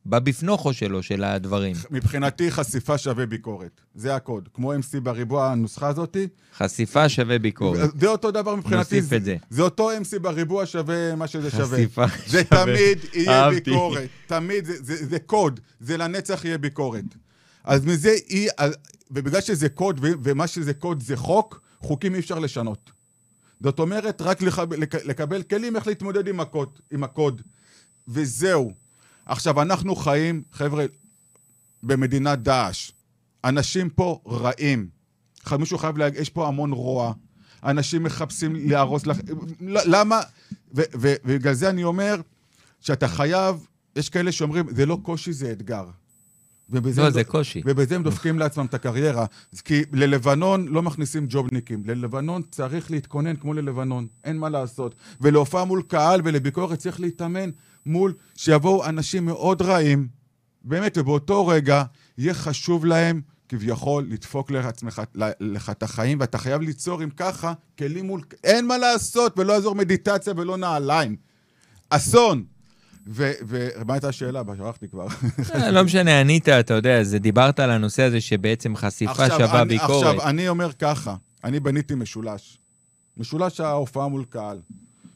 בבפנוכו 0.08 0.72
שלו, 0.74 1.02
של 1.02 1.24
הדברים. 1.24 1.76
מבחינתי 1.90 2.50
חשיפה 2.50 2.98
שווה 2.98 3.26
ביקורת, 3.26 3.80
זה 3.94 4.14
הקוד. 4.16 4.48
כמו 4.54 4.74
MC 4.74 5.00
בריבוע, 5.02 5.50
הנוסחה 5.52 5.88
הזאתי, 5.88 6.26
חשיפה 6.56 7.08
שווה 7.08 7.38
ביקורת. 7.38 7.90
זה 8.00 8.06
אותו 8.08 8.30
דבר 8.30 8.54
מבחינתי. 8.54 8.76
נוסיף 8.96 9.12
את 9.12 9.24
זה. 9.24 9.36
זה 9.50 9.62
אותו 9.62 9.90
MC 9.92 10.18
בריבוע 10.18 10.66
שווה 10.66 11.14
מה 11.16 11.26
שזה 11.26 11.50
שווה. 11.50 11.76
חשיפה 11.78 12.04
זה 12.26 12.42
שווה. 12.44 12.64
תמיד 12.64 12.98
יהיה. 13.14 13.50
ביקורת. 13.50 14.08
תמיד, 14.26 14.64
זה, 14.64 14.72
זה, 14.82 15.06
זה 15.06 15.18
קוד, 15.18 15.60
זה 15.80 15.96
לנצח 15.96 16.44
יהיה 16.44 16.58
ביקורת. 16.58 17.04
אז 17.64 17.84
מזה 17.84 18.14
אי... 18.30 18.46
אז- 18.58 18.76
ובגלל 19.10 19.40
שזה 19.40 19.68
קוד, 19.68 20.00
ומה 20.02 20.46
שזה 20.46 20.74
קוד 20.74 21.02
זה 21.02 21.16
חוק, 21.16 21.60
חוקים 21.80 22.14
אי 22.14 22.20
אפשר 22.20 22.38
לשנות. 22.38 22.90
זאת 23.60 23.78
אומרת, 23.78 24.22
רק 24.22 24.42
לח... 24.42 24.58
לק... 24.58 24.94
לקבל 24.94 25.42
כלים 25.42 25.76
איך 25.76 25.86
להתמודד 25.86 26.28
עם 26.28 26.40
הקוד, 26.40 26.78
עם 26.90 27.04
הקוד. 27.04 27.42
וזהו. 28.08 28.72
עכשיו, 29.26 29.62
אנחנו 29.62 29.96
חיים, 29.96 30.42
חבר'ה, 30.52 30.84
במדינת 31.82 32.42
דאעש. 32.42 32.92
אנשים 33.44 33.90
פה 33.90 34.20
רעים. 34.26 34.88
מישהו 35.58 35.78
חייב 35.78 35.98
להגיד, 35.98 36.20
יש 36.20 36.30
פה 36.30 36.48
המון 36.48 36.72
רוע. 36.72 37.12
אנשים 37.64 38.02
מחפשים 38.02 38.56
להרוס 38.56 39.06
לך... 39.06 39.18
למה? 39.60 40.20
ובגלל 40.72 41.54
זה 41.54 41.70
אני 41.70 41.84
אומר 41.84 42.20
שאתה 42.80 43.08
חייב, 43.08 43.66
יש 43.96 44.08
כאלה 44.08 44.32
שאומרים, 44.32 44.66
זה 44.74 44.86
לא 44.86 44.98
קושי, 45.02 45.32
זה 45.32 45.52
אתגר. 45.52 45.84
ובזה 46.70 47.00
לא, 47.00 47.06
הם 47.06 47.12
זה 47.12 47.24
קושי. 47.24 47.62
ובזה 47.64 47.96
הם 47.96 48.02
דופקים 48.02 48.38
לעצמם 48.38 48.66
את 48.66 48.74
הקריירה. 48.74 49.26
כי 49.64 49.82
ללבנון 49.92 50.68
לא 50.68 50.82
מכניסים 50.82 51.26
ג'ובניקים. 51.28 51.82
ללבנון 51.86 52.42
צריך 52.50 52.90
להתכונן 52.90 53.36
כמו 53.36 53.54
ללבנון, 53.54 54.06
אין 54.24 54.38
מה 54.38 54.48
לעשות. 54.48 54.94
ולהופעה 55.20 55.64
מול 55.64 55.82
קהל 55.82 56.20
ולביקורת 56.24 56.78
צריך 56.78 57.00
להתאמן 57.00 57.50
מול 57.86 58.14
שיבואו 58.36 58.84
אנשים 58.84 59.24
מאוד 59.26 59.62
רעים, 59.62 60.08
באמת, 60.64 60.98
ובאותו 60.98 61.46
רגע 61.46 61.84
יהיה 62.18 62.34
חשוב 62.34 62.84
להם 62.84 63.20
כביכול 63.48 64.06
לדפוק 64.08 64.50
לעצמך, 64.50 65.02
לך 65.40 65.70
את 65.70 65.82
החיים, 65.82 66.20
ואתה 66.20 66.38
חייב 66.38 66.62
ליצור, 66.62 67.02
אם 67.02 67.10
ככה, 67.10 67.52
כלים 67.78 68.06
מול... 68.06 68.20
אין 68.44 68.66
מה 68.66 68.78
לעשות, 68.78 69.38
ולא 69.38 69.52
יעזור 69.52 69.74
מדיטציה 69.74 70.32
ולא 70.36 70.56
נעליים. 70.56 71.16
אסון. 71.90 72.44
ומה 73.06 73.94
הייתה 73.94 74.08
השאלה? 74.08 74.42
שכחתי 74.56 74.88
כבר. 74.88 75.06
אה, 75.54 75.70
לא 75.70 75.84
משנה, 75.84 76.20
ענית, 76.20 76.48
אתה 76.48 76.74
יודע, 76.74 77.02
זה 77.02 77.18
דיברת 77.18 77.60
על 77.60 77.70
הנושא 77.70 78.02
הזה 78.02 78.20
שבעצם 78.20 78.76
חשיפה 78.76 79.30
שווה 79.30 79.64
ביקורת. 79.64 80.06
עכשיו, 80.06 80.28
אני 80.28 80.48
אומר 80.48 80.72
ככה, 80.72 81.16
אני 81.44 81.60
בניתי 81.60 81.94
משולש. 81.94 82.58
משולש 83.16 83.60
ההופעה 83.60 84.08
מול 84.08 84.24
קהל. 84.24 84.60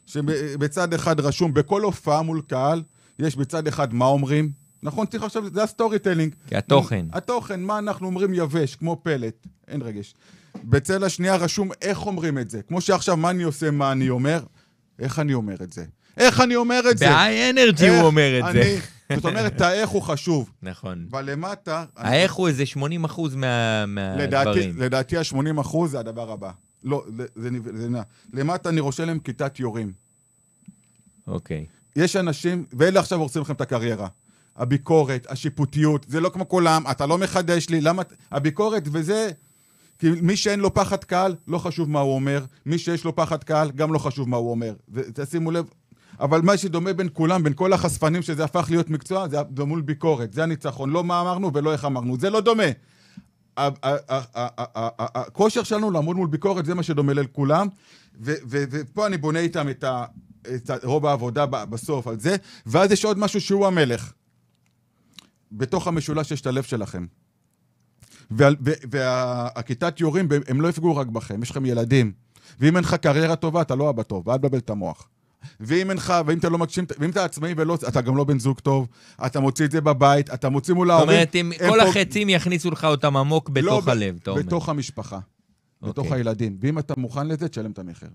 שבצד 0.05 0.93
אחד 0.93 1.19
רשום, 1.19 1.53
בכל 1.53 1.81
הופעה 1.81 2.21
מול 2.21 2.41
קהל, 2.47 2.83
יש 3.19 3.35
בצד 3.35 3.67
אחד 3.67 3.93
מה 3.93 4.05
אומרים. 4.05 4.51
נכון, 4.83 5.05
צריך 5.05 5.23
עכשיו, 5.23 5.53
זה 5.53 5.63
ה 5.63 5.99
storytelling. 5.99 6.35
כי 6.47 6.55
התוכן. 6.55 7.05
התוכן, 7.13 7.61
מה 7.61 7.79
אנחנו 7.79 8.07
אומרים 8.07 8.33
יבש, 8.33 8.75
כמו 8.75 9.01
פלט, 9.03 9.47
אין 9.67 9.81
רגש. 9.81 10.13
בצלע 10.63 11.03
השנייה 11.03 11.35
רשום 11.35 11.69
איך 11.81 12.05
אומרים 12.05 12.37
את 12.37 12.49
זה. 12.49 12.61
כמו 12.61 12.81
שעכשיו, 12.81 13.17
מה 13.17 13.29
אני 13.29 13.43
עושה, 13.43 13.71
מה 13.71 13.91
אני 13.91 14.09
אומר, 14.09 14.43
איך 14.99 15.19
אני 15.19 15.33
אומר 15.33 15.55
את 15.63 15.73
זה. 15.73 15.85
איך 16.17 16.41
אני 16.41 16.55
אומר 16.55 16.81
את 16.91 16.97
זה? 16.97 17.05
ב-high 17.09 17.55
energy 17.55 17.87
הוא 17.89 18.05
אומר 18.05 18.39
את 18.39 18.53
זה. 18.53 18.79
זאת 19.15 19.25
אומרת, 19.25 19.61
האיך 19.61 19.89
הוא 19.89 20.01
חשוב. 20.01 20.51
נכון. 20.61 21.05
בלמטה... 21.09 21.85
האיך 21.97 22.33
הוא 22.33 22.47
איזה 22.47 22.65
80 22.65 23.03
אחוז 23.03 23.35
מה- 23.35 23.85
מהדברים. 23.85 24.77
לדעתי 24.77 25.17
ה-80 25.17 25.61
אחוז 25.61 25.91
זה 25.91 25.99
הדבר 25.99 26.31
הבא. 26.31 26.51
לא, 26.83 27.03
זה, 27.35 27.49
זה, 27.75 27.87
למטה 28.33 28.69
אני 28.69 28.79
רושם 28.79 29.03
להם 29.03 29.19
כיתת 29.19 29.59
יורים. 29.59 29.91
אוקיי. 31.27 31.65
יש 31.95 32.15
אנשים, 32.15 32.65
ואלה 32.73 32.99
עכשיו 32.99 33.19
הורסים 33.19 33.41
לכם 33.41 33.53
את 33.53 33.61
הקריירה. 33.61 34.07
הביקורת, 34.57 35.27
השיפוטיות, 35.29 36.05
זה 36.09 36.19
לא 36.19 36.29
כמו 36.29 36.49
כולם, 36.49 36.83
אתה 36.91 37.05
לא 37.05 37.17
מחדש 37.17 37.69
לי, 37.69 37.81
למה... 37.81 38.03
הביקורת 38.31 38.83
וזה... 38.91 39.29
כי 39.99 40.09
מי 40.21 40.35
שאין 40.35 40.59
לו 40.59 40.73
פחד 40.73 41.03
קהל, 41.03 41.35
לא 41.47 41.57
חשוב 41.57 41.89
מה 41.89 41.99
הוא 41.99 42.15
אומר. 42.15 42.45
מי 42.65 42.77
שיש 42.77 43.03
לו 43.03 43.15
פחד 43.15 43.43
קהל, 43.43 43.71
גם 43.71 43.93
לא 43.93 43.99
חשוב 43.99 44.29
מה 44.29 44.37
הוא 44.37 44.51
אומר. 44.51 44.73
ותשימו 44.89 45.51
לב, 45.51 45.65
אבל 46.21 46.41
מה 46.41 46.57
שדומה 46.57 46.93
בין 46.93 47.09
כולם, 47.13 47.43
בין 47.43 47.53
כל 47.53 47.73
החשפנים 47.73 48.21
שזה 48.21 48.43
הפך 48.43 48.67
להיות 48.69 48.89
מקצוע, 48.89 49.27
זה 49.29 49.63
מול 49.63 49.81
ביקורת. 49.81 50.33
זה 50.33 50.43
הניצחון. 50.43 50.89
לא 50.89 51.03
מה 51.03 51.21
אמרנו 51.21 51.51
ולא 51.53 51.73
איך 51.73 51.85
אמרנו. 51.85 52.17
זה 52.19 52.29
לא 52.29 52.41
דומה. 52.41 52.63
הכושר 54.97 55.63
שלנו 55.63 55.91
לעמוד 55.91 56.15
מול 56.15 56.27
ביקורת, 56.27 56.65
זה 56.65 56.75
מה 56.75 56.83
שדומה 56.83 57.13
לכולם. 57.13 57.67
ופה 58.21 59.07
אני 59.07 59.17
בונה 59.17 59.39
איתם 59.39 59.67
את 59.69 59.83
רוב 60.83 61.05
העבודה 61.05 61.45
בסוף 61.45 62.07
על 62.07 62.19
זה, 62.19 62.35
ואז 62.65 62.91
יש 62.91 63.05
עוד 63.05 63.17
משהו 63.17 63.41
שהוא 63.41 63.67
המלך. 63.67 64.13
בתוך 65.51 65.87
המשולש 65.87 66.31
יש 66.31 66.41
את 66.41 66.47
הלב 66.47 66.63
שלכם. 66.63 67.05
והכיתת 68.91 69.99
יורים, 69.99 70.27
הם 70.47 70.61
לא 70.61 70.67
יפגעו 70.67 70.95
רק 70.95 71.07
בכם, 71.07 71.43
יש 71.43 71.51
לכם 71.51 71.65
ילדים. 71.65 72.11
ואם 72.59 72.75
אין 72.75 72.83
לך 72.83 72.93
קריירה 72.93 73.35
טובה, 73.35 73.61
אתה 73.61 73.75
לא 73.75 73.89
אבא 73.89 74.03
טוב, 74.03 74.27
ואל 74.27 74.37
תבלבל 74.37 74.57
את 74.57 74.69
המוח. 74.69 75.07
ואם 75.59 75.89
אין 75.89 75.97
לך, 75.97 76.13
ואם 76.25 76.37
אתה 76.37 76.49
לא 76.49 76.57
מגשים, 76.57 76.85
ואם 76.99 77.09
אתה 77.09 77.25
עצמאי 77.25 77.53
ולא, 77.57 77.77
אתה 77.87 78.01
גם 78.01 78.17
לא 78.17 78.23
בן 78.23 78.39
זוג 78.39 78.59
טוב, 78.59 78.87
אתה 79.25 79.39
מוציא 79.39 79.65
את 79.65 79.71
זה 79.71 79.81
בבית, 79.81 80.33
אתה 80.33 80.49
מוציא 80.49 80.73
מול 80.73 80.87
זאת 80.87 80.91
ההורים. 80.97 81.09
אומרת, 81.15 81.35
אם 81.35 81.51
כל 81.69 81.77
פה- 81.83 81.89
החצים 81.89 82.29
יכניסו 82.29 82.71
לך 82.71 82.83
אותם 82.85 83.17
עמוק 83.17 83.49
בתוך 83.49 83.87
לא, 83.87 83.91
הלב, 83.91 84.19
אתה 84.21 84.31
אומר. 84.31 84.41
בתוך 84.41 84.69
המשפחה, 84.69 85.19
בתוך 85.81 85.97
אוקיי. 86.05 86.17
הילדים. 86.19 86.57
ואם 86.61 86.79
אתה 86.79 86.93
מוכן 86.97 87.27
לזה, 87.27 87.47
תשלם 87.47 87.71
את 87.71 87.79
המחיר. 87.79 88.09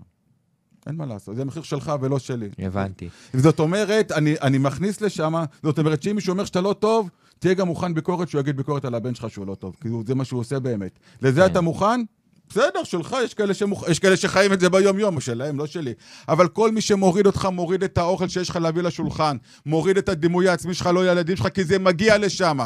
אין 0.87 0.95
מה 0.95 1.05
לעשות, 1.05 1.35
זה 1.35 1.41
המחיר 1.41 1.61
שלך 1.63 1.91
ולא 2.01 2.19
שלי. 2.19 2.49
הבנתי. 2.59 3.09
זאת 3.33 3.59
אומרת, 3.59 4.11
אני, 4.11 4.35
אני 4.41 4.57
מכניס 4.57 5.01
לשם, 5.01 5.33
זאת 5.63 5.79
אומרת 5.79 6.03
שאם 6.03 6.15
מישהו 6.15 6.31
אומר 6.31 6.45
שאתה 6.45 6.61
לא 6.61 6.75
טוב, 6.79 7.09
תהיה 7.39 7.53
גם 7.53 7.67
מוכן 7.67 7.93
ביקורת 7.93 8.29
שהוא 8.29 8.39
יגיד 8.41 8.57
ביקורת 8.57 8.85
על 8.85 8.95
הבן 8.95 9.15
שלך 9.15 9.29
שהוא 9.29 9.47
לא 9.47 9.55
טוב, 9.55 9.75
כי 9.81 9.89
זה 10.07 10.15
מה 10.15 10.25
שהוא 10.25 10.39
עושה 10.39 10.59
באמת. 10.59 10.99
לזה 11.21 11.41
כן. 11.41 11.45
אתה 11.51 11.61
מוכן? 11.61 12.01
בסדר, 12.49 12.83
שלך, 12.83 13.15
יש 13.23 13.33
כאלה, 13.33 13.53
שמוכ... 13.53 13.83
יש 13.89 13.99
כאלה 13.99 14.17
שחיים 14.17 14.53
את 14.53 14.59
זה 14.59 14.69
ביום-יום, 14.69 15.19
שלהם, 15.19 15.59
לא 15.59 15.65
שלי. 15.65 15.93
אבל 16.29 16.47
כל 16.47 16.71
מי 16.71 16.81
שמוריד 16.81 17.25
אותך, 17.25 17.45
מוריד 17.45 17.83
את 17.83 17.97
האוכל 17.97 18.27
שיש 18.27 18.49
לך 18.49 18.55
להביא 18.55 18.81
לשולחן, 18.81 19.37
מוריד 19.65 19.97
את 19.97 20.09
הדימוי 20.09 20.49
העצמי 20.49 20.73
שלך, 20.73 20.87
לא 20.87 21.11
ילדים 21.11 21.35
שלך, 21.35 21.47
כי 21.47 21.63
זה 21.63 21.79
מגיע 21.79 22.17
לשם. 22.17 22.57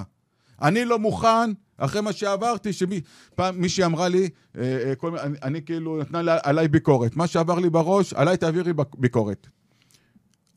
אני 0.61 0.85
לא 0.85 0.99
מוכן, 0.99 1.51
אחרי 1.77 2.01
מה 2.01 2.13
שעברתי, 2.13 2.73
שמי... 2.73 3.01
פעם 3.35 3.61
מישהי 3.61 3.85
אמרה 3.85 4.07
לי, 4.07 4.29
אה, 4.57 4.61
אה, 4.63 4.95
כל... 4.95 5.17
אני, 5.19 5.37
אני 5.43 5.61
כאילו, 5.61 5.97
נתנה 6.01 6.21
לי, 6.21 6.31
עליי 6.43 6.67
ביקורת. 6.67 7.15
מה 7.15 7.27
שעבר 7.27 7.59
לי 7.59 7.69
בראש, 7.69 8.13
עליי 8.13 8.37
תעבירי 8.37 8.73
ביקורת. 8.97 9.47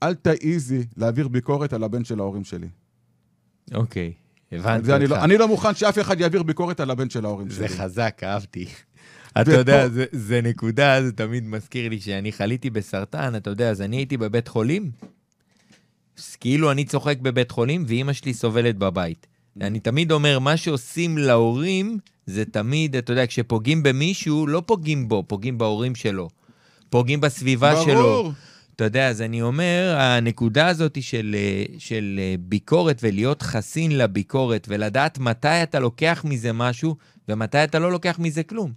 אל 0.02 0.14
תעיזי 0.14 0.84
להעביר 0.96 1.28
ביקורת 1.28 1.72
על 1.72 1.84
הבן 1.84 2.04
של 2.04 2.20
ההורים 2.20 2.44
שלי. 2.44 2.68
אוקיי. 3.74 4.12
הבנתי 4.52 4.86
זה 4.86 4.96
אני 4.96 5.04
אותך. 5.04 5.16
לא, 5.16 5.24
אני 5.24 5.38
לא 5.38 5.48
מוכן 5.48 5.74
שאף 5.74 5.98
אחד 5.98 6.20
יעביר 6.20 6.42
ביקורת 6.42 6.80
על 6.80 6.90
הבן 6.90 7.10
של 7.10 7.24
ההורים 7.24 7.50
זה 7.50 7.68
שלי. 7.68 7.78
חזק, 7.78 8.20
אהבתי. 8.24 8.66
אתה 9.40 9.52
יודע, 9.52 9.88
זה- 9.88 10.04
זה 10.12 10.40
נקודה, 10.42 11.02
זה 11.04 11.12
תמיד 11.12 11.44
מזכיר 11.46 11.88
לי 11.88 12.00
שאני 12.00 12.32
חליתי 12.32 12.70
בסרטן, 12.70 13.36
אתה 13.36 13.50
יודע, 13.50 13.70
אז 13.70 13.80
אני 13.82 13.96
הייתי 13.96 14.16
בבית 14.16 14.48
חולים, 14.48 14.90
כאילו 16.40 16.70
אני 16.70 16.84
צוחק 16.84 17.18
בבית 17.18 17.50
חולים, 17.50 17.84
ואימא 17.88 18.12
שלי 18.12 18.34
סובלת 18.34 18.76
בבית. 18.78 19.26
אני 19.60 19.80
תמיד 19.80 20.12
אומר, 20.12 20.38
מה 20.38 20.56
שעושים 20.56 21.18
להורים, 21.18 21.98
זה 22.26 22.44
תמיד, 22.44 22.96
אתה 22.96 23.12
יודע, 23.12 23.26
כשפוגעים 23.26 23.82
במישהו, 23.82 24.46
לא 24.46 24.62
פוגעים 24.66 25.08
בו, 25.08 25.24
פוגעים 25.26 25.58
בהורים 25.58 25.94
שלו. 25.94 26.28
פוגעים 26.90 27.20
בסביבה 27.20 27.82
שלו. 27.84 27.94
ברור. 27.94 28.32
אתה 28.76 28.84
יודע, 28.84 29.08
אז 29.08 29.22
אני 29.22 29.42
אומר, 29.42 29.96
הנקודה 29.98 30.66
הזאת 30.68 31.02
של, 31.02 31.36
אה, 31.38 31.64
של 31.78 32.20
אה, 32.22 32.34
ביקורת 32.40 33.00
ולהיות 33.02 33.42
חסין 33.42 33.98
לביקורת 33.98 34.66
ולדעת 34.70 35.18
מתי 35.18 35.48
אתה 35.62 35.80
לוקח 35.80 36.22
מזה 36.28 36.52
משהו 36.52 36.96
ומתי 37.28 37.64
אתה 37.64 37.78
לא 37.78 37.92
לוקח 37.92 38.18
מזה 38.18 38.42
כלום. 38.42 38.72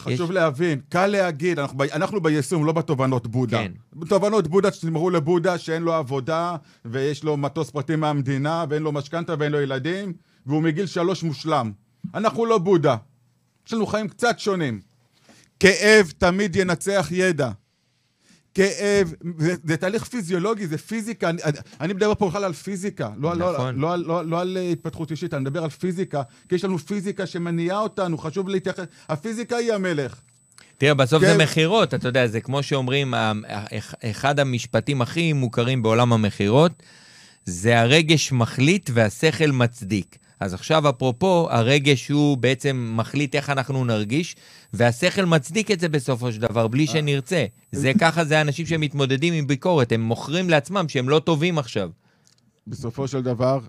חשוב 0.00 0.30
להבין, 0.30 0.80
קל 0.88 1.06
להגיד, 1.06 1.58
אנחנו, 1.58 1.78
ב- 1.78 1.82
אנחנו 1.82 2.20
ביישום, 2.20 2.64
לא 2.64 2.72
בתובנות 2.72 3.26
בודה. 3.26 3.58
כן. 3.58 3.72
בתובנות 3.92 4.48
בודה, 4.48 4.72
שתמרו 4.72 5.10
לבודה 5.10 5.58
שאין 5.58 5.82
לו 5.82 5.94
עבודה, 5.94 6.56
ויש 6.84 7.24
לו 7.24 7.36
מטוס 7.36 7.70
פרטי 7.70 7.96
מהמדינה, 7.96 8.64
ואין 8.68 8.82
לו 8.82 8.92
משכנתה 8.92 9.34
ואין 9.38 9.52
לו 9.52 9.60
ילדים, 9.60 10.12
והוא 10.46 10.62
מגיל 10.62 10.86
שלוש 10.86 11.22
מושלם. 11.22 11.72
אנחנו 12.14 12.46
לא 12.46 12.58
בודה. 12.58 12.96
יש 13.66 13.72
לנו 13.72 13.86
חיים 13.86 14.08
קצת 14.08 14.38
שונים. 14.38 14.80
כאב 15.60 16.12
תמיד 16.18 16.56
ינצח 16.56 17.08
ידע. 17.10 17.50
כאב, 18.54 19.14
זה, 19.38 19.54
זה 19.64 19.76
תהליך 19.76 20.04
פיזיולוגי, 20.04 20.66
זה 20.66 20.78
פיזיקה. 20.78 21.30
אני, 21.30 21.40
אני 21.80 21.92
מדבר 21.92 22.14
פה 22.14 22.28
בכלל 22.28 22.44
על 22.44 22.52
פיזיקה, 22.52 23.10
לא, 23.16 23.34
נכון. 23.34 23.54
נכון. 23.54 23.78
לא, 23.78 23.96
לא, 23.96 24.06
לא, 24.06 24.24
לא 24.24 24.40
על 24.40 24.56
אה, 24.56 24.70
התפתחות 24.70 25.10
אישית, 25.10 25.34
אני 25.34 25.40
מדבר 25.40 25.64
על 25.64 25.70
פיזיקה, 25.70 26.22
כי 26.48 26.54
יש 26.54 26.64
לנו 26.64 26.78
פיזיקה 26.78 27.26
שמניעה 27.26 27.78
אותנו, 27.78 28.18
חשוב 28.18 28.48
להתייחס. 28.48 28.84
הפיזיקה 29.08 29.56
היא 29.56 29.72
המלך. 29.72 30.20
תראה, 30.78 30.94
בסוף 30.94 31.22
כן. 31.22 31.28
זה 31.28 31.38
מכירות, 31.38 31.94
אתה 31.94 32.08
יודע, 32.08 32.26
זה 32.26 32.40
כמו 32.40 32.62
שאומרים, 32.62 33.14
אחד 34.04 34.40
המשפטים 34.40 35.02
הכי 35.02 35.32
מוכרים 35.32 35.82
בעולם 35.82 36.12
המכירות, 36.12 36.82
זה 37.44 37.80
הרגש 37.80 38.32
מחליט 38.32 38.90
והשכל 38.94 39.50
מצדיק. 39.50 40.18
אז 40.40 40.54
עכשיו, 40.54 40.88
אפרופו, 40.88 41.48
הרגש 41.50 42.08
הוא 42.08 42.36
בעצם 42.36 42.92
מחליט 42.96 43.34
איך 43.34 43.50
אנחנו 43.50 43.84
נרגיש, 43.84 44.36
והשכל 44.72 45.24
מצדיק 45.24 45.70
את 45.70 45.80
זה 45.80 45.88
בסופו 45.88 46.32
של 46.32 46.40
דבר, 46.40 46.68
בלי 46.68 46.86
שנרצה. 46.86 47.44
זה 47.72 47.92
ככה, 48.00 48.24
זה 48.24 48.40
אנשים 48.40 48.66
שמתמודדים 48.66 49.34
עם 49.34 49.46
ביקורת, 49.46 49.92
הם 49.92 50.00
מוכרים 50.00 50.50
לעצמם 50.50 50.88
שהם 50.88 51.08
לא 51.08 51.18
טובים 51.18 51.58
עכשיו. 51.58 51.90
בסופו 52.66 53.08
של 53.08 53.22
דבר, 53.22 53.60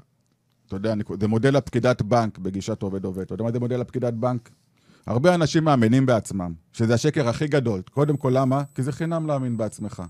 אתה 0.67 0.76
יודע, 0.76 0.93
זה 1.19 1.28
מודל 1.28 1.55
הפקידת 1.55 2.01
בנק 2.01 2.38
בגישת 2.38 2.82
עובד-עובד. 2.82 3.22
אתה 3.22 3.34
יודע 3.34 3.43
מה 3.43 3.51
זה 3.51 3.59
מודל 3.59 3.82
הפקידת 3.82 4.13
בנק? 4.13 4.49
הרבה 5.07 5.36
אנשים 5.36 5.63
מאמינים 5.63 6.05
בעצמם, 6.05 6.53
שזה 6.74 6.93
השקר 6.93 7.30
הכי 7.30 7.47
גדול. 7.47 7.82
קודם 7.91 8.17
כל, 8.17 8.32
למה? 8.36 8.63
כי 8.76 8.84
זה 8.84 8.91
חינם 8.91 9.28
להאמין 9.28 9.57
בעצמך. 9.57 10.03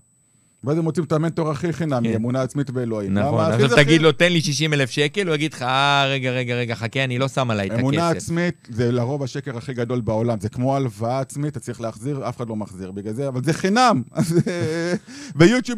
ואז 0.64 0.78
הם 0.78 0.84
מוצאים 0.84 1.05
את 1.05 1.12
המנטור 1.12 1.51
הכי 1.51 1.74
חינמי, 1.74 2.09
כן. 2.09 2.16
אמונה 2.16 2.41
עצמית 2.41 2.70
באלוהים. 2.70 3.14
נכון, 3.14 3.45
עכשיו 3.45 3.76
תגיד. 3.76 4.01
לו, 4.01 4.12
תן 4.12 4.32
לי 4.32 4.41
60 4.41 4.74
אלף 4.74 4.89
שקל, 4.89 5.28
הוא 5.28 5.36
יגיד 5.36 5.53
לך, 5.53 5.62
אה, 5.62 6.05
רגע, 6.07 6.32
רגע, 6.32 6.55
רגע, 6.55 6.76
חכה, 6.76 7.03
אני 7.03 7.20
לא 7.20 7.28
שם 7.28 7.51
עליי 7.51 7.68
את 7.68 7.80
אמונה 7.80 8.09
הכסף. 8.09 8.24
עצמית 8.24 8.68
זה 8.72 8.91
לרוב 8.91 9.24
השקר 9.24 9.57
הכי 9.57 9.74
גדול 9.74 10.01
בעולם. 10.01 10.39
זה 10.39 10.49
כמו 10.49 10.76
הלוואה 10.76 11.20
עצמית, 11.20 11.51
אתה 11.51 11.59
צריך 11.59 11.82
להחזיר, 11.82 12.30
אף 12.30 12.38
אחד 12.38 12.49
לא 12.49 12.55
מחזיר 12.55 12.91
בגלל 12.91 13.14
זה, 13.14 13.28
אבל 13.28 13.43
זה 13.43 13.53
חינם. 13.53 14.01
אז, 14.12 14.39
אה, 14.47 14.93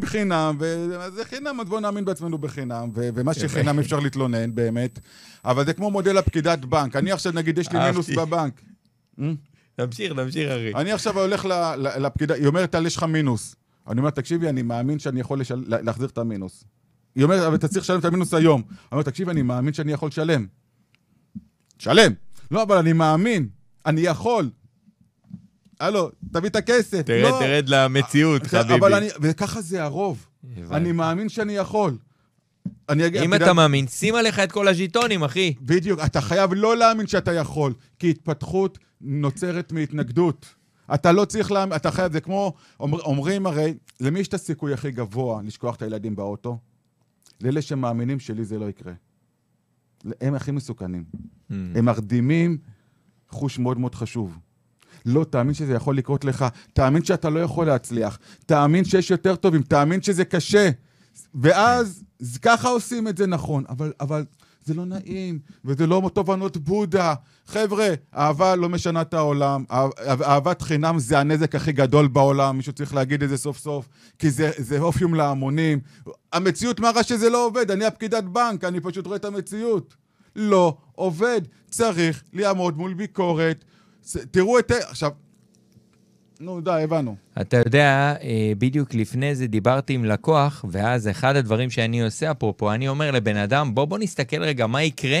חינם, 0.04 0.56
וזה 0.58 1.24
חינם, 1.24 1.60
אז 1.60 1.68
בואו 1.68 1.80
נאמין 1.80 2.04
בעצמנו 2.04 2.38
בחינם, 2.38 2.90
ומה 2.94 3.34
שחינם 3.34 3.78
אפשר 3.78 4.00
להתלונן, 4.00 4.54
באמת. 4.54 4.98
אבל 5.44 5.66
זה 5.66 5.72
כמו 5.72 5.90
מודל 5.90 6.18
הפקידת 6.18 6.64
בנק. 6.64 6.96
אני 6.96 7.12
עכשיו, 7.12 7.32
נגיד, 7.32 7.58
יש 7.58 7.72
לי 7.72 7.78
מינוס. 7.78 8.10
בבנק. 8.10 8.60
תמשיך, 9.76 10.12
תמשיך, 10.12 10.50
אחי. 10.50 10.72
אני 10.74 10.92
עכשיו 10.92 11.18
הולך 11.18 11.48
לפקידה, 11.78 12.34
היא 12.34 12.46
אומרת 12.46 12.74
לה, 12.74 12.86
יש 12.86 12.96
לך 12.96 13.02
מינוס. 13.02 13.56
אני 13.88 13.98
אומר, 13.98 14.10
תקשיבי, 14.10 14.48
אני 14.48 14.62
מאמין 14.62 14.98
שאני 14.98 15.20
יכול 15.20 15.40
לשל... 15.40 15.64
לה- 15.66 15.80
להחזיר 15.82 16.06
את 16.08 16.18
המינוס. 16.18 16.64
היא 17.14 17.24
אומרת, 17.24 17.42
אבל 17.42 17.54
אתה 17.54 17.68
צריך 17.68 17.84
לשלם 17.84 17.98
את 18.00 18.04
המינוס 18.04 18.34
היום. 18.34 18.62
אני 18.68 18.76
אומר, 18.92 19.02
תקשיבי, 19.02 19.30
אני 19.30 19.42
מאמין 19.42 19.72
שאני 19.74 19.92
יכול 19.92 20.08
לשלם. 20.08 20.46
שלם. 21.78 22.12
לא, 22.50 22.62
אבל 22.62 22.76
אני 22.78 22.92
מאמין, 22.92 23.48
אני 23.86 24.00
יכול. 24.00 24.50
הלו, 25.80 26.10
תביא 26.32 26.48
את 26.48 26.56
הכסף. 26.56 27.02
תרד, 27.02 27.22
לא. 27.22 27.38
תרד 27.40 27.68
למציאות, 27.68 28.42
חביבי. 28.46 28.74
אבל 28.74 28.94
אני, 28.94 29.08
וככה 29.20 29.60
זה 29.60 29.82
הרוב. 29.84 30.26
אני 30.70 30.92
מאמין 30.92 31.28
שאני 31.28 31.56
יכול. 31.56 31.96
אני 32.88 33.06
אגיד, 33.06 33.22
אם 33.22 33.34
אתה 33.34 33.52
מאמין, 33.52 33.86
שים 33.86 34.14
עליך 34.14 34.38
את 34.38 34.52
כל 34.52 34.68
הז'יטונים, 34.68 35.24
אחי. 35.24 35.54
בדיוק, 35.60 36.00
אתה 36.00 36.20
חייב 36.20 36.50
לא 36.54 36.76
להאמין 36.76 37.06
שאתה 37.06 37.32
יכול, 37.32 37.72
כי 37.98 38.10
התפתחות 38.10 38.78
נוצרת 39.00 39.72
מהתנגדות. 39.72 40.54
אתה 40.94 41.12
לא 41.12 41.24
צריך 41.24 41.52
להאמין, 41.52 41.76
אתה 41.76 41.90
חייב, 41.90 42.12
זה 42.12 42.20
כמו, 42.20 42.54
אומר, 42.80 43.00
אומרים 43.00 43.46
הרי, 43.46 43.74
למי 44.00 44.20
יש 44.20 44.28
את 44.28 44.34
הסיכוי 44.34 44.72
הכי 44.72 44.90
גבוה 44.90 45.42
לשכוח 45.42 45.76
את 45.76 45.82
הילדים 45.82 46.16
באוטו? 46.16 46.58
לאלה 47.40 47.62
שמאמינים 47.62 48.20
שלי 48.20 48.44
זה 48.44 48.58
לא 48.58 48.68
יקרה. 48.68 48.92
הם 50.20 50.34
הכי 50.34 50.50
מסוכנים. 50.50 51.04
Mm. 51.14 51.54
הם 51.74 51.84
מרדימים 51.84 52.58
חוש 53.28 53.58
מאוד 53.58 53.78
מאוד 53.78 53.94
חשוב. 53.94 54.38
לא, 55.06 55.24
תאמין 55.24 55.54
שזה 55.54 55.72
יכול 55.72 55.96
לקרות 55.96 56.24
לך, 56.24 56.44
תאמין 56.72 57.04
שאתה 57.04 57.30
לא 57.30 57.40
יכול 57.40 57.66
להצליח, 57.66 58.18
תאמין 58.46 58.84
שיש 58.84 59.10
יותר 59.10 59.36
טובים, 59.36 59.62
תאמין 59.62 60.02
שזה 60.02 60.24
קשה. 60.24 60.70
ואז 61.34 62.04
ככה 62.42 62.68
עושים 62.68 63.08
את 63.08 63.16
זה 63.16 63.26
נכון, 63.26 63.64
אבל, 63.68 63.92
אבל 64.00 64.24
זה 64.64 64.74
לא 64.74 64.84
נעים, 64.84 65.38
וזה 65.64 65.86
לא 65.86 66.10
תובנות 66.14 66.56
בודה. 66.56 67.14
חבר'ה, 67.46 67.88
אהבה 68.16 68.56
לא 68.56 68.68
משנה 68.68 69.00
את 69.00 69.14
העולם, 69.14 69.64
אה- 69.70 69.88
אהבת 70.22 70.62
חינם 70.62 70.98
זה 70.98 71.18
הנזק 71.18 71.54
הכי 71.54 71.72
גדול 71.72 72.08
בעולם, 72.08 72.56
מישהו 72.56 72.72
צריך 72.72 72.94
להגיד 72.94 73.22
את 73.22 73.28
זה 73.28 73.36
סוף 73.36 73.58
סוף, 73.58 73.88
כי 74.18 74.30
זה, 74.30 74.50
זה 74.56 74.78
אופיום 74.78 75.14
להמונים. 75.14 75.80
המציאות 76.32 76.80
מראה 76.80 77.02
שזה 77.02 77.30
לא 77.30 77.46
עובד, 77.46 77.70
אני 77.70 77.84
הפקידת 77.84 78.24
בנק, 78.24 78.64
אני 78.64 78.80
פשוט 78.80 79.06
רואה 79.06 79.16
את 79.16 79.24
המציאות. 79.24 79.94
לא 80.36 80.76
עובד, 80.92 81.40
צריך 81.70 82.22
לעמוד 82.32 82.78
מול 82.78 82.94
ביקורת. 82.94 83.64
תראו 84.30 84.58
את... 84.58 84.70
עכשיו, 84.70 85.10
נו 86.40 86.60
די, 86.60 86.80
הבנו. 86.84 87.16
אתה 87.40 87.56
יודע, 87.56 88.14
אה, 88.22 88.52
בדיוק 88.58 88.94
לפני 88.94 89.34
זה 89.34 89.46
דיברתי 89.46 89.92
עם 89.92 90.04
לקוח, 90.04 90.64
ואז 90.70 91.08
אחד 91.08 91.36
הדברים 91.36 91.70
שאני 91.70 92.02
עושה, 92.02 92.30
אפרופו, 92.30 92.72
אני 92.72 92.88
אומר 92.88 93.10
לבן 93.10 93.36
אדם, 93.36 93.74
בוא, 93.74 93.84
בוא 93.84 93.98
נסתכל 93.98 94.42
רגע 94.42 94.66
מה 94.66 94.82
יקרה. 94.82 95.20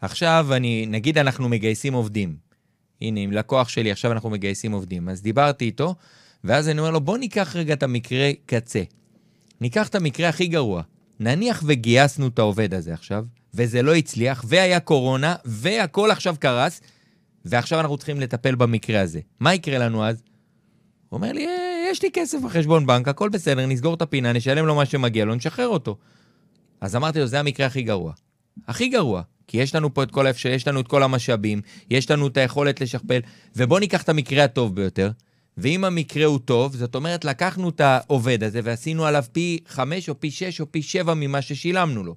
עכשיו, 0.00 0.46
אני, 0.52 0.86
נגיד 0.86 1.18
אנחנו 1.18 1.48
מגייסים 1.48 1.94
עובדים. 1.94 2.36
הנה, 3.00 3.20
עם 3.20 3.32
לקוח 3.32 3.68
שלי, 3.68 3.90
עכשיו 3.90 4.12
אנחנו 4.12 4.30
מגייסים 4.30 4.72
עובדים. 4.72 5.08
אז 5.08 5.22
דיברתי 5.22 5.64
איתו, 5.64 5.94
ואז 6.44 6.68
אני 6.68 6.78
אומר 6.78 6.90
לו, 6.90 7.00
בוא 7.00 7.18
ניקח 7.18 7.56
רגע 7.56 7.74
את 7.74 7.82
המקרה 7.82 8.30
קצה. 8.46 8.82
ניקח 9.60 9.88
את 9.88 9.94
המקרה 9.94 10.28
הכי 10.28 10.46
גרוע. 10.46 10.82
נניח 11.20 11.62
וגייסנו 11.66 12.26
את 12.26 12.38
העובד 12.38 12.74
הזה 12.74 12.94
עכשיו, 12.94 13.24
וזה 13.54 13.82
לא 13.82 13.94
הצליח, 13.94 14.44
והיה 14.48 14.80
קורונה, 14.80 15.34
והכל 15.44 16.10
עכשיו 16.10 16.36
קרס, 16.38 16.80
ועכשיו 17.44 17.80
אנחנו 17.80 17.96
צריכים 17.96 18.20
לטפל 18.20 18.54
במקרה 18.54 19.00
הזה. 19.00 19.20
מה 19.40 19.54
יקרה 19.54 19.78
לנו 19.78 20.04
אז? 20.04 20.22
הוא 21.08 21.16
אומר 21.16 21.32
לי, 21.32 21.46
"אה, 21.46 21.88
יש 21.90 22.02
לי 22.02 22.08
כסף 22.12 22.38
בחשבון 22.44 22.86
בנק, 22.86 23.08
הכל 23.08 23.28
בסדר, 23.28 23.66
נסגור 23.66 23.94
את 23.94 24.02
הפינה, 24.02 24.32
נשלם 24.32 24.66
לו 24.66 24.74
מה 24.74 24.86
שמגיע 24.86 25.24
לו, 25.24 25.34
נשחרר 25.34 25.68
אותו. 25.68 25.96
אז 26.80 26.96
אמרתי 26.96 27.18
לו, 27.20 27.26
זה 27.26 27.40
המקרה 27.40 27.66
הכי 27.66 27.82
גרוע. 27.82 28.12
הכי 28.68 28.88
גרוע. 28.88 29.22
כי 29.48 29.58
יש 29.58 29.74
לנו 29.74 29.94
פה 29.94 30.02
את 30.02 30.10
כל 30.10 30.26
האפשר, 30.26 30.48
יש 30.48 30.68
לנו 30.68 30.80
את 30.80 30.88
כל 30.88 31.02
המשאבים, 31.02 31.60
יש 31.90 32.10
לנו 32.10 32.26
את 32.26 32.36
היכולת 32.36 32.80
לשכפל, 32.80 33.20
ובואו 33.56 33.80
ניקח 33.80 34.02
את 34.02 34.08
המקרה 34.08 34.44
הטוב 34.44 34.74
ביותר. 34.74 35.10
ואם 35.58 35.84
המקרה 35.84 36.24
הוא 36.24 36.38
טוב, 36.38 36.76
זאת 36.76 36.94
אומרת, 36.94 37.24
לקחנו 37.24 37.68
את 37.68 37.80
העובד 37.80 38.44
הזה 38.44 38.60
ועשינו 38.64 39.06
עליו 39.06 39.24
פי 39.32 39.58
חמש 39.68 40.08
או 40.08 40.20
פי 40.20 40.30
שש 40.30 40.60
או 40.60 40.72
פי 40.72 40.82
שבע 40.82 41.14
ממה 41.14 41.42
ששילמנו 41.42 42.04
לו. 42.04 42.14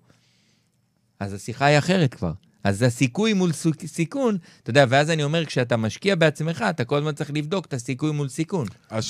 אז 1.20 1.34
השיחה 1.34 1.66
היא 1.66 1.78
אחרת 1.78 2.14
כבר. 2.14 2.32
אז 2.64 2.82
הסיכוי 2.82 3.34
מול 3.34 3.52
סיכון, 3.86 4.38
אתה 4.64 4.70
יודע, 4.70 4.86
ואז 4.90 5.10
אני 5.10 5.24
אומר, 5.24 5.46
כשאתה 5.46 5.78
משקיע 5.78 6.16
בעצמך, 6.16 6.66
אתה 6.70 6.86
כל 6.86 6.98
הזמן 6.98 7.12
צריך 7.12 7.32
לבדוק 7.34 7.66
את 7.66 7.74
הסיכוי 7.74 8.12
מול 8.12 8.30
סיכון. 8.30 8.68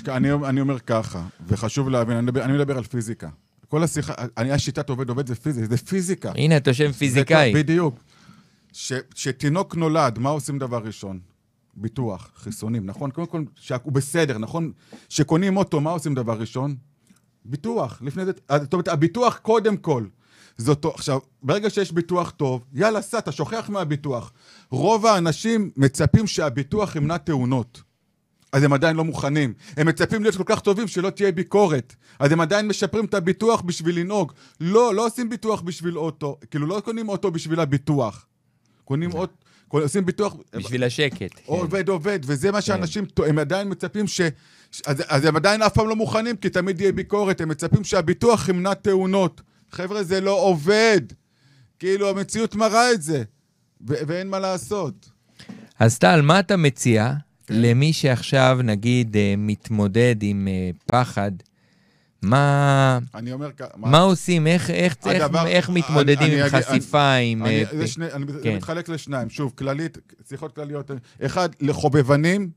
אני, 0.08 0.30
אני 0.34 0.62
אומר 0.62 0.80
ככה, 0.80 1.26
וחשוב 1.48 1.90
להבין, 1.90 2.18
אני 2.18 2.24
מדבר, 2.24 2.44
אני 2.44 2.54
מדבר 2.54 2.78
על 2.78 2.84
פיזיקה. 2.84 3.30
כל 3.70 3.84
השיחה, 3.84 4.14
אני, 4.38 4.52
השיטת 4.52 4.90
עובד 4.90 5.10
עובד 5.10 5.28
זה 5.28 5.36
פיזיקה, 5.36 5.68
זה 5.68 5.78
פיזיקה. 5.78 6.32
הנה, 6.36 6.58
אתה 6.58 6.70
יושב 6.70 6.86
עם 6.86 6.92
פיזיקאי. 6.92 7.54
זה, 7.54 7.60
בדיוק. 7.60 8.00
כשתינוק 9.16 9.76
נולד, 9.76 10.20
מה 10.20 10.30
עושים 10.30 10.60
דבר 10.60 10.78
ראשון? 10.84 11.20
ביטוח, 11.76 12.32
חיסונים, 12.36 12.86
נכון? 12.86 13.12
קודם 13.12 13.28
כל, 13.28 13.44
שהוא 13.56 13.92
בסדר, 13.92 14.38
נכון? 14.38 14.72
כשקונים 15.10 15.58
אוטו, 15.58 15.82
מה 15.82 15.90
עושים 15.90 16.16
דבר 16.16 16.40
ראשון? 16.40 16.76
ביטוח. 17.46 18.02
לפני 18.02 18.26
זה, 18.26 18.32
זאת 18.62 18.74
אומרת, 18.74 18.88
הביטוח 18.88 19.38
קודם 19.38 19.78
כל. 19.78 20.06
זאת, 20.58 20.86
עכשיו, 20.86 21.20
ברגע 21.44 21.70
שיש 21.70 21.92
ביטוח 21.92 22.30
טוב, 22.30 22.66
יאללה, 22.74 23.02
סע, 23.02 23.18
אתה 23.18 23.32
שוכח 23.32 23.70
מהביטוח. 23.70 24.32
רוב 24.72 25.06
האנשים 25.06 25.72
מצפים 25.78 26.28
שהביטוח 26.28 26.96
ימנע 26.96 27.18
תאונות. 27.18 27.82
אז 28.52 28.64
הם 28.64 28.74
עדיין 28.74 28.96
לא 28.96 29.04
מוכנים. 29.04 29.54
הם 29.78 29.88
מצפים 29.88 30.24
להיות 30.24 30.36
כל 30.36 30.44
כך 30.46 30.60
טובים 30.60 30.88
שלא 30.88 31.10
תהיה 31.10 31.32
ביקורת. 31.32 31.96
אז 32.20 32.32
הם 32.32 32.42
עדיין 32.42 32.68
משפרים 32.68 33.06
את 33.06 33.14
הביטוח 33.14 33.62
בשביל 33.62 34.00
לנהוג. 34.00 34.34
לא, 34.62 34.96
לא 34.96 35.06
עושים 35.06 35.30
ביטוח 35.30 35.62
בשביל 35.62 35.98
אוטו. 35.98 36.38
כאילו, 36.52 36.68
לא 36.68 36.82
קונים 36.86 37.10
אוטו 37.10 37.32
בשביל 37.32 37.60
הביטוח. 37.60 38.26
קונים 38.86 39.14
אוטו... 39.14 39.34
עושים 39.68 40.06
ביטוח... 40.06 40.36
בשביל 40.54 40.84
השקט. 40.84 41.18
כן. 41.18 41.28
עובד, 41.46 41.90
עובד, 41.90 42.20
וזה 42.24 42.52
מה 42.52 42.62
שאנשים, 42.62 43.06
הם 43.26 43.40
עדיין 43.40 43.72
מצפים 43.72 44.08
ש... 44.08 44.22
אז, 44.86 45.04
אז 45.08 45.26
הם 45.26 45.36
עדיין 45.36 45.62
אף 45.62 45.74
פעם 45.74 45.88
לא 45.88 45.96
מוכנים, 45.96 46.36
כי 46.36 46.50
תמיד 46.50 46.82
יהיה 46.82 46.92
ביקורת, 46.92 47.42
הם 47.42 47.50
מצפים 47.50 47.84
שהביטוח 47.84 48.50
ימנע 48.50 48.74
תאונות. 48.74 49.42
חבר'ה, 49.72 50.04
זה 50.04 50.22
לא 50.22 50.32
עובד. 50.32 51.02
כאילו, 51.80 52.10
המציאות 52.10 52.56
מראה 52.56 52.92
את 52.92 53.02
זה, 53.02 53.24
ו- 53.88 53.94
ואין 54.08 54.30
מה 54.30 54.40
לעשות. 54.40 55.10
אז 55.80 55.98
טל, 55.98 56.22
מה 56.22 56.40
אתה 56.40 56.58
מציע 56.58 57.14
כן. 57.14 57.29
למי 57.50 57.94
שעכשיו, 57.94 58.60
נגיד, 58.64 59.18
אה, 59.18 59.34
מתמודד 59.38 60.16
עם 60.22 60.48
אה, 60.48 60.70
פחד? 60.86 61.32
מה... 62.22 63.00
אני 63.16 63.34
אומר... 63.34 63.50
מה, 63.76 63.90
מה 63.90 64.00
עושים? 64.00 64.48
איך, 64.48 64.70
איך, 64.70 64.96
הדבר, 65.04 65.40
איך, 65.40 65.48
איך 65.48 65.70
מתמודדים 65.70 66.32
אני, 66.32 66.42
עם 66.42 66.42
אני, 66.42 66.64
חשיפה, 66.64 67.16
אני, 67.16 67.32
עם... 67.32 67.46
אני, 67.46 67.66
זה 67.78 67.88
שני, 67.88 68.06
אני 68.14 68.26
כן. 68.44 68.56
מתחלק 68.56 68.90
לשניים. 68.90 69.30
שוב, 69.30 69.54
כללית, 69.56 69.98
שיחות 70.30 70.56
כלליות. 70.56 70.92
אחד, 71.26 71.50
לחובבנים, 71.62 72.50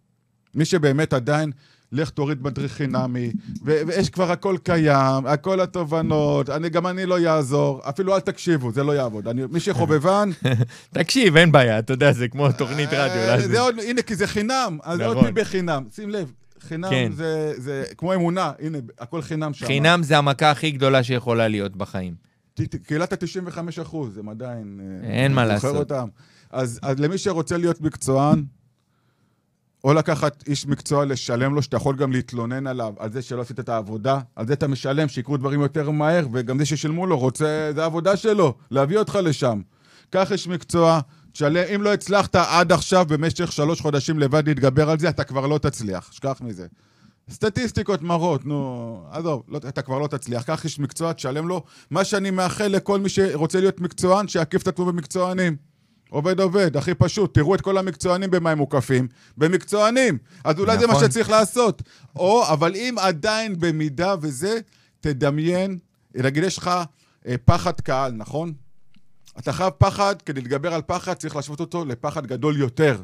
מי 0.55 0.64
שבאמת 0.64 1.12
עדיין 1.12 1.53
לך 1.93 2.11
תוריד 2.11 2.43
מדריך 2.43 2.72
חינמי, 2.72 3.32
ויש 3.64 4.11
כבר 4.11 4.32
הכל 4.32 4.57
קיים, 4.62 5.26
הכל 5.26 5.61
התובנות, 5.61 6.51
אני, 6.51 6.68
גם 6.68 6.86
אני 6.86 7.07
לא 7.07 7.20
יעזור, 7.20 7.80
אפילו 7.88 8.14
אל 8.14 8.20
תקשיבו, 8.20 8.72
זה 8.72 8.82
לא 8.82 8.93
יעבוד. 8.93 9.28
אני, 9.28 9.43
מי 9.51 9.61
שחובבן... 9.61 10.30
תקשיב, 10.90 11.36
אין 11.36 11.53
בעיה, 11.53 11.78
אתה 11.78 11.93
יודע, 11.93 12.12
זה 12.12 12.28
כמו 12.28 12.53
תוכנית 12.53 12.93
אה, 12.93 13.34
רדיו. 13.34 13.49
זה 13.49 13.61
עוד, 13.61 13.74
הנה, 13.78 14.03
כי 14.03 14.14
זה 14.14 14.26
חינם, 14.26 14.78
אז 14.82 15.01
עוד 15.01 15.16
נכון. 15.16 15.30
בחינם. 15.34 15.84
שים 15.95 16.11
לב, 16.11 16.32
חינם 16.61 16.90
כן. 16.90 17.12
זה, 17.12 17.53
זה 17.57 17.84
כמו 17.97 18.14
אמונה, 18.14 18.53
הנה, 18.61 18.78
הכל 19.01 19.22
חינם 19.22 19.55
שם. 19.55 19.66
חינם 19.66 20.03
זה 20.03 20.18
המכה 20.18 20.51
הכי 20.51 20.70
גדולה 20.70 21.03
שיכולה 21.03 21.49
להיות 21.49 21.76
בחיים. 21.76 22.14
קהילת 22.86 23.12
ה-95 23.12 23.82
אחוז, 23.82 24.18
הם 24.18 24.28
עדיין... 24.28 24.80
אה, 25.05 25.11
אין 25.11 25.32
מה 25.32 25.45
לעשות. 25.45 25.76
אותם. 25.76 26.09
אז, 26.51 26.78
אז 26.82 26.99
למי 26.99 27.18
שרוצה 27.18 27.57
להיות 27.57 27.80
מקצוען, 27.80 28.45
או 29.85 29.95
לקחת 29.95 30.45
איש 30.47 30.66
מקצוע, 30.66 31.05
לשלם 31.05 31.55
לו, 31.55 31.62
שאתה 31.62 31.76
יכול 31.76 31.97
גם 31.97 32.12
להתלונן 32.12 32.66
עליו, 32.66 32.95
על 32.99 33.12
זה 33.12 33.22
שלא 33.22 33.41
עשית 33.41 33.61
את 33.61 33.68
העבודה, 33.68 34.18
על 34.37 34.47
זה 34.47 34.53
אתה 34.53 34.68
משלם, 34.68 35.09
שיקרו 35.09 35.37
דברים 35.37 35.61
יותר 35.61 35.91
מהר, 35.91 36.26
וגם 36.33 36.59
זה 36.59 36.66
ששילמו 36.66 37.07
לו, 37.07 37.18
רוצה, 37.18 37.70
זה 37.74 37.83
העבודה 37.83 38.16
שלו, 38.16 38.55
להביא 38.70 38.99
אותך 38.99 39.18
לשם. 39.22 39.61
קח 40.11 40.33
איש 40.33 40.49
מקצוע, 40.49 41.01
תשלם, 41.33 41.64
אם 41.74 41.83
לא 41.83 41.93
הצלחת 41.93 42.37
עד 42.37 42.72
עכשיו 42.72 43.07
במשך 43.09 43.53
שלוש 43.53 43.80
חודשים 43.80 44.18
לבד 44.18 44.49
להתגבר 44.49 44.91
על 44.91 44.99
זה, 44.99 45.09
אתה 45.09 45.24
כבר 45.24 45.47
לא 45.47 45.59
תצליח, 45.59 46.12
שכח 46.12 46.41
מזה. 46.41 46.66
סטטיסטיקות 47.30 48.03
מראות, 48.03 48.47
נו, 48.47 49.05
עזוב, 49.11 49.43
לא, 49.49 49.59
אתה 49.68 49.83
כבר 49.83 49.99
לא 49.99 50.07
תצליח. 50.07 50.43
קח 50.43 50.64
איש 50.64 50.78
מקצוע, 50.78 51.12
תשלם 51.12 51.49
לו. 51.49 51.62
מה 51.91 52.05
שאני 52.05 52.30
מאחל 52.30 52.66
לכל 52.66 53.01
מי 53.01 53.09
שרוצה 53.09 53.61
להיות 53.61 53.80
מקצוען, 53.80 54.28
שיקיף 54.28 54.62
את 54.62 54.68
עצמו 54.68 54.85
במקצוענים. 54.85 55.57
עובד 56.12 56.40
עובד, 56.40 56.76
הכי 56.76 56.94
פשוט. 56.94 57.34
תראו 57.34 57.54
את 57.54 57.60
כל 57.60 57.78
המקצוענים 57.78 58.30
במה 58.30 58.50
הם 58.50 58.58
מוקפים. 58.58 59.08
במקצוענים. 59.36 60.18
אז 60.44 60.58
אולי 60.58 60.66
נכון. 60.66 60.80
זה 60.80 60.86
מה 60.86 60.92
נכון. 60.92 61.08
שצריך 61.08 61.30
לעשות. 61.30 61.82
או, 62.16 62.52
אבל 62.52 62.74
אם 62.76 62.94
עדיין 63.00 63.58
במידה 63.58 64.14
וזה, 64.20 64.58
תדמיין, 65.00 65.78
נגיד 66.14 66.44
יש 66.44 66.58
לך 66.58 66.70
אה, 67.26 67.34
פחד 67.44 67.80
קהל, 67.80 68.12
נכון? 68.12 68.52
אתה 69.38 69.52
חייב 69.52 69.70
פחד, 69.78 70.22
כדי 70.22 70.40
להתגבר 70.40 70.74
על 70.74 70.82
פחד 70.86 71.14
צריך 71.14 71.36
להשוות 71.36 71.60
אותו 71.60 71.84
לפחד 71.84 72.26
גדול 72.26 72.56
יותר. 72.56 73.02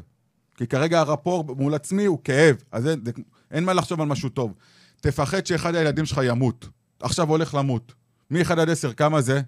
כי 0.57 0.67
כרגע 0.67 0.99
הרפור 0.99 1.55
מול 1.55 1.75
עצמי 1.75 2.05
הוא 2.05 2.19
כאב, 2.23 2.55
אז 2.71 2.87
אין, 2.87 2.99
זה, 3.05 3.11
אין 3.51 3.63
מה 3.63 3.73
לחשוב 3.73 4.01
על 4.01 4.07
משהו 4.07 4.29
טוב. 4.29 4.53
תפחד 5.01 5.45
שאחד 5.45 5.75
הילדים 5.75 6.05
שלך 6.05 6.21
ימות. 6.23 6.67
עכשיו 6.99 7.29
הולך 7.29 7.55
למות. 7.55 7.93
מ-1 8.31 8.51
עד 8.51 8.69
10, 8.69 8.93
כמה 8.93 9.21
זה? 9.21 9.41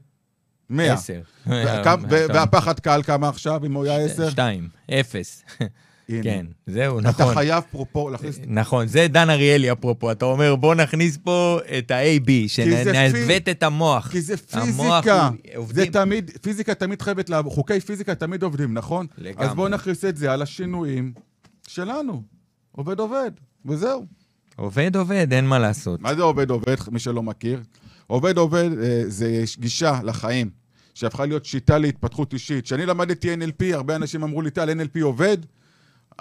100. 0.72 0.94
10. 0.94 1.20
והפחד 2.08 2.80
קהל 2.80 3.04
כמה 3.04 3.30
עכשיו, 3.30 3.66
אם 3.66 3.74
הוא 3.74 3.84
היה 3.84 4.06
10? 4.06 4.30
2, 4.30 4.70
0. 4.92 5.44
כן, 6.24 6.46
זהו, 6.68 7.02
נכון. 7.02 7.26
אתה 7.28 7.34
חייב 7.34 7.64
פרופו 7.72 8.10
להכניס... 8.10 8.40
נכון, 8.48 8.88
זה 8.88 9.08
דן 9.08 9.30
אריאלי 9.30 9.72
אפרופו. 9.72 10.12
אתה 10.12 10.26
אומר, 10.26 10.56
בוא 10.56 10.76
נכניס 10.76 11.18
פה 11.18 11.60
את 11.78 11.92
ה-AB, 11.92 12.32
שנעוות 12.48 13.50
את 13.52 13.64
המוח. 13.64 14.08
כי 14.12 14.22
זה 14.22 14.38
פיזיקה. 14.38 15.30
זה 15.70 15.86
תמיד, 15.92 16.32
פיזיקה 16.42 16.74
תמיד 16.74 17.02
חייבת 17.02 17.30
לעבור, 17.30 17.54
חוקי 17.54 17.80
פיזיקה 17.80 18.16
תמיד 18.16 18.44
עובדים, 18.44 18.74
נכון? 18.74 19.08
לגמרי. 19.18 19.46
אז 19.46 19.56
בוא 19.56 19.70
נכניס 19.70 20.06
את 20.06 20.18
זה 20.18 20.32
על 20.32 20.42
השינויים 20.42 21.14
שלנו. 21.68 22.24
עובד 22.72 23.00
עובד, 23.00 23.32
וזהו. 23.66 24.06
עובד 24.56 24.96
עובד, 24.96 25.28
אין 25.34 25.48
מה 25.48 25.60
לעשות. 25.60 26.02
מה 26.02 26.16
זה 26.16 26.22
עובד 26.22 26.50
עובד, 26.50 26.76
מי 26.92 27.00
שלא 27.00 27.24
מכיר? 27.24 27.62
עובד 28.08 28.38
עובד 28.38 28.70
אה, 28.84 29.04
זה 29.08 29.44
גישה 29.60 30.00
לחיים, 30.04 30.50
שהפכה 30.94 31.26
להיות 31.26 31.46
שיטה 31.46 31.78
להתפתחות 31.78 32.34
אישית. 32.34 32.66
כשאני 32.66 32.86
למדתי 32.86 33.34
NLP, 33.34 33.76
הרבה 33.76 33.96
אנשים 33.96 34.24
אמרו 34.24 34.42
לי, 34.42 34.52
טל, 34.52 34.70
NLP 34.70 35.04
עובד? 35.04 35.38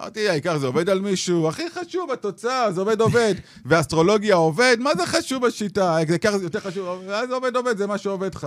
אמרתי, 0.01 0.29
העיקר 0.29 0.59
זה 0.59 0.67
עובד 0.67 0.89
על 0.89 1.01
מישהו, 1.01 1.49
הכי 1.49 1.63
חשוב 1.71 2.11
התוצאה, 2.11 2.73
זה 2.73 2.81
עובד 2.81 3.01
עובד. 3.01 3.35
ואסטרולוגיה 3.67 4.35
עובד, 4.35 4.77
מה 4.81 4.91
זה 4.95 5.07
חשוב 5.07 5.47
בשיטה? 5.47 5.97
העיקר 5.97 6.39
זה 6.39 6.45
יותר 6.45 6.61
חשוב, 6.61 7.03
זה 7.29 7.35
עובד 7.35 7.57
עובד, 7.57 7.77
זה 7.77 7.87
מה 7.87 7.99
שעובד 7.99 8.35
לך. 8.35 8.47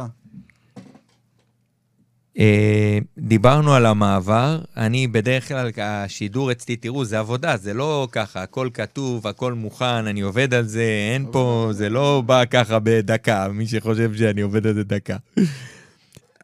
אה, 2.40 2.98
דיברנו 3.18 3.74
על 3.74 3.86
המעבר, 3.86 4.60
אני 4.78 5.08
בדרך 5.08 5.48
כלל, 5.48 5.72
השידור 5.78 6.52
אצלי, 6.52 6.76
תראו, 6.76 7.06
זה 7.06 7.20
עבודה, 7.20 7.58
זה 7.58 7.74
לא 7.74 8.08
ככה, 8.12 8.44
הכל 8.44 8.70
כתוב, 8.74 9.28
הכל 9.28 9.54
מוכן, 9.54 9.86
אני 9.86 10.22
עובד 10.22 10.54
על 10.54 10.64
זה, 10.64 11.10
אין 11.14 11.26
פה, 11.32 11.70
זה 11.72 11.90
לא 11.90 12.24
בא 12.26 12.46
ככה 12.46 12.80
בדקה, 12.84 13.48
מי 13.48 13.68
שחושב 13.68 14.16
שאני 14.16 14.42
עובד 14.42 14.68
על 14.68 14.74
זה 14.74 14.84
דקה. 14.84 15.18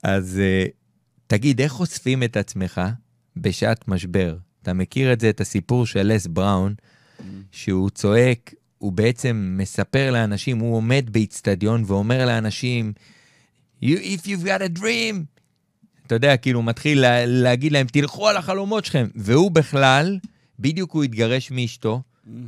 אז 0.04 0.39
אה, 0.39 0.66
תגיד, 1.28 1.62
איך 1.62 1.72
חושפים 1.72 2.24
את 2.24 2.38
עצמך 2.38 2.82
בשעת 3.38 3.88
משבר? 3.88 4.38
אתה 4.62 4.74
מכיר 4.74 5.14
את 5.14 5.20
זה, 5.20 5.30
את 5.30 5.41
הסיפור 5.41 5.86
של 5.86 6.14
לס 6.14 6.28
בראון, 6.28 6.76
שהוא 7.52 7.89
צועק, 7.89 8.54
הוא 8.78 8.91
בעצם 8.91 9.56
מספר 9.58 10.12
לאנשים, 10.12 10.60
הוא 10.60 10.76
עומד 10.76 11.10
באיצטדיון 11.12 11.84
ואומר 11.88 12.26
לאנשים, 12.26 12.93
If 13.84 14.26
you've 14.26 14.45
got 14.45 14.62
a 14.62 14.80
dream, 14.80 15.16
אתה 16.08 16.16
יודע, 16.16 16.38
כאילו, 16.38 16.60
הוא 16.60 16.66
מתחיל 16.66 17.02
לה, 17.02 17.26
להגיד 17.26 17.72
להם, 17.72 17.88
תלכו 17.88 18.28
על 18.28 18.38
החלומות 18.38 18.86
שלכם. 18.86 19.08
והוא 19.16 19.52
בכלל, 19.52 20.20
בדיוק 20.60 20.91
הוא 20.91 21.04
התגרש 21.04 21.52
מאשתו. 21.52 22.02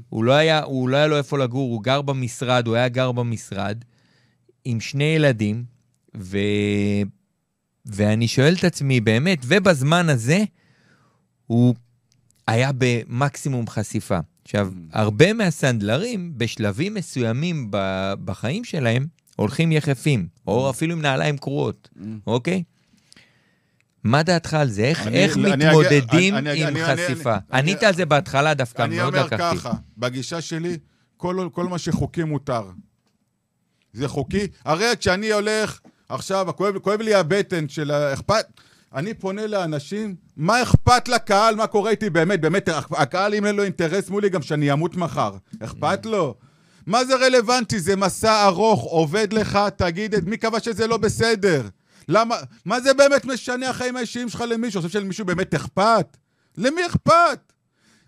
הוא 0.09 0.23
לא 0.23 0.31
היה, 0.31 0.63
הוא 0.63 0.89
לא 0.89 0.97
היה 0.97 1.07
לו 1.07 1.17
איפה 1.17 1.37
לגור, 1.37 1.71
הוא 1.71 1.83
גר 1.83 2.01
במשרד, 2.01 2.67
הוא 2.67 2.75
היה 2.75 2.87
גר 2.87 3.11
במשרד, 3.11 3.83
עם 4.65 4.79
שני 4.79 5.03
ילדים, 5.03 5.63
ו... 6.17 6.37
ואני 7.85 8.27
שואל 8.27 8.55
את 8.59 8.63
עצמי, 8.63 9.01
באמת, 9.01 9.39
ובזמן 9.45 10.09
הזה, 10.09 10.43
הוא 11.47 11.75
היה 12.47 12.71
במקסימום 12.77 13.67
חשיפה. 13.67 14.19
עכשיו, 14.43 14.71
mm. 14.71 14.77
הרבה 14.93 15.33
מהסנדלרים, 15.33 16.33
בשלבים 16.37 16.93
מסוימים 16.93 17.67
בחיים 18.25 18.63
שלהם, 18.63 19.07
הולכים 19.35 19.71
יחפים, 19.71 20.27
או 20.47 20.67
mm. 20.67 20.71
אפילו 20.71 20.93
עם 20.93 21.01
נעליים 21.01 21.37
קרועות, 21.37 21.89
mm. 21.95 21.99
אוקיי? 22.27 22.63
מה 24.03 24.23
דעתך 24.23 24.53
על 24.53 24.69
זה? 24.69 24.83
איך, 24.83 25.07
אני, 25.07 25.17
איך 25.17 25.37
אני, 25.37 25.55
מתמודדים 25.55 26.35
אני, 26.35 26.63
עם 26.63 26.67
אני, 26.67 26.85
חשיפה? 26.85 27.33
אני, 27.33 27.59
ענית 27.59 27.83
על 27.83 27.93
זה 27.93 28.05
בהתחלה 28.05 28.53
דווקא, 28.53 28.87
מאוד 28.87 29.15
לקחתי. 29.15 29.35
אני 29.35 29.43
אומר 29.43 29.57
ככה, 29.57 29.73
בגישה 29.97 30.41
שלי, 30.41 30.77
כל, 31.17 31.49
כל 31.51 31.67
מה 31.67 31.77
שחוקי 31.77 32.23
מותר. 32.23 32.69
זה 33.93 34.07
חוקי. 34.07 34.47
הרי 34.65 34.85
כשאני 34.99 35.31
הולך, 35.31 35.79
עכשיו, 36.11 36.47
כואב, 36.55 36.77
כואב 36.77 37.01
לי 37.01 37.13
הבטן 37.13 37.69
של 37.69 37.91
האכפת... 37.91 38.45
אני 38.95 39.13
פונה 39.13 39.47
לאנשים, 39.47 40.15
מה 40.37 40.63
אכפת 40.63 41.07
לקהל, 41.07 41.55
מה 41.55 41.67
קורה 41.67 41.91
איתי 41.91 42.09
באמת, 42.09 42.41
באמת, 42.41 42.69
הקהל 42.91 43.33
אם 43.33 43.45
אין 43.45 43.55
לו 43.55 43.63
אינטרס 43.63 44.09
מולי 44.09 44.29
גם 44.29 44.41
שאני 44.41 44.73
אמות 44.73 44.95
מחר. 44.95 45.31
אכפת 45.63 46.05
לו? 46.05 46.35
מה 46.85 47.05
זה 47.05 47.15
רלוונטי? 47.15 47.79
זה 47.79 47.95
מסע 47.95 48.45
ארוך, 48.45 48.83
עובד 48.83 49.33
לך, 49.33 49.59
תגיד 49.75 50.29
מי 50.29 50.37
קבע 50.37 50.59
שזה 50.59 50.87
לא 50.87 50.97
בסדר? 50.97 51.67
למה, 52.07 52.35
מה 52.65 52.81
זה 52.81 52.93
באמת 52.93 53.25
משנה 53.25 53.69
החיים 53.69 53.97
האישיים 53.97 54.29
שלך 54.29 54.43
למישהו? 54.47 54.81
חושב 54.81 54.93
שלמישהו 54.99 55.25
באמת 55.25 55.53
אכפת? 55.53 56.17
למי 56.57 56.85
אכפת? 56.85 57.53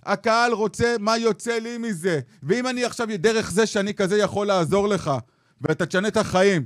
הקהל 0.05 0.51
רוצה 0.53 0.95
מה 0.99 1.17
יוצא 1.17 1.57
לי 1.59 1.77
מזה. 1.77 2.19
ואם 2.43 2.67
אני 2.67 2.83
עכשיו, 2.85 3.07
דרך 3.19 3.51
זה 3.51 3.65
שאני 3.65 3.93
כזה 3.93 4.17
יכול 4.17 4.47
לעזור 4.47 4.87
לך, 4.87 5.11
ואתה 5.61 5.85
תשנה 5.85 6.07
את 6.07 6.17
החיים, 6.17 6.65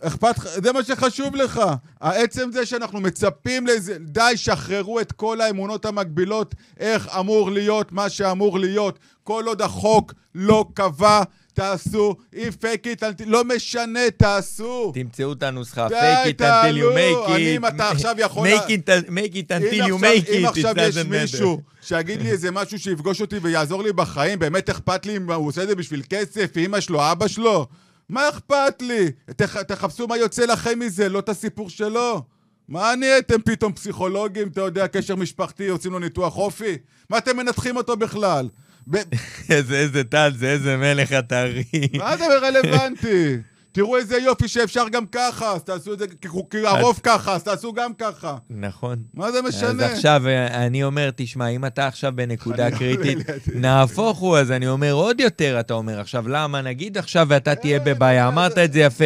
אכפת 0.00 0.38
לך, 0.38 0.46
זה 0.64 0.72
מה 0.72 0.84
שחשוב 0.84 1.36
לך. 1.36 1.60
העצם 2.00 2.52
זה 2.52 2.66
שאנחנו 2.66 3.00
מצפים 3.00 3.66
לזה, 3.66 3.96
די, 4.00 4.32
שחררו 4.36 5.00
את 5.00 5.12
כל 5.12 5.40
האמונות 5.40 5.84
המקבילות, 5.84 6.54
איך 6.78 7.08
אמור 7.18 7.50
להיות 7.50 7.92
מה 7.92 8.10
שאמור 8.10 8.58
להיות. 8.58 8.98
כל 9.24 9.44
עוד 9.46 9.62
החוק 9.62 10.14
לא 10.34 10.64
קבע 10.74 11.22
תעשו, 11.54 12.16
אם 12.36 12.50
פייק 12.60 12.86
איט, 12.86 13.02
לא 13.26 13.44
משנה, 13.44 14.10
תעשו. 14.16 14.92
תמצאו 14.94 15.32
את 15.32 15.42
הנוסחה, 15.42 15.86
fake 15.86 16.28
it 16.28 16.40
until 16.40 16.76
you 16.76 16.96
make 16.96 17.30
אני, 17.30 17.54
it. 17.54 17.56
אם 17.56 17.66
אתה 17.66 17.88
עכשיו 17.92 18.14
יכול... 18.18 18.48
make 18.48 18.68
it, 18.68 19.08
make 19.08 19.34
it 19.34 19.50
until 19.50 19.88
you 19.88 20.06
אם 20.32 20.46
עכשיו 20.46 20.74
יש 20.78 20.96
מישהו. 20.96 21.60
שיגיד 21.82 22.22
לי 22.22 22.30
איזה 22.30 22.50
משהו 22.50 22.78
שיפגוש 22.78 23.20
אותי 23.20 23.38
ויעזור 23.38 23.82
לי 23.82 23.92
בחיים, 23.92 24.38
באמת 24.38 24.70
אכפת 24.70 25.06
לי 25.06 25.16
אם 25.16 25.30
הוא 25.30 25.46
עושה 25.46 25.62
את 25.62 25.68
זה 25.68 25.74
בשביל 25.74 26.02
כסף, 26.10 26.56
אמא 26.56 26.80
שלו, 26.80 27.12
אבא 27.12 27.28
שלו? 27.28 27.66
מה 28.10 28.28
אכפת 28.28 28.82
לי? 28.82 29.10
תח, 29.36 29.62
תחפשו 29.62 30.06
מה 30.08 30.16
יוצא 30.16 30.44
לכם 30.44 30.78
מזה, 30.78 31.08
לא 31.08 31.18
את 31.18 31.28
הסיפור 31.28 31.70
שלו. 31.70 32.22
מה 32.68 32.94
נהייתם 32.96 33.42
פתאום 33.44 33.72
פסיכולוגים, 33.72 34.48
אתה 34.48 34.60
יודע, 34.60 34.88
קשר 34.88 35.16
משפחתי, 35.16 35.68
עושים 35.68 35.92
לו 35.92 35.98
ניתוח 35.98 36.36
אופי? 36.36 36.76
מה 37.10 37.18
אתם 37.18 37.36
מנתחים 37.36 37.76
אותו 37.76 37.96
בכלל? 37.96 38.48
ב- 38.90 38.96
איזה 39.50 39.76
איזה 39.78 40.04
טל, 40.04 40.32
זה 40.36 40.50
איזה 40.50 40.76
מלך 40.76 41.12
אתרי. 41.12 41.64
מה 41.98 42.16
זה 42.16 42.24
רלוונטי? 42.38 43.36
תראו 43.72 43.96
איזה 43.96 44.16
יופי 44.18 44.48
שאפשר 44.48 44.88
גם 44.88 45.06
ככה, 45.06 45.52
אז 45.52 45.62
תעשו 45.62 45.92
את 45.92 45.98
זה, 45.98 46.06
כי- 46.08 46.28
כי 46.50 46.66
הרוב 46.66 47.00
ככה, 47.02 47.34
אז 47.34 47.42
תעשו 47.44 47.72
גם 47.72 47.94
ככה. 47.94 48.36
נכון. 48.50 49.02
מה 49.14 49.32
זה 49.32 49.38
אז 49.38 49.44
משנה? 49.44 49.86
עכשיו 49.86 50.22
אה, 50.26 50.66
אני 50.66 50.84
אומר, 50.84 51.10
תשמע, 51.16 51.48
אם 51.48 51.66
אתה 51.66 51.86
עכשיו 51.86 52.12
בנקודה 52.14 52.70
קריטית. 52.70 53.18
נהפוך 53.54 54.18
הוא, 54.18 54.38
אז 54.38 54.50
אני 54.50 54.68
אומר 54.68 54.92
עוד 54.92 55.20
יותר, 55.20 55.60
אתה 55.60 55.74
אומר. 55.74 56.00
עכשיו, 56.00 56.28
למה? 56.28 56.62
נגיד 56.62 56.98
עכשיו 56.98 57.26
ואתה 57.30 57.54
תהיה 57.54 57.78
כן, 57.78 57.84
בבעיה, 57.84 58.24
אבל 58.28 58.32
אמרת 58.32 58.58
את 58.58 58.72
זה 58.72 58.80
יפה. 58.80 59.04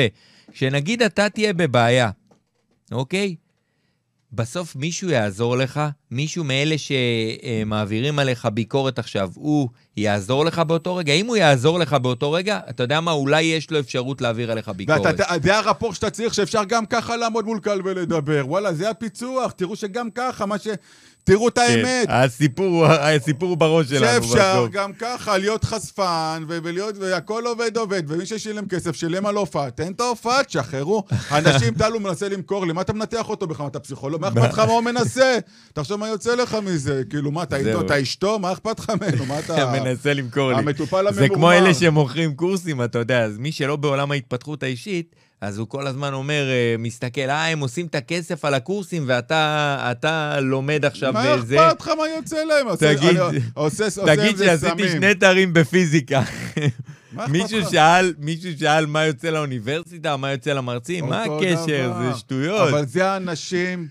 שנגיד 0.52 1.02
אתה 1.02 1.28
תהיה 1.28 1.52
בבעיה, 1.52 2.10
אוקיי? 2.92 3.34
בסוף 4.34 4.76
מישהו 4.76 5.10
יעזור 5.10 5.56
לך, 5.56 5.80
מישהו 6.10 6.44
מאלה 6.44 6.74
שמעבירים 6.78 8.18
עליך 8.18 8.46
ביקורת 8.46 8.98
עכשיו, 8.98 9.30
הוא 9.34 9.68
יעזור 9.96 10.44
לך 10.44 10.58
באותו 10.58 10.96
רגע? 10.96 11.12
אם 11.12 11.26
הוא 11.26 11.36
יעזור 11.36 11.78
לך 11.78 11.92
באותו 11.92 12.32
רגע, 12.32 12.60
אתה 12.70 12.82
יודע 12.82 13.00
מה? 13.00 13.10
אולי 13.10 13.42
יש 13.42 13.70
לו 13.70 13.78
אפשרות 13.78 14.20
להעביר 14.20 14.52
עליך 14.52 14.68
ביקורת. 14.68 15.00
ואתה, 15.04 15.24
זה 15.42 15.56
הרפור 15.56 15.94
שאתה 15.94 16.10
צריך, 16.10 16.34
שאפשר 16.34 16.64
גם 16.64 16.86
ככה 16.86 17.16
לעמוד 17.16 17.44
מול 17.44 17.60
קהל 17.60 17.80
ולדבר. 17.84 18.42
וואלה, 18.46 18.74
זה 18.74 18.90
הפיצוח, 18.90 19.52
תראו 19.52 19.76
שגם 19.76 20.10
ככה, 20.10 20.46
מה 20.46 20.58
ש... 20.58 20.68
תראו 21.24 21.48
את 21.48 21.58
האמת. 21.58 22.06
כן, 22.06 22.12
הסיפור, 22.12 22.86
הסיפור 22.86 23.48
הוא 23.48 23.56
בראש 23.56 23.86
שלנו 23.88 24.22
שאפשר. 24.22 24.66
גם 24.72 24.92
ככה 24.92 25.38
להיות 25.38 25.64
חשפן, 25.64 26.44
ולהיות, 26.48 26.94
והכל 26.98 27.46
עובד 27.46 27.76
עובד, 27.76 28.02
ומי 28.08 28.26
ששילם 28.26 28.66
כסף, 28.66 28.96
שילם 28.96 29.26
על 29.26 29.36
הופעה, 29.36 29.70
תן 29.70 29.92
את 29.92 30.00
ההופעה, 30.00 30.44
תשחררו. 30.44 31.04
אנשים, 31.32 31.74
טל 31.78 31.92
הוא 31.92 32.02
מנסה 32.02 32.28
למכור 32.28 32.66
לי, 32.66 32.72
מה 32.72 32.80
אתה 32.80 32.92
מנתח 32.92 33.28
אותו 33.28 33.46
בכלל? 33.46 33.66
אתה 33.66 33.80
פסיכולוג? 33.80 34.20
מה 34.20 34.28
אכפת 34.28 34.52
לך 34.52 34.58
מה 34.58 34.72
הוא 34.72 34.80
מנסה? 34.80 35.38
תחשוב 35.72 36.00
מה 36.00 36.08
יוצא 36.08 36.34
לך 36.34 36.56
מזה, 36.64 37.02
כאילו, 37.10 37.30
מה, 37.30 37.42
אתה 37.42 37.56
איתו. 37.56 37.80
אתה 37.80 38.02
אשתו? 38.02 38.38
מה 38.38 38.52
אכפת 38.52 38.78
לך 38.78 38.92
ממנו? 39.00 39.26
מה 39.26 39.38
אתה... 39.38 39.72
מנסה 39.80 40.14
למכור 40.14 40.52
לי. 40.52 40.58
המטופל 40.58 41.12
זה 41.12 41.28
כמו 41.28 41.50
הממורמר. 41.50 41.58
אלה 41.58 41.74
שמוכרים 41.74 42.34
קורסים, 42.34 42.82
אתה 42.82 42.98
יודע, 42.98 43.24
אז 43.24 43.38
מי 43.38 43.52
שלא 43.52 43.76
בעולם 43.76 44.10
ההתפתחות 44.10 44.62
האישית, 44.62 45.16
אז 45.44 45.58
הוא 45.58 45.68
כל 45.68 45.86
הזמן 45.86 46.12
אומר, 46.14 46.44
אה, 46.50 46.74
מסתכל, 46.78 47.20
אה, 47.30 47.46
הם 47.48 47.60
עושים 47.60 47.86
את 47.86 47.94
הכסף 47.94 48.44
על 48.44 48.54
הקורסים 48.54 49.04
ואתה 49.06 49.88
אתה 49.90 50.40
לומד 50.40 50.84
עכשיו 50.84 51.12
מה 51.12 51.34
וזה. 51.38 51.68
אכפת 51.68 51.80
לך 51.80 51.88
מה 51.88 52.08
יוצא 52.16 52.36
להם? 52.44 52.76
תגיד- 52.76 53.16
אני 53.20 53.38
עושה 53.54 53.84
עושה 53.84 54.06
תגיד 54.16 54.36
זה 54.36 54.44
שעשיתי. 54.46 54.88
שני 54.88 55.14
תארים 55.14 55.52
בפיזיקה. 55.52 56.22
מה 57.12 57.26
מישהו? 57.26 57.70
שאל, 57.70 58.14
מישהו 58.18 58.50
שאל 58.58 58.86
מה 58.86 59.04
יוצא 59.04 59.30
לאוניברסיטה, 59.30 60.16
מה 60.16 60.32
יוצא 60.32 60.52
למרצים, 60.52 61.06
מה 61.08 61.22
הקשר? 61.24 61.90
דבר. 61.92 62.12
זה 62.12 62.18
שטויות. 62.18 62.68
אבל 62.68 62.86
זה 62.86 63.06
האנשים 63.10 63.88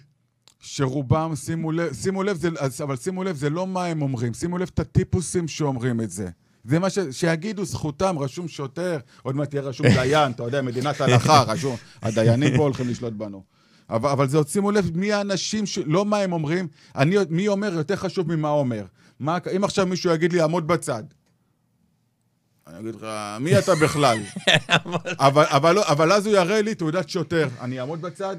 שרובם, 0.61 1.35
שימו 1.35 1.71
לב, 1.71 1.93
שימו 1.93 2.23
לב, 2.23 2.37
זה, 2.37 2.49
אבל 2.83 2.95
שימו 2.95 3.23
לב, 3.23 3.35
זה 3.35 3.49
לא 3.49 3.67
מה 3.67 3.85
הם 3.85 4.01
אומרים, 4.01 4.33
שימו 4.33 4.57
לב 4.57 4.69
את 4.73 4.79
הטיפוסים 4.79 5.47
שאומרים 5.47 6.01
את 6.01 6.11
זה. 6.11 6.27
זה 6.63 6.79
מה 6.79 6.89
ש... 6.89 6.99
שיגידו 7.11 7.65
זכותם, 7.65 8.19
רשום 8.19 8.47
שוטר, 8.47 8.97
עוד 9.23 9.35
מעט 9.35 9.49
תהיה 9.49 9.61
רשום 9.61 9.87
דיין, 9.87 10.31
אתה 10.31 10.43
יודע, 10.43 10.61
מדינת 10.61 11.01
הלכה, 11.01 11.41
רשום, 11.51 11.75
הדיינים 12.01 12.57
פה 12.57 12.63
הולכים 12.63 12.89
לשלוט 12.89 13.13
בנו. 13.13 13.43
אבל, 13.89 14.09
אבל 14.09 14.29
זה 14.29 14.37
עוד 14.37 14.47
שימו 14.47 14.71
לב 14.71 14.97
מי 14.97 15.13
האנשים, 15.13 15.65
ש... 15.65 15.79
לא 15.85 16.05
מה 16.05 16.17
הם 16.17 16.33
אומרים, 16.33 16.67
אני, 16.95 17.15
מי 17.29 17.47
אומר 17.47 17.73
יותר 17.73 17.95
חשוב 17.95 18.35
ממה 18.35 18.49
אומר. 18.49 18.85
מה, 19.19 19.37
אם 19.55 19.63
עכשיו 19.63 19.85
מישהו 19.85 20.11
יגיד 20.13 20.33
לי, 20.33 20.41
עמוד 20.41 20.67
בצד. 20.67 21.03
אני 22.67 22.79
אגיד 22.79 22.95
לך, 22.95 23.07
מי 23.39 23.59
אתה 23.59 23.75
בכלל? 23.75 24.17
אבל, 25.19 25.45
אבל, 25.47 25.75
לא- 25.75 25.87
אבל 25.87 26.11
אז 26.11 26.25
הוא 26.25 26.35
יראה 26.35 26.61
לי 26.61 26.75
תעודת 26.75 27.09
שוטר. 27.09 27.47
אני 27.61 27.79
אעמוד 27.79 28.01
בצד? 28.01 28.35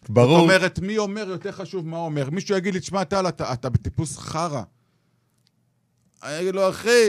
זאת 0.00 0.10
ברור. 0.10 0.38
אומרת, 0.40 0.78
מי 0.78 0.98
אומר 0.98 1.28
יותר 1.28 1.52
חשוב 1.52 1.86
מה 1.86 1.96
אומר. 1.96 2.30
מישהו 2.30 2.56
יגיד 2.56 2.74
לי, 2.74 2.80
תשמע, 2.80 3.04
טל, 3.04 3.28
אתה, 3.28 3.52
אתה 3.52 3.68
בטיפוס 3.70 4.18
חרא. 4.18 4.62
אני 6.22 6.40
אגיד 6.40 6.54
לו, 6.54 6.68
אחי, 6.70 7.08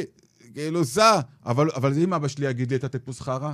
כאילו, 0.54 0.86
סע. 0.86 1.20
אבל, 1.46 1.70
אבל 1.76 1.94
אם 2.04 2.14
אבא 2.14 2.28
שלי 2.28 2.50
יגיד 2.50 2.70
לי, 2.70 2.76
אתה 2.76 2.88
טיפוס 2.90 3.22
חרא? 3.22 3.54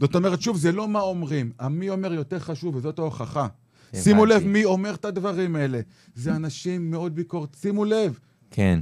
זאת 0.00 0.14
אומרת, 0.14 0.42
שוב, 0.42 0.56
זה 0.56 0.72
לא 0.72 0.88
מה 0.88 1.00
אומרים. 1.00 1.52
המי 1.58 1.90
אומר 1.90 2.12
יותר 2.12 2.38
חשוב, 2.38 2.76
וזאת 2.76 2.98
ההוכחה. 2.98 3.46
שימו 3.94 4.26
לב 4.26 4.44
מי 4.46 4.64
אומר 4.64 4.94
את 4.94 5.04
הדברים 5.04 5.56
האלה. 5.56 5.80
זה 6.14 6.36
אנשים 6.36 6.90
מאוד 6.90 7.14
ביקורת. 7.14 7.56
שימו 7.60 7.84
לב. 7.84 8.18
כן. 8.50 8.80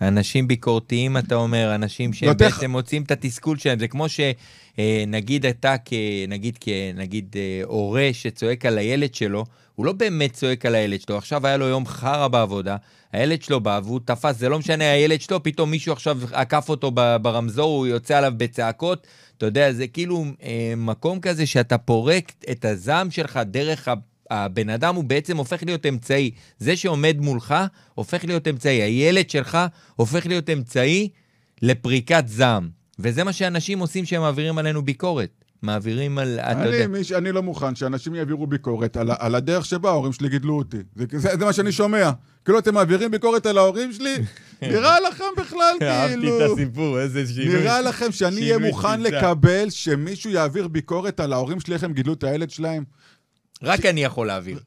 אנשים 0.00 0.48
ביקורתיים, 0.48 1.16
אתה 1.16 1.34
אומר, 1.34 1.74
אנשים 1.74 2.12
שהם 2.12 2.28
יותר- 2.28 2.48
בעצם 2.50 2.70
מוצאים 2.70 3.02
את 3.02 3.10
התסכול 3.10 3.58
שלהם. 3.58 3.78
זה 3.78 3.88
כמו 3.88 4.06
שנגיד 4.08 5.46
אתה, 5.46 5.74
כ- 5.84 5.92
נגיד 6.28 6.58
כנגיד 6.60 7.34
אה, 7.38 7.60
הורה 7.64 8.08
שצועק 8.12 8.66
על 8.66 8.78
הילד 8.78 9.14
שלו, 9.14 9.44
הוא 9.74 9.86
לא 9.86 9.92
באמת 9.92 10.32
צועק 10.32 10.66
על 10.66 10.74
הילד 10.74 11.00
שלו. 11.00 11.18
עכשיו 11.18 11.46
היה 11.46 11.56
לו 11.56 11.66
יום 11.66 11.86
חרא 11.86 12.28
בעבודה, 12.28 12.76
הילד 13.12 13.42
שלו 13.42 13.60
בא 13.60 13.80
והוא 13.84 14.00
תפס, 14.04 14.38
זה 14.38 14.48
לא 14.48 14.58
משנה, 14.58 14.92
הילד 14.92 15.20
שלו, 15.20 15.42
פתאום 15.42 15.70
מישהו 15.70 15.92
עכשיו 15.92 16.18
עקף 16.32 16.68
אותו 16.68 16.90
ברמזור, 17.22 17.78
הוא 17.78 17.86
יוצא 17.86 18.18
עליו 18.18 18.32
בצעקות. 18.36 19.06
אתה 19.38 19.46
יודע, 19.46 19.72
זה 19.72 19.86
כאילו 19.86 20.24
אה, 20.42 20.74
מקום 20.76 21.20
כזה 21.20 21.46
שאתה 21.46 21.78
פורק 21.78 22.32
את 22.50 22.64
הזעם 22.64 23.10
שלך 23.10 23.40
דרך. 23.46 23.88
הבן 24.30 24.68
אדם 24.68 24.94
הוא 24.94 25.04
בעצם 25.04 25.36
הופך 25.36 25.62
להיות 25.62 25.86
אמצעי. 25.86 26.30
זה 26.58 26.76
שעומד 26.76 27.16
מולך 27.20 27.54
הופך 27.94 28.24
להיות 28.24 28.48
אמצעי. 28.48 28.82
הילד 28.82 29.30
שלך 29.30 29.58
הופך 29.96 30.26
להיות 30.26 30.50
אמצעי 30.50 31.08
לפריקת 31.62 32.24
זעם. 32.26 32.68
וזה 32.98 33.24
מה 33.24 33.32
שאנשים 33.32 33.78
עושים 33.78 34.04
כשהם 34.04 34.20
מעבירים 34.20 34.58
עלינו 34.58 34.82
ביקורת. 34.82 35.41
מעבירים 35.62 36.18
על... 36.18 36.38
אתה 36.40 36.52
אני, 36.52 36.66
יודע... 36.66 36.86
מיש, 36.86 37.12
אני 37.12 37.32
לא 37.32 37.42
מוכן 37.42 37.74
שאנשים 37.74 38.14
יעבירו 38.14 38.46
ביקורת 38.46 38.96
על, 38.96 39.10
על 39.18 39.34
הדרך 39.34 39.64
שבה 39.64 39.90
ההורים 39.90 40.12
שלי 40.12 40.28
גידלו 40.28 40.58
אותי. 40.58 40.76
זה, 40.96 41.04
זה, 41.12 41.28
זה 41.38 41.44
מה 41.44 41.52
שאני 41.52 41.72
שומע. 41.72 42.10
כאילו, 42.44 42.58
אתם 42.58 42.74
מעבירים 42.74 43.10
ביקורת 43.10 43.46
על 43.46 43.58
ההורים 43.58 43.92
שלי? 43.92 44.14
נראה 44.62 45.00
לכם 45.00 45.24
בכלל, 45.36 45.76
אהבתי 45.82 46.14
כאילו... 46.14 46.46
את 46.46 46.50
הסיפור, 46.52 47.00
איזה 47.00 47.26
שינוי. 47.26 47.54
נראה 47.54 47.80
לכם 47.80 48.12
שאני 48.12 48.40
אהיה 48.40 48.58
מוכן. 48.58 49.00
לקבל 49.00 49.70
שמישהו 49.70 50.30
יעביר 50.30 50.68
ביקורת 50.68 51.20
על 51.20 51.32
ההורים 51.32 51.60
שלי, 51.60 51.74
איך 51.74 51.84
הם 51.84 51.92
גידלו 51.92 52.12
את 52.12 52.24
הילד 52.24 52.50
שלהם? 52.50 52.84
רק 53.62 53.86
אני 53.86 54.04
יכול 54.04 54.26
להעביר. 54.26 54.60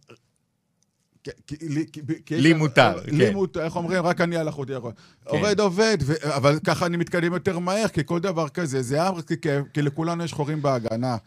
לי- 1.62 1.86
כי- 1.92 2.02
כי- 2.26 2.42
לי 2.42 2.54
מותר, 2.54 2.94
כן. 3.20 3.34
מותר, 3.34 3.64
איך 3.66 3.76
אומרים? 3.76 4.04
רק 4.04 4.22
אני 4.22 4.38
על 4.38 4.50
אחותי 4.50 4.74
יכול. 4.74 4.92
עובד, 5.26 5.60
עובד, 5.60 5.98
ו- 6.02 6.36
אבל 6.36 6.60
ככה 6.66 6.86
אני 6.86 6.98
מתקדם 6.98 7.34
יותר 7.34 7.60
מהר, 7.60 7.88
כי 7.88 8.02
כל 8.06 8.20
דבר 8.20 8.50
כזה, 8.50 8.82
זה 8.82 9.08
אמר, 9.08 9.22
כי- 9.22 9.36
כי 9.74 9.82
לכולנו 9.82 10.24
יש 10.24 10.34
חורים 10.34 10.62
בהגנה. 10.62 11.18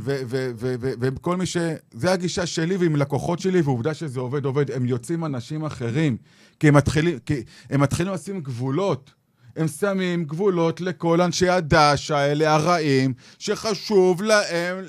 ו- 0.00 0.20
ו- 0.26 0.50
ו- 0.56 0.74
ו- 0.80 0.92
וכל 1.00 1.36
מי 1.36 1.46
ש... 1.46 1.56
זה 1.92 2.12
הגישה 2.12 2.46
שלי 2.46 2.76
ועם 2.76 2.96
לקוחות 2.96 3.38
שלי, 3.38 3.60
ועובדה 3.60 3.94
שזה 3.94 4.20
עובד, 4.20 4.44
עובד. 4.44 4.70
הם 4.70 4.86
יוצאים 4.86 5.24
אנשים 5.24 5.64
אחרים, 5.64 6.16
כי 6.60 6.68
הם 6.68 6.74
מתחילים, 6.74 7.18
כי 7.26 7.34
הם 7.70 7.80
מתחילים 7.80 8.12
לשים 8.14 8.40
גבולות. 8.40 9.10
הם 9.56 9.68
שמים 9.68 10.24
גבולות 10.24 10.80
לכל 10.80 11.20
אנשי 11.20 11.48
הדש 11.48 12.10
האלה, 12.10 12.54
הרעים, 12.54 13.12
שחשוב 13.38 14.22
להם 14.22 14.84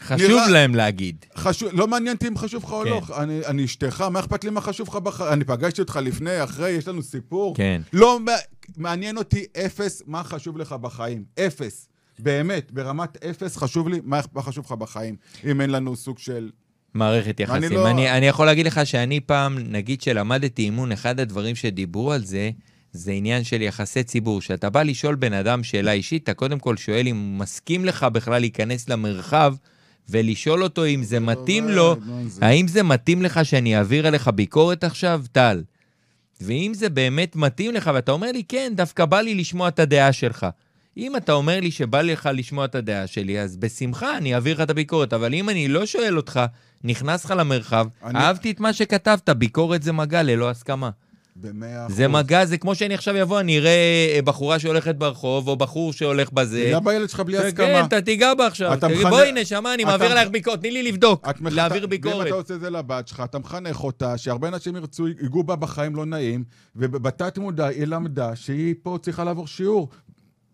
חשוב 0.00 0.28
נראה- 0.30 0.48
להם 0.48 0.74
להגיד. 0.74 1.24
חשוב, 1.36 1.68
לא 1.72 1.86
מעניין 1.88 2.14
אותי 2.16 2.28
אם 2.28 2.38
חשוב 2.38 2.64
לך 2.64 2.72
או 2.72 2.82
כן. 2.84 2.90
לא. 2.90 3.00
אני, 3.22 3.40
אני 3.46 3.64
אשתך, 3.64 4.00
מה 4.00 4.20
אכפת 4.20 4.44
לי 4.44 4.50
מה 4.50 4.60
חשוב 4.60 4.88
לך 4.88 4.94
בחיים? 4.96 5.32
אני 5.32 5.44
פגשתי 5.44 5.80
אותך 5.80 5.98
לפני, 6.02 6.44
אחרי, 6.44 6.70
יש 6.70 6.88
לנו 6.88 7.02
סיפור. 7.02 7.54
כן. 7.56 7.82
לא 7.92 8.20
מע- 8.20 8.32
מעניין 8.76 9.16
אותי 9.16 9.44
אפס 9.66 10.02
מה 10.06 10.24
חשוב 10.24 10.58
לך 10.58 10.72
בחיים. 10.72 11.24
אפס. 11.38 11.88
באמת, 12.18 12.72
ברמת 12.72 13.24
אפס 13.24 13.56
חשוב 13.56 13.88
לי 13.88 14.00
מה 14.04 14.20
חשוב 14.38 14.64
לך 14.64 14.72
בחיים. 14.72 15.16
אם 15.50 15.60
אין 15.60 15.70
לנו 15.70 15.96
סוג 15.96 16.18
של... 16.18 16.50
מערכת 16.94 17.40
יחסים. 17.40 17.56
אני, 17.64 17.74
לא- 17.74 17.90
אני, 17.90 18.10
אני 18.10 18.26
יכול 18.26 18.46
להגיד 18.46 18.66
לך 18.66 18.80
שאני 18.84 19.20
פעם, 19.20 19.58
נגיד 19.58 20.00
שלמדתי 20.00 20.62
אימון, 20.62 20.92
אחד 20.92 21.20
הדברים 21.20 21.54
שדיברו 21.54 22.12
על 22.12 22.24
זה, 22.24 22.50
זה 22.92 23.12
עניין 23.12 23.44
של 23.44 23.62
יחסי 23.62 24.02
ציבור. 24.02 24.40
כשאתה 24.40 24.70
בא 24.70 24.82
לשאול 24.82 25.14
בן 25.14 25.32
אדם 25.32 25.62
שאלה 25.64 25.92
אישית, 25.92 26.22
אתה 26.24 26.34
קודם 26.34 26.58
כל 26.58 26.76
שואל 26.76 27.08
אם 27.08 27.16
הוא 27.16 27.38
מסכים 27.38 27.84
לך 27.84 28.04
בכלל 28.04 28.40
להיכנס 28.40 28.88
למרחב, 28.88 29.54
ולשאול 30.10 30.62
אותו 30.62 30.86
אם 30.86 31.02
זה 31.02 31.20
מתאים 31.20 31.68
לו, 31.68 31.96
זה- 32.26 32.46
האם 32.46 32.68
זה 32.68 32.82
מתאים 32.82 33.22
לך 33.22 33.40
שאני 33.44 33.76
אעביר 33.78 34.06
עליך 34.06 34.28
ביקורת 34.28 34.84
עכשיו, 34.84 35.22
טל? 35.32 35.62
ואם 36.40 36.72
זה 36.74 36.88
באמת 36.88 37.36
מתאים 37.36 37.74
לך, 37.74 37.90
ואתה 37.94 38.12
אומר 38.12 38.32
לי, 38.32 38.42
כן, 38.48 38.72
דווקא 38.76 39.04
בא 39.04 39.20
לי 39.20 39.34
לשמוע 39.34 39.68
את 39.68 39.78
הדעה 39.78 40.12
שלך. 40.12 40.46
אם 40.96 41.16
אתה 41.16 41.32
אומר 41.32 41.60
לי 41.60 41.70
שבא 41.70 42.02
לך 42.02 42.28
לשמוע 42.34 42.64
את 42.64 42.74
הדעה 42.74 43.06
שלי, 43.06 43.40
אז 43.40 43.56
בשמחה 43.56 44.16
אני 44.16 44.34
אעביר 44.34 44.54
לך 44.56 44.60
את 44.60 44.70
הביקורת. 44.70 45.12
אבל 45.12 45.34
אם 45.34 45.48
אני 45.48 45.68
לא 45.68 45.86
שואל 45.86 46.16
אותך, 46.16 46.40
נכנס 46.84 47.24
לך 47.24 47.34
למרחב, 47.36 47.86
אני- 48.04 48.18
אהבתי 48.18 48.50
את 48.50 48.60
מה 48.60 48.72
שכתבת, 48.72 49.30
ביקורת 49.30 49.82
זה 49.82 49.92
מגע 49.92 50.22
ללא 50.22 50.50
הסכמה. 50.50 50.90
במאה 51.40 51.86
אחוז. 51.86 51.96
זה 51.96 52.08
מגע, 52.08 52.44
זה 52.44 52.58
כמו 52.58 52.74
שאני 52.74 52.94
עכשיו 52.94 53.22
אבוא, 53.22 53.40
אני 53.40 53.58
אראה 53.58 53.70
אה, 54.16 54.22
בחורה 54.24 54.58
שהולכת 54.58 54.94
ברחוב, 54.94 55.48
או 55.48 55.56
בחור 55.56 55.92
שהולך 55.92 56.32
בזה. 56.32 56.62
תיגע 56.64 56.78
בילד 56.80 57.08
שלך 57.10 57.20
בלי 57.20 57.38
כן, 57.38 57.46
הסכמה. 57.46 57.84
אתה 57.84 58.00
תיגע 58.00 58.34
בה 58.34 58.46
עכשיו. 58.46 58.76
תגיד, 58.80 58.96
מחנך- 58.96 59.08
בואי, 59.10 59.32
נשמה, 59.32 59.74
אני 59.74 59.84
מעביר 59.84 60.10
עלייך 60.10 60.28
ביקורת, 60.30 60.60
תני 60.60 60.70
לי 60.70 60.82
לבדוק, 60.82 61.26
להעביר 61.40 61.78
אתה- 61.78 61.84
ואם 61.84 61.90
ביקורת. 61.90 62.26
אתה 62.26 62.34
עושה 62.34 62.54
את 62.54 62.60
זה 62.60 62.70
לבת 62.70 63.08
שלך, 63.08 63.22
אתה 63.24 63.38
מחנך 63.38 63.84
אותה, 63.84 64.18
שהרבה 64.18 64.48
אנשים 64.48 64.76
ירצו, 64.76 65.08
ייגעו 65.08 65.42
בה 65.44 65.56
בחיים 65.56 65.96
לא 65.96 66.06
נעים, 66.06 66.44
ובתת 66.76 67.38
מודע 67.38 67.66
היא 67.66 67.84
למדה 67.84 68.36
שהיא 68.36 68.74
פה 68.82 68.98
צריכה 69.02 69.24
לעבור 69.24 69.46
שיעור. 69.46 69.88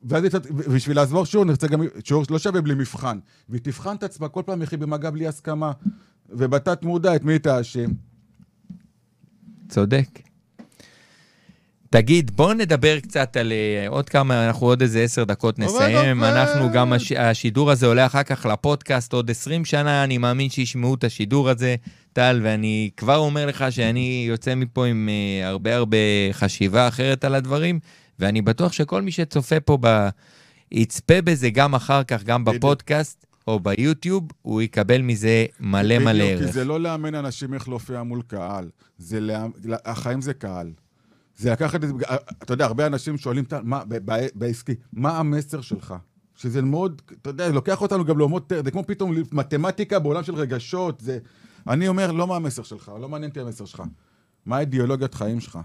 ואז 0.08 0.24
היא 0.24 0.30
ובשביל 0.50 0.96
לעבור 0.96 1.26
שיעור, 1.26 1.44
נרצה 1.46 1.66
גם 1.66 1.82
שיעור 2.04 2.24
לא 2.30 2.38
שווה 2.38 2.60
בלי 2.60 2.74
מבחן. 2.74 3.18
והיא 3.48 3.60
תבחן 3.62 3.96
את 3.96 4.02
עצמה 4.02 4.28
כל 4.28 4.42
פעם 4.46 4.62
איך 4.62 4.72
היא 4.72 4.78
במגע 4.78 5.10
בלי 5.10 5.26
הסכמה. 5.26 5.72
ובתת 6.30 6.82
מודע, 6.82 7.16
את 7.16 7.24
מי 7.24 7.38
תאשים? 7.38 7.90
צודק. 9.68 10.08
תגיד, 11.94 12.30
בוא 12.36 12.54
נדבר 12.54 13.00
קצת 13.00 13.36
על 13.36 13.52
אה, 13.52 13.88
עוד 13.88 14.08
כמה, 14.08 14.46
אנחנו 14.46 14.66
עוד 14.66 14.82
איזה 14.82 15.00
עשר 15.00 15.24
דקות 15.24 15.58
נסיים. 15.58 16.24
אנחנו 16.24 16.72
גם, 16.72 16.92
הש, 16.92 17.12
השידור 17.12 17.70
הזה 17.70 17.86
עולה 17.86 18.06
אחר 18.06 18.22
כך 18.22 18.46
לפודקאסט, 18.46 19.12
עוד 19.12 19.30
20 19.30 19.64
שנה, 19.64 20.04
אני 20.04 20.18
מאמין 20.18 20.50
שישמעו 20.50 20.94
את 20.94 21.04
השידור 21.04 21.48
הזה, 21.48 21.76
טל, 22.12 22.40
ואני 22.42 22.90
כבר 22.96 23.16
אומר 23.16 23.46
לך 23.46 23.64
שאני 23.70 24.24
יוצא 24.28 24.54
מפה 24.54 24.86
עם 24.86 25.08
אה, 25.08 25.48
הרבה 25.48 25.76
הרבה 25.76 25.96
חשיבה 26.32 26.88
אחרת 26.88 27.24
על 27.24 27.34
הדברים, 27.34 27.80
ואני 28.18 28.42
בטוח 28.42 28.72
שכל 28.72 29.02
מי 29.02 29.10
שצופה 29.10 29.60
פה 29.60 29.78
ב... 29.80 30.08
יצפה 30.72 31.22
בזה 31.22 31.50
גם 31.50 31.74
אחר 31.74 32.04
כך, 32.04 32.22
גם. 32.22 32.44
בפודקאסט 32.44 33.26
או 33.46 33.60
ביוטיוב, 33.60 34.24
הוא 34.42 34.62
יקבל 34.62 35.02
מזה 35.02 35.46
מלא 35.60 35.98
מלא 35.98 36.12
בדיוק, 36.12 36.38
כי 36.38 36.44
ערך. 36.44 36.52
זה 36.52 36.64
לא 36.64 36.80
לאמן 36.80 37.14
אנשים 37.14 37.54
איך 37.54 37.68
להופיע 37.68 38.02
מול 38.02 38.22
קהל. 38.26 38.68
זה 38.98 39.20
לה... 39.20 39.46
החיים 39.84 40.20
זה 40.20 40.34
קהל. 40.34 40.70
זה 41.36 41.52
לקחת 41.52 41.84
את 41.84 41.88
זה, 41.88 41.94
אתה 42.42 42.52
יודע, 42.52 42.64
הרבה 42.64 42.86
אנשים 42.86 43.18
שואלים, 43.18 43.44
"טל, 43.44 43.60
מה, 43.62 43.82
בעסקי, 44.34 44.74
מה 44.92 45.18
המסר 45.18 45.60
שלך? 45.60 45.94
שזה 46.36 46.62
מאוד, 46.62 47.02
אתה 47.22 47.30
יודע, 47.30 47.48
לוקח 47.48 47.82
אותנו 47.82 48.04
גם 48.04 48.18
לעולמות, 48.18 48.52
זה 48.64 48.70
כמו 48.70 48.86
פתאום 48.86 49.14
מתמטיקה 49.32 49.98
בעולם 49.98 50.22
של 50.22 50.34
רגשות, 50.34 51.00
זה... 51.00 51.18
אני 51.68 51.88
אומר, 51.88 52.12
לא 52.12 52.26
מה 52.26 52.36
המסר 52.36 52.62
שלך, 52.62 52.92
לא 53.00 53.08
מעניין 53.08 53.30
אותי 53.30 53.40
המסר 53.40 53.64
שלך. 53.64 53.82
מה 54.46 54.56
האידיאולוגיית 54.56 55.14
חיים 55.14 55.40
שלך? 55.40 55.58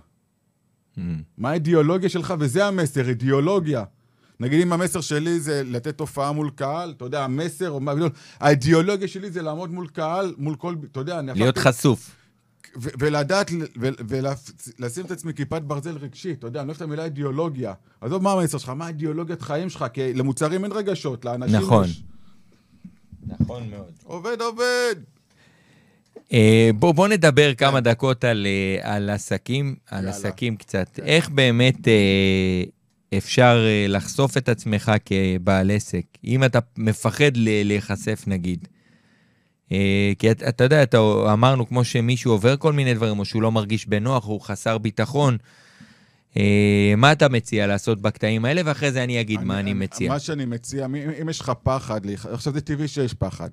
Mm. 0.95 0.99
מה 1.37 1.49
האידיאולוגיה 1.49 2.09
שלך? 2.09 2.33
וזה 2.39 2.65
המסר, 2.65 3.09
אידיאולוגיה. 3.09 3.83
נגיד 4.39 4.61
אם 4.61 4.73
המסר 4.73 5.01
שלי 5.01 5.39
זה 5.39 5.61
לתת 5.65 5.99
הופעה 5.99 6.31
מול 6.31 6.49
קהל, 6.49 6.93
אתה 6.97 7.05
יודע, 7.05 7.23
המסר, 7.23 7.71
או 7.71 7.79
מה, 7.79 7.93
האידיאולוגיה 8.39 9.07
שלי 9.07 9.31
זה 9.31 9.41
לעמוד 9.41 9.71
מול 9.71 9.87
קהל, 9.87 10.33
מול 10.37 10.55
כל, 10.55 10.75
אתה 10.91 10.99
יודע, 10.99 11.19
אני 11.19 11.31
להיות 11.35 11.57
חשוף. 11.57 12.15
ו- 12.75 12.89
ולדעת, 12.99 13.51
ו- 13.81 13.89
ולשים 14.07 15.05
את 15.05 15.11
עצמי 15.11 15.33
כיפת 15.33 15.61
ברזל 15.61 15.97
רגשית, 15.97 16.39
אתה 16.39 16.47
יודע, 16.47 16.59
אני 16.59 16.67
לא 16.67 16.71
אוהב 16.71 16.81
את 16.81 16.87
המילה 16.87 17.03
אידיאולוגיה. 17.03 17.73
עזוב 18.01 18.23
מה 18.23 18.31
המסר 18.31 18.57
שלך, 18.57 18.69
מה 18.69 18.85
האידיאולוגיית 18.85 19.41
חיים 19.41 19.69
שלך, 19.69 19.85
כי 19.93 20.13
למוצרים 20.13 20.63
אין 20.63 20.71
רגשות, 20.71 21.25
לאנשים 21.25 21.55
נכון. 21.55 21.85
יש. 21.85 22.03
נכון 23.27 23.69
מאוד. 23.69 23.91
עובד, 24.03 24.41
עובד. 24.41 24.95
אה, 26.33 26.69
בוא, 26.75 26.91
בוא 26.91 27.07
נדבר 27.07 27.53
כמה 27.53 27.81
דקות 27.81 28.23
על, 28.23 28.47
אה, 28.47 28.95
על 28.95 29.09
עסקים, 29.09 29.75
על 29.87 29.97
יאללה. 29.97 30.17
עסקים 30.17 30.55
קצת. 30.55 30.89
כן. 30.93 31.03
איך 31.03 31.29
באמת 31.29 31.87
אה, 31.87 32.63
אפשר 33.17 33.65
לחשוף 33.87 34.37
את 34.37 34.49
עצמך 34.49 34.91
כבעל 35.05 35.71
עסק? 35.71 36.05
אם 36.23 36.43
אתה 36.43 36.59
מפחד 36.77 37.31
להיחשף 37.35 38.23
נגיד. 38.27 38.67
אה, 39.71 40.11
כי 40.19 40.31
אתה, 40.31 40.49
אתה 40.49 40.63
יודע, 40.63 40.83
אתה, 40.83 40.97
אמרנו 41.33 41.67
כמו 41.67 41.83
שמישהו 41.83 42.31
עובר 42.31 42.57
כל 42.57 42.73
מיני 42.73 42.93
דברים, 42.93 43.19
או 43.19 43.25
שהוא 43.25 43.41
לא 43.41 43.51
מרגיש 43.51 43.87
בנוח, 43.87 44.25
הוא 44.25 44.41
חסר 44.41 44.77
ביטחון. 44.77 45.37
אה, 46.37 46.93
מה 46.97 47.11
אתה 47.11 47.29
מציע 47.29 47.67
לעשות 47.67 48.01
בקטעים 48.01 48.45
האלה, 48.45 48.61
ואחרי 48.65 48.91
זה 48.91 49.03
אני 49.03 49.21
אגיד 49.21 49.43
מה 49.43 49.59
אני 49.59 49.73
מציע. 49.73 50.09
מה 50.09 50.19
שאני 50.19 50.45
מציע, 50.45 50.85
אם, 50.85 50.95
אם 50.95 51.29
יש 51.29 51.39
לך 51.39 51.51
פחד, 51.63 52.01
עכשיו 52.31 52.53
זה 52.53 52.61
טבעי 52.61 52.87
שיש 52.87 53.13
פחד. 53.13 53.49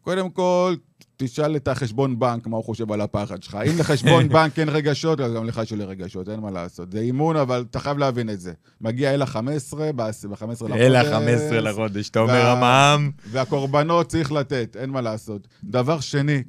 קודם 0.00 0.30
כל, 0.30 0.74
תשאל 1.16 1.56
את 1.56 1.68
החשבון 1.68 2.18
בנק 2.18 2.46
מה 2.46 2.56
הוא 2.56 2.64
חושב 2.64 2.92
על 2.92 3.00
הפחד 3.00 3.42
שלך. 3.42 3.58
אם 3.70 3.78
לחשבון 3.78 4.28
בנק 4.34 4.58
אין 4.58 4.68
רגשות, 4.68 5.20
אז 5.20 5.32
גם 5.32 5.44
לך 5.44 5.60
יש 5.62 5.72
לי 5.72 5.84
רגשות, 5.84 6.28
אין 6.28 6.40
מה 6.40 6.50
לעשות. 6.50 6.92
זה 6.92 6.98
אימון, 6.98 7.36
אבל 7.36 7.64
אתה 7.70 7.80
חייב 7.80 7.98
להבין 7.98 8.30
את 8.30 8.40
זה. 8.40 8.52
מגיע 8.80 9.14
אל 9.14 9.22
ה-15, 9.22 9.76
ב-15 9.96 10.50
לחודש. 10.50 10.72
אלה 10.72 11.00
ה-15 11.00 11.54
לחודש, 11.54 12.08
אתה 12.08 12.20
אומר 12.20 12.46
המע"מ. 12.46 13.10
והקורבנות 13.30 14.08
צריך 14.08 14.32
לתת, 14.32 14.76
אין 14.80 14.90
מה 14.90 15.00
לעשות. 15.00 15.48
דבר 15.64 16.00
שני, 16.00 16.42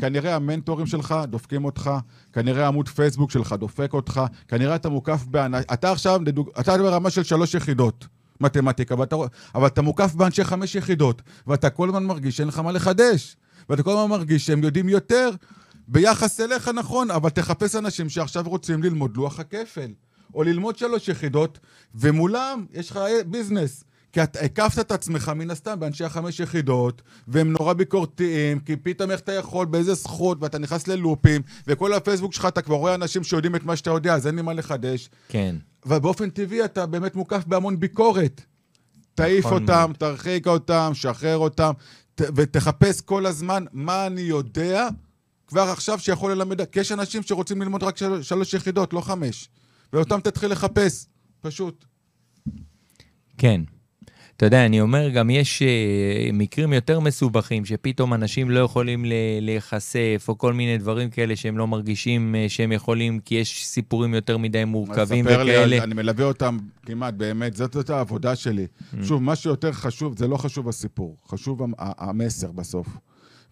כנראה 0.00 0.36
המנטורים 0.36 0.86
שלך 0.86 1.14
דופקים 1.28 1.64
אותך, 1.64 1.90
כנראה 2.32 2.66
עמוד 2.66 2.88
פייסבוק 2.88 3.30
שלך 3.30 3.52
דופק 3.52 3.92
אותך, 3.92 4.20
כנראה 4.48 4.74
אתה 4.74 4.88
מוקף 4.88 5.24
באנ... 5.26 5.54
אתה 5.54 5.92
עכשיו, 5.92 6.20
לדוג... 6.26 6.50
אתה 6.60 6.78
ברמה 6.78 7.10
של 7.10 7.22
שלוש 7.22 7.54
יחידות. 7.54 8.06
מתמטיקה, 8.40 8.98
ואתה... 8.98 9.16
אבל 9.54 9.66
אתה 9.66 9.82
מוקף 9.82 10.14
באנשי 10.14 10.44
חמש 10.44 10.74
יחידות, 10.74 11.22
ואתה 11.46 11.70
כל 11.70 11.88
הזמן 11.88 12.04
מרגיש 12.04 12.36
שאין 12.36 12.48
לך 12.48 12.58
מה 12.58 12.72
לחדש. 12.72 13.36
ואתה 13.68 13.82
כל 13.82 13.90
הזמן 13.90 14.10
מרגיש 14.10 14.46
שהם 14.46 14.62
יודעים 14.62 14.88
יותר 14.88 15.30
ביחס 15.88 16.40
אליך, 16.40 16.68
נכון, 16.68 17.10
אבל 17.10 17.30
תחפש 17.30 17.76
אנשים 17.76 18.08
שעכשיו 18.08 18.44
רוצים 18.46 18.82
ללמוד 18.82 19.16
לוח 19.16 19.40
הכפל, 19.40 19.90
או 20.34 20.42
ללמוד 20.42 20.78
שלוש 20.78 21.08
יחידות, 21.08 21.58
ומולם 21.94 22.66
יש 22.72 22.90
לך 22.90 23.00
ביזנס. 23.26 23.84
כי 24.12 24.22
אתה 24.22 24.40
הקפת 24.40 24.78
את 24.78 24.92
עצמך 24.92 25.32
מן 25.36 25.50
הסתם 25.50 25.80
באנשי 25.80 26.04
החמש 26.04 26.40
יחידות, 26.40 27.02
והם 27.28 27.52
נורא 27.52 27.72
ביקורתיים, 27.72 28.60
כי 28.60 28.76
פתאום 28.76 29.10
איך 29.10 29.20
אתה 29.20 29.32
יכול, 29.32 29.66
באיזה 29.66 29.94
זכות, 29.94 30.38
ואתה 30.40 30.58
נכנס 30.58 30.88
ללופים, 30.88 31.42
וכל 31.66 31.92
הפייסבוק 31.92 32.32
שלך 32.32 32.46
אתה 32.46 32.62
כבר 32.62 32.76
רואה 32.76 32.94
אנשים 32.94 33.24
שיודעים 33.24 33.56
את 33.56 33.64
מה 33.64 33.76
שאתה 33.76 33.90
יודע, 33.90 34.14
אז 34.14 34.26
אין 34.26 34.34
לי 34.36 34.42
מה 34.42 34.52
לחדש. 34.52 35.10
כן. 35.28 35.56
ובאופן 35.86 36.30
טבעי 36.30 36.64
אתה 36.64 36.86
באמת 36.86 37.16
מוקף 37.16 37.44
בהמון 37.46 37.80
ביקורת. 37.80 38.40
תעיף 39.14 39.46
נכון 39.46 39.62
אותם. 39.62 39.92
תרחיק 39.98 40.46
אותם, 40.46 40.90
שחרר 40.94 41.36
אותם, 41.36 41.72
ותחפש 42.20 43.00
כל 43.00 43.26
הזמן 43.26 43.64
מה 43.72 44.06
אני 44.06 44.20
יודע 44.20 44.88
כבר 45.46 45.62
עכשיו 45.62 45.98
שיכול 45.98 46.32
ללמד, 46.32 46.64
כי 46.64 46.80
יש 46.80 46.92
אנשים 46.92 47.22
שרוצים 47.22 47.62
ללמוד 47.62 47.82
רק 47.82 47.96
של, 47.96 48.22
שלוש 48.22 48.54
יחידות, 48.54 48.92
לא 48.92 49.00
חמש. 49.00 49.48
ואותם 49.92 50.20
תתחיל 50.20 50.50
לחפש, 50.50 51.06
פשוט. 51.40 51.84
כן. 53.38 53.60
אתה 54.38 54.46
יודע, 54.46 54.66
אני 54.66 54.80
אומר, 54.80 55.08
גם 55.08 55.30
יש 55.30 55.62
uh, 55.62 56.32
מקרים 56.32 56.72
יותר 56.72 57.00
מסובכים, 57.00 57.64
שפתאום 57.64 58.14
אנשים 58.14 58.50
לא 58.50 58.60
יכולים 58.60 59.04
להיחשף, 59.40 60.24
או 60.28 60.38
כל 60.38 60.52
מיני 60.52 60.78
דברים 60.78 61.10
כאלה 61.10 61.36
שהם 61.36 61.58
לא 61.58 61.66
מרגישים 61.66 62.34
uh, 62.34 62.50
שהם 62.50 62.72
יכולים, 62.72 63.20
כי 63.20 63.34
יש 63.34 63.66
סיפורים 63.66 64.14
יותר 64.14 64.38
מדי 64.38 64.64
מורכבים 64.64 65.24
ספר 65.24 65.42
לי, 65.42 65.52
וכאלה. 65.52 65.84
אני, 65.84 65.94
מלווה 65.94 66.24
אותם 66.24 66.58
כמעט, 66.86 67.14
באמת, 67.14 67.56
זאת, 67.56 67.72
זאת 67.72 67.90
העבודה 67.90 68.36
שלי. 68.36 68.66
Mm. 68.66 68.96
שוב, 69.04 69.22
מה 69.22 69.36
שיותר 69.36 69.72
חשוב, 69.72 70.18
זה 70.18 70.28
לא 70.28 70.36
חשוב 70.36 70.68
הסיפור, 70.68 71.16
חשוב 71.26 71.62
המסר 71.78 72.52
בסוף. 72.52 72.86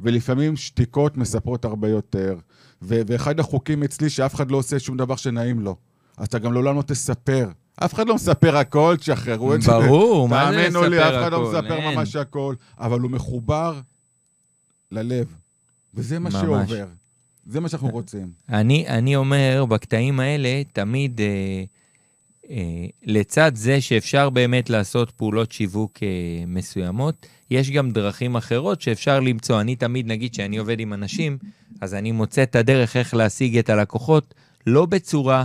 ולפעמים 0.00 0.56
שתיקות 0.56 1.16
מספרות 1.16 1.64
הרבה 1.64 1.88
יותר. 1.88 2.36
ואחד 2.82 3.40
החוקים 3.40 3.82
אצלי, 3.82 4.10
שאף 4.10 4.34
אחד 4.34 4.50
לא 4.50 4.56
עושה 4.56 4.78
שום 4.78 4.96
דבר 4.96 5.16
שנעים 5.16 5.60
לו. 5.60 5.76
אז 6.16 6.26
אתה 6.26 6.38
גם 6.38 6.52
לעולם 6.52 6.76
לא 6.76 6.82
תספר. 6.82 7.48
אף 7.84 7.94
אחד 7.94 8.08
לא 8.08 8.14
מספר 8.14 8.56
הכל, 8.56 8.94
תשחררו 8.98 9.54
את 9.54 9.62
זה. 9.62 9.70
ברור, 9.70 10.28
מה 10.28 10.52
זה 10.52 10.58
תאמינו 10.58 10.82
לי, 10.82 10.96
לספר 10.96 11.08
אף 11.08 11.22
אחד 11.22 11.32
לא 11.32 11.36
הכל? 11.36 11.58
מספר 11.58 11.76
אין. 11.76 11.94
ממש 11.94 12.16
הכל, 12.16 12.54
אבל 12.78 13.00
הוא 13.00 13.10
מחובר 13.10 13.80
ללב. 14.92 15.26
וזה 15.94 16.18
מה 16.18 16.30
ממש. 16.30 16.40
שעובר. 16.40 16.86
זה 17.46 17.60
מה 17.60 17.68
שאנחנו 17.68 17.88
רוצים. 17.88 18.30
אני, 18.48 18.88
אני 18.88 19.16
אומר, 19.16 19.64
בקטעים 19.68 20.20
האלה, 20.20 20.62
תמיד, 20.72 21.20
אה, 21.20 21.64
אה, 22.50 22.86
לצד 23.02 23.52
זה 23.54 23.80
שאפשר 23.80 24.30
באמת 24.30 24.70
לעשות 24.70 25.10
פעולות 25.10 25.52
שיווק 25.52 25.98
אה, 26.02 26.08
מסוימות, 26.46 27.26
יש 27.50 27.70
גם 27.70 27.90
דרכים 27.90 28.36
אחרות 28.36 28.80
שאפשר 28.80 29.20
למצוא. 29.20 29.60
אני 29.60 29.76
תמיד, 29.76 30.06
נגיד 30.06 30.34
שאני 30.34 30.56
עובד 30.56 30.80
עם 30.80 30.92
אנשים, 30.92 31.38
אז 31.80 31.94
אני 31.94 32.12
מוצא 32.12 32.42
את 32.42 32.56
הדרך 32.56 32.96
איך 32.96 33.14
להשיג 33.14 33.58
את 33.58 33.70
הלקוחות, 33.70 34.34
לא 34.66 34.86
בצורה 34.86 35.44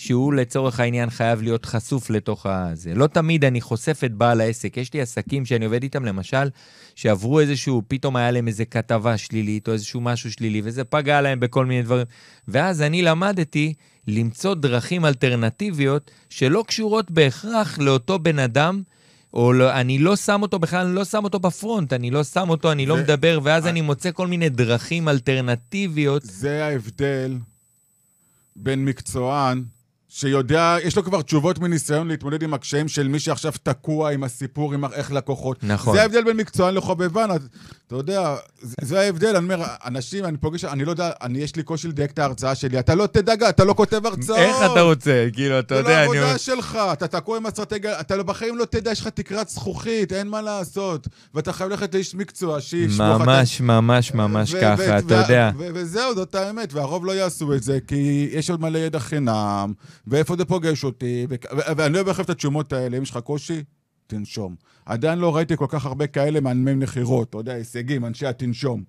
שהוא 0.00 0.34
לצורך 0.34 0.80
העניין 0.80 1.10
חייב 1.10 1.42
להיות 1.42 1.64
חשוף 1.64 2.10
לתוך 2.10 2.46
הזה. 2.46 2.94
לא 2.94 3.06
תמיד 3.06 3.44
אני 3.44 3.60
חושף 3.60 4.00
את 4.04 4.12
בעל 4.12 4.40
העסק. 4.40 4.76
יש 4.76 4.94
לי 4.94 5.00
עסקים 5.00 5.46
שאני 5.46 5.64
עובד 5.64 5.82
איתם, 5.82 6.04
למשל, 6.04 6.48
שעברו 6.94 7.40
איזשהו, 7.40 7.82
פתאום 7.88 8.16
היה 8.16 8.30
להם 8.30 8.48
איזה 8.48 8.64
כתבה 8.64 9.18
שלילית 9.18 9.68
או 9.68 9.72
איזשהו 9.72 10.00
משהו 10.00 10.32
שלילי, 10.32 10.60
וזה 10.64 10.84
פגע 10.84 11.20
להם 11.20 11.40
בכל 11.40 11.66
מיני 11.66 11.82
דברים. 11.82 12.06
ואז 12.48 12.82
אני 12.82 13.02
למדתי 13.02 13.74
למצוא 14.08 14.54
דרכים 14.54 15.04
אלטרנטיביות 15.04 16.10
שלא 16.30 16.64
קשורות 16.66 17.10
בהכרח 17.10 17.78
לאותו 17.78 18.18
בן 18.18 18.38
אדם, 18.38 18.82
או 19.34 19.52
לא, 19.52 19.80
אני 19.80 19.98
לא 19.98 20.16
שם 20.16 20.42
אותו 20.42 20.58
בכלל, 20.58 20.86
אני 20.86 20.94
לא 20.94 21.04
שם 21.04 21.24
אותו 21.24 21.38
בפרונט, 21.38 21.92
אני 21.92 22.10
לא 22.10 22.24
שם 22.24 22.48
אותו, 22.50 22.72
אני 22.72 22.86
לא 22.86 22.96
זה- 22.96 23.02
מדבר, 23.02 23.38
ואז 23.42 23.64
אה. 23.64 23.70
אני 23.70 23.80
מוצא 23.80 24.10
כל 24.12 24.26
מיני 24.26 24.48
דרכים 24.48 25.08
אלטרנטיביות. 25.08 26.22
זה 26.24 26.64
ההבדל 26.64 27.38
בין 28.56 28.84
מקצוען 28.84 29.62
שיודע, 30.12 30.76
יש 30.84 30.96
לו 30.96 31.04
כבר 31.04 31.22
תשובות 31.22 31.58
מניסיון 31.58 32.08
להתמודד 32.08 32.42
עם 32.42 32.54
הקשיים 32.54 32.88
של 32.88 33.08
מי 33.08 33.18
שעכשיו 33.18 33.52
תקוע 33.62 34.10
עם 34.12 34.24
הסיפור, 34.24 34.74
עם 34.74 34.84
איך 34.84 35.12
לקוחות. 35.12 35.58
נכון. 35.62 35.94
זה 35.94 36.02
ההבדל 36.02 36.24
בין 36.24 36.36
מקצוען 36.36 36.74
לחובבן, 36.74 37.28
אתה 37.86 37.96
יודע, 37.96 38.34
זה, 38.62 38.74
זה 38.82 39.00
ההבדל, 39.00 39.28
אני 39.36 39.44
אומר, 39.44 39.62
אנשים, 39.84 40.24
אני 40.24 40.36
פוגש, 40.36 40.64
אני 40.64 40.84
לא 40.84 40.90
יודע, 40.90 41.10
אני, 41.22 41.38
יש 41.38 41.56
לי 41.56 41.62
קושי 41.62 41.88
לדייק 41.88 42.10
את 42.10 42.18
ההרצאה 42.18 42.54
שלי, 42.54 42.78
אתה 42.78 42.94
לא 42.94 43.06
תדאג, 43.06 43.42
אתה 43.42 43.64
לא 43.64 43.74
כותב 43.74 44.06
הרצאות. 44.06 44.38
איך 44.38 44.56
אתה 44.72 44.80
רוצה? 44.80 45.26
כאילו, 45.32 45.58
אתה 45.58 45.74
יודע, 45.74 45.88
זה 45.88 45.96
אני... 45.98 46.06
לא 46.06 46.10
אומר- 46.10 46.20
העבודה 46.22 46.38
שלך, 46.38 46.78
אתה 46.92 47.06
תקוע 47.08 47.36
עם 47.36 47.46
אסטרטגיה, 47.46 48.00
אתה 48.00 48.16
לא- 48.16 48.22
בחיים 48.22 48.56
לא 48.58 48.64
תדע, 48.64 48.90
יש 48.90 49.00
לך 49.00 49.08
תקרת 49.08 49.48
זכוכית, 49.48 50.12
אין 50.12 50.28
מה 50.28 50.42
לעשות. 50.42 51.08
ואתה 51.34 51.52
חייב 51.52 51.70
ללכת 51.70 51.94
לאיש 51.94 52.14
מקצוע 52.14 52.60
שישמוך. 52.60 53.00
אתה- 53.16 53.24
ממש, 53.24 53.60
ממש, 53.60 54.14
ממש 54.14 54.54
ו- 54.54 54.60
ככה, 54.60 54.74
ו- 54.82 54.98
אתה 54.98 55.14
ו- 55.14 55.18
יודע. 55.18 55.50
וזהו, 55.74 56.14
זאת 56.14 56.34
האמת, 56.34 56.72
והרוב 56.72 57.04
לא 57.06 57.12
יעשו 57.12 57.54
את 57.54 57.62
זה, 57.62 57.78
כי 57.86 58.28
יש 58.32 58.50
עוד 58.50 58.60
מלא 58.60 58.78
ידע 58.78 58.98
חינם, 58.98 59.72
ואיפה 60.06 60.36
זה 60.36 60.44
פוגש 60.44 60.84
אותי, 60.84 61.26
ו- 61.30 61.34
ו- 61.56 61.76
ואני 61.76 61.94
לא 61.94 62.00
אוהב 62.00 62.20
את 62.20 62.30
התשומות 62.30 62.72
האלה, 62.72 62.96
אם 62.96 63.02
יש 63.02 63.10
לך 63.10 63.16
קושי, 63.18 63.62
תנשום. 64.06 64.54
עדיין 64.86 65.18
לא 65.18 65.36
ראיתי 65.36 65.56
כל 65.56 65.66
כך 65.68 65.86
הרבה 65.86 66.06
כאלה 66.06 66.40
מאנמי 66.40 66.74
מכירות, 66.74 67.28
אתה 67.30 67.38
יודע, 67.38 67.52
הישגים, 67.52 68.04
אנשי 68.04 68.26
התנשום. 68.26 68.82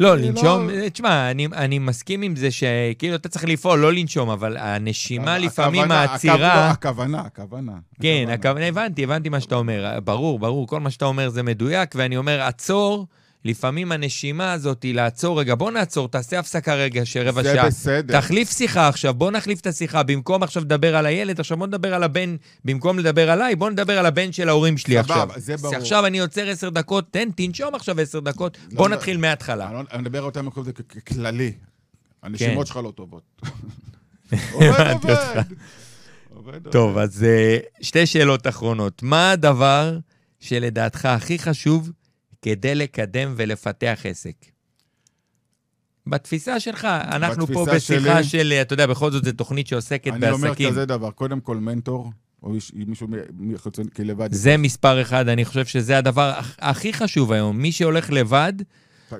לא, 0.00 0.14
אני 0.14 0.28
לנשום, 0.28 0.68
לא- 0.70 0.88
תשמע, 0.88 1.30
אני, 1.30 1.46
אני 1.46 1.78
מסכים 1.78 2.22
עם 2.22 2.36
זה 2.36 2.50
שכאילו 2.50 3.14
אתה 3.14 3.28
צריך 3.28 3.44
לפעול, 3.44 3.78
לא 3.78 3.92
לנשום, 3.92 4.30
אבל 4.30 4.56
הנשימה 4.56 5.38
לפעמים 5.38 5.80
הכוונה- 5.80 6.00
העצירה... 6.00 6.70
הכוונה, 6.70 7.20
הכוונה. 7.20 7.72
כן, 8.02 8.24
הכוונה, 8.32 8.64
הבנתי, 8.66 9.04
הבנתי 9.04 9.28
מה 9.28 9.40
שאתה 9.40 9.54
אומר. 9.54 9.98
ברור, 10.04 10.38
ברור, 10.38 10.66
כל 10.66 10.80
מה 10.80 10.90
שאתה 10.90 11.04
אומר 11.04 11.28
זה 11.28 11.42
מדויק, 11.42 11.94
ואני 11.96 12.16
אומר, 12.16 12.40
עצור, 12.42 13.06
לפעמים 13.44 13.92
הנשימה 13.92 14.52
הזאת 14.52 14.82
היא 14.82 14.94
לעצור 14.94 15.40
רגע, 15.40 15.54
בוא 15.54 15.70
נעצור, 15.70 16.08
תעשה 16.08 16.38
הפסקה 16.38 16.74
רגע 16.74 17.04
של 17.04 17.28
רבע 17.28 17.42
זה 17.42 17.54
שעה. 17.54 17.66
בסדר. 17.66 18.20
תחליף 18.20 18.50
שיחה 18.52 18.88
עכשיו, 18.88 19.14
בוא 19.14 19.30
נחליף 19.30 19.60
את 19.60 19.66
השיחה. 19.66 20.02
במקום 20.02 20.42
עכשיו 20.42 20.62
לדבר 20.62 20.96
על 20.96 21.06
הילד, 21.06 21.40
עכשיו 21.40 21.56
בוא 21.56 21.66
נדבר 21.66 21.94
על 21.94 22.02
הבן, 22.02 22.36
במקום 22.64 22.98
לדבר 22.98 23.30
עליי, 23.30 23.56
בוא 23.56 23.70
נדבר 23.70 23.98
על 23.98 24.06
הבן 24.06 24.32
של 24.32 24.48
ההורים 24.48 24.78
שלי 24.78 24.94
סבבה, 25.02 25.14
עכשיו. 25.22 25.40
זה 25.40 25.56
ברור. 25.56 25.74
עכשיו 25.76 26.06
אני 26.06 26.18
עוצר 26.18 26.48
עשר 26.48 26.68
דקות, 26.70 27.04
תן, 27.10 27.28
תנשום 27.36 27.74
עכשיו 27.74 28.00
עשר 28.00 28.20
דקות, 28.20 28.58
לא, 28.70 28.76
בוא 28.76 28.88
לא. 28.88 28.96
נתחיל 28.96 29.16
מההתחלה. 29.16 29.66
אני 29.66 29.74
לא- 29.74 29.80
אני 29.92 30.02
מדבר 30.02 30.22
אותם 30.22 30.46
מקום 30.46 30.64
זה 30.64 30.72
כ- 30.72 30.80
כ- 30.88 31.08
כללי. 31.14 31.52
כן. 31.52 32.26
הנשימות 32.26 32.66
שלך 32.66 32.76
לא 32.76 32.92
טובות. 32.96 33.22
עובד. 34.52 34.94
עובד, 36.34 36.58
טוב, 36.70 36.98
אז 36.98 37.24
אה, 37.24 37.58
שתי 37.80 38.06
שאלות 38.06 38.46
אחרונות. 38.46 39.02
מה 39.02 39.30
הדבר 39.30 39.98
שלדעתך 40.40 41.06
הכי 41.06 41.38
חשוב 41.38 41.90
כדי 42.42 42.74
לקדם 42.74 43.34
ולפתח 43.36 44.00
עסק? 44.04 44.34
בתפיסה 46.06 46.60
שלך, 46.60 46.84
אנחנו 46.84 47.46
פה 47.46 47.64
בתפיסה 47.66 47.94
בשיחה 47.96 48.22
שלי- 48.22 48.30
של, 48.44 48.52
אתה 48.62 48.74
יודע, 48.74 48.86
בכל 48.86 49.10
זאת 49.10 49.24
זו 49.24 49.32
תוכנית 49.32 49.66
שעוסקת 49.66 50.08
אני 50.12 50.30
אומר 50.30 50.48
בעסקים. 50.48 50.70
כזה 50.70 50.84
דבר, 50.86 51.10
קודם 51.10 51.40
כל 51.40 51.56
מנטור, 51.56 52.12
או 52.42 52.54
איש- 52.54 52.72
מישהו 52.74 53.08
מ- 53.08 53.14
מחיצוני, 53.52 53.88
כי 53.94 54.04
לבד... 54.04 54.28
זה 54.32 54.56
מספר 54.56 55.02
אחד, 55.02 55.28
אני 55.28 55.44
חושב 55.44 55.64
שזה 55.64 55.98
הדבר 55.98 56.32
הכ- 56.40 56.44
הכי 56.58 56.92
חשוב 56.92 57.32
היום. 57.32 57.58
מי 57.58 57.72
שהולך 57.72 58.10
לבד, 58.10 58.52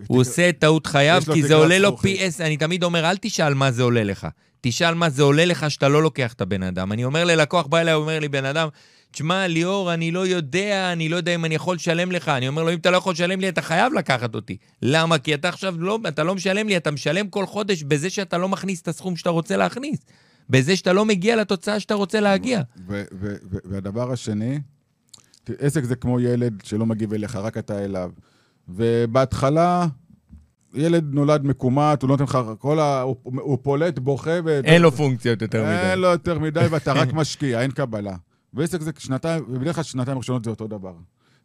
הוא 0.07 0.20
עושה 0.20 0.49
את 0.49 0.59
טעות 0.59 0.87
חייו, 0.87 1.23
כי 1.35 1.43
זה 1.43 1.55
עולה 1.55 1.79
לו. 1.79 1.97
פי 1.99 2.16
עשר. 2.20 2.47
אני 2.47 2.57
תמיד 2.57 2.85
אומר, 2.85 3.11
אל 3.11 3.16
תשאל 3.16 3.55
מה 3.55 3.70
זה 3.70 3.83
עולה 3.83 4.05
לך. 4.05 4.27
תשאל 4.61 4.95
מה 4.95 5.11
זה 5.11 5.23
עולה 5.23 5.45
לך 5.45 5.70
שאתה 5.70 5.89
לא 5.89 6.03
לוקח 6.03 6.33
את 6.33 6.41
הבן 6.41 6.62
אדם. 6.62 6.93
אני 6.93 7.05
אומר 7.05 7.25
ללקוח, 7.25 7.66
בא 7.66 7.79
אליי, 7.81 7.95
אומר 7.95 8.18
לי 8.18 8.29
בן 8.29 8.45
אדם, 8.45 8.68
תשמע, 9.13 9.47
ליאור, 9.47 9.95
אני 9.95 10.11
לא 10.11 10.27
יודע, 10.27 10.93
אני 10.93 11.09
לא 11.09 11.17
יודע 11.17 11.35
אם 11.35 11.45
אני 11.45 11.55
יכול 11.55 11.77
לשלם 11.77 12.13
לך. 12.13 12.29
אני 12.29 12.49
אומר 12.49 12.63
לו, 12.63 12.73
אם 12.73 12.79
אתה 12.79 12.91
לא 12.91 12.97
יכול 12.97 13.13
לשלם 13.13 13.41
לי, 13.41 13.49
אתה 13.49 13.63
חייב 13.63 13.93
לקחת 13.93 14.35
אותי. 14.35 14.57
למה? 14.83 15.19
כי 15.19 15.35
אתה 15.35 15.49
עכשיו 15.49 15.75
לא, 15.79 15.99
אתה 16.09 16.23
לא 16.23 16.35
משלם 16.35 16.69
לי, 16.69 16.77
אתה 16.77 16.91
משלם 16.91 17.29
כל 17.29 17.47
חודש 17.47 17.83
בזה 17.83 18.11
שאתה 18.11 18.39
לא 18.39 18.49
מכניס 18.49 18.83
את 18.83 18.89
הסכום 18.89 19.17
שאתה 19.17 19.31
רוצה 19.31 19.57
להכניס. 19.57 19.99
בזה 20.51 20.77
שאתה 20.77 20.93
לא 20.93 21.05
מגיע 21.05 21.37
לתוצאה 21.37 21.81
שאתה 21.81 21.95
רוצה 21.95 22.21
להגיע. 22.21 22.61
והדבר 23.65 24.13
השני, 24.13 24.61
עסק 25.59 25.85
זה 25.85 25.97
כמו 25.97 26.21
ילד 26.21 26.63
שלא 26.65 26.87
מגיב 26.87 27.13
אליך, 27.13 27.37
רק 27.37 27.59
אתה 27.59 27.85
אליו. 27.85 28.11
ובהתחלה, 28.69 29.87
ילד 30.75 31.15
נולד 31.15 31.45
מקומט, 31.45 32.03
הוא 32.03 32.09
לא 32.11 32.17
נותן 32.17 32.25
לך, 32.25 32.39
כל 32.59 32.81
ה... 32.81 33.01
הוא, 33.01 33.17
הוא 33.25 33.59
פולט, 33.63 33.99
בוכה, 33.99 34.31
ו... 34.45 34.61
אין 34.65 34.83
לו 34.83 34.93
פונקציות 34.93 35.43
יותר 35.43 35.65
אין 35.65 35.91
מדי. 35.91 36.01
לו 36.01 36.09
יותר 36.09 36.39
מדי, 36.39 36.67
ואתה 36.71 36.93
רק 36.93 37.13
משקיע, 37.13 37.61
אין 37.61 37.71
קבלה. 37.71 38.17
ועסק 38.55 38.80
זה 38.80 38.90
שנתיים, 38.98 39.44
ובדרך 39.48 39.74
כלל 39.74 39.84
שנתיים 39.84 40.18
ראשונות 40.18 40.44
זה 40.44 40.50
אותו 40.50 40.66
דבר. 40.66 40.94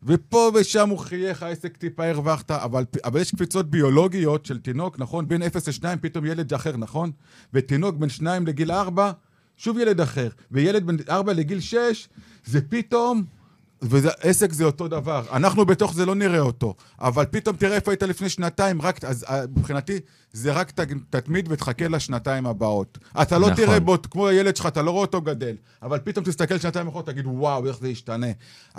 ופה 0.03 0.51
ושם 0.55 0.89
הוא 0.89 0.99
חייך, 0.99 1.43
העסק 1.43 1.77
טיפה 1.77 2.05
הרווחת, 2.05 2.51
אבל, 2.51 2.85
אבל 3.03 3.21
יש 3.21 3.31
קפיצות 3.31 3.69
ביולוגיות 3.69 4.45
של 4.45 4.59
תינוק, 4.59 4.99
נכון? 4.99 5.27
בין 5.27 5.43
0 5.43 5.67
ל-2 5.67 5.97
פתאום 6.01 6.25
ילד 6.25 6.53
אחר, 6.53 6.77
נכון? 6.77 7.11
ותינוק 7.53 7.95
בין 7.95 8.09
2 8.09 8.47
לגיל 8.47 8.71
4, 8.71 9.11
שוב 9.57 9.77
ילד 9.77 10.01
אחר. 10.01 10.29
וילד 10.51 10.87
בין 10.87 10.97
4 11.09 11.33
לגיל 11.33 11.59
6, 11.59 12.09
זה 12.45 12.61
פתאום... 12.61 13.36
ועסק 13.81 14.53
זה 14.53 14.63
אותו 14.63 14.87
דבר. 14.87 15.23
אנחנו 15.31 15.65
בתוך 15.65 15.93
זה 15.93 16.05
לא 16.05 16.15
נראה 16.15 16.39
אותו, 16.39 16.75
אבל 17.01 17.25
פתאום 17.31 17.55
תראה 17.55 17.75
איפה 17.75 17.91
היית 17.91 18.03
לפני 18.03 18.29
שנתיים, 18.29 18.81
רק, 18.81 19.03
אז 19.03 19.25
אה, 19.29 19.41
מבחינתי 19.55 19.99
זה 20.33 20.51
רק 20.51 20.71
ת, 20.71 20.79
תתמיד 21.09 21.45
ותחכה 21.49 21.87
לשנתיים 21.87 22.45
הבאות. 22.45 22.97
אתה 23.21 23.37
לא 23.37 23.49
נכון. 23.49 23.65
תראה 23.65 23.79
בו, 23.79 23.97
כמו 24.11 24.27
הילד 24.27 24.55
שלך, 24.55 24.65
אתה 24.65 24.81
לא 24.81 24.91
רואה 24.91 25.01
אותו 25.01 25.21
גדל, 25.21 25.55
אבל 25.81 25.99
פתאום 26.03 26.25
תסתכל 26.25 26.57
שנתיים 26.57 26.87
אחרות, 26.87 27.05
תגיד, 27.05 27.25
וואו, 27.27 27.67
איך 27.67 27.77
זה 27.79 27.89
ישתנה. 27.89 28.27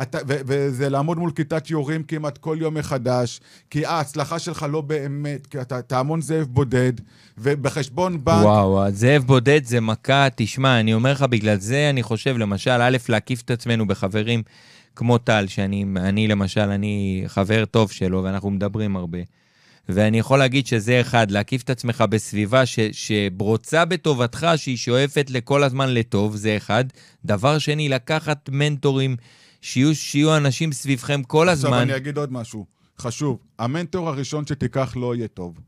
אתה, 0.03 0.19
ו, 0.29 0.37
וזה 0.47 0.89
לעמוד 0.89 1.19
מול 1.19 1.31
כיתת 1.31 1.71
יורים 1.71 2.03
כמעט 2.03 2.39
כל 2.39 2.57
יום 2.61 2.75
מחדש, 2.75 3.41
כי 3.71 3.87
ההצלחה 3.87 4.39
שלך 4.39 4.67
לא 4.71 4.81
באמת, 4.81 5.47
כי 5.47 5.61
אתה, 5.61 5.79
אתה 5.79 5.99
המון 5.99 6.21
זאב 6.21 6.47
בודד, 6.47 6.93
ובחשבון 7.39 8.25
בנק... 8.25 8.45
וואו, 8.45 8.91
זאב 8.91 9.23
בודד 9.23 9.65
זה 9.65 9.81
מכה, 9.81 10.27
תשמע, 10.37 10.81
אני 10.81 10.95
אומר 10.95 11.13
לך, 11.13 11.23
בגלל 11.23 11.61
זה 11.61 11.91
אני 11.91 12.03
חושב, 12.03 12.37
למשל, 12.37 12.71
א', 12.71 12.97
להקיף 13.09 13.43
את 13.43 13.51
עצמנו 13.51 13.87
בחברים 13.87 14.43
כמו 14.99 15.19
טל, 15.19 15.47
שאני, 15.49 15.85
אני 15.97 16.29
למשל, 16.29 16.61
אני 16.61 17.23
חבר 17.27 17.65
טוב 17.65 17.91
שלו, 17.93 18.25
ואנחנו 18.25 18.51
מדברים 18.51 18.97
הרבה. 18.97 19.19
ואני 19.89 20.19
יכול 20.19 20.39
להגיד 20.39 20.67
שזה 20.67 21.01
אחד, 21.01 21.31
להקיף 21.31 21.63
את 21.63 21.71
עצמך 21.71 22.05
בסביבה 22.11 22.67
ש, 22.67 22.79
שברוצה 22.93 23.85
בטובתך, 23.85 24.47
שהיא 24.57 24.77
שואפת 24.77 25.31
לכל 25.31 25.63
הזמן 25.65 25.95
לטוב, 25.95 26.37
זה 26.37 26.57
אחד. 26.57 26.85
דבר 27.25 27.59
שני, 27.59 27.89
לקחת 27.89 28.49
מנטורים, 28.53 29.17
שיהיו, 29.61 29.95
שיהיו 29.95 30.37
אנשים 30.37 30.73
סביבכם 30.73 31.23
כל 31.23 31.49
עכשיו 31.49 31.69
הזמן. 31.69 31.83
אני 31.83 31.97
אגיד 31.97 32.17
עוד 32.19 32.33
משהו, 32.33 32.67
חשוב, 32.99 33.39
המנטור 33.59 34.09
הראשון 34.09 34.47
שתיקח 34.47 34.93
לא 34.97 35.15
יהיה 35.15 35.29
טוב. 35.29 35.59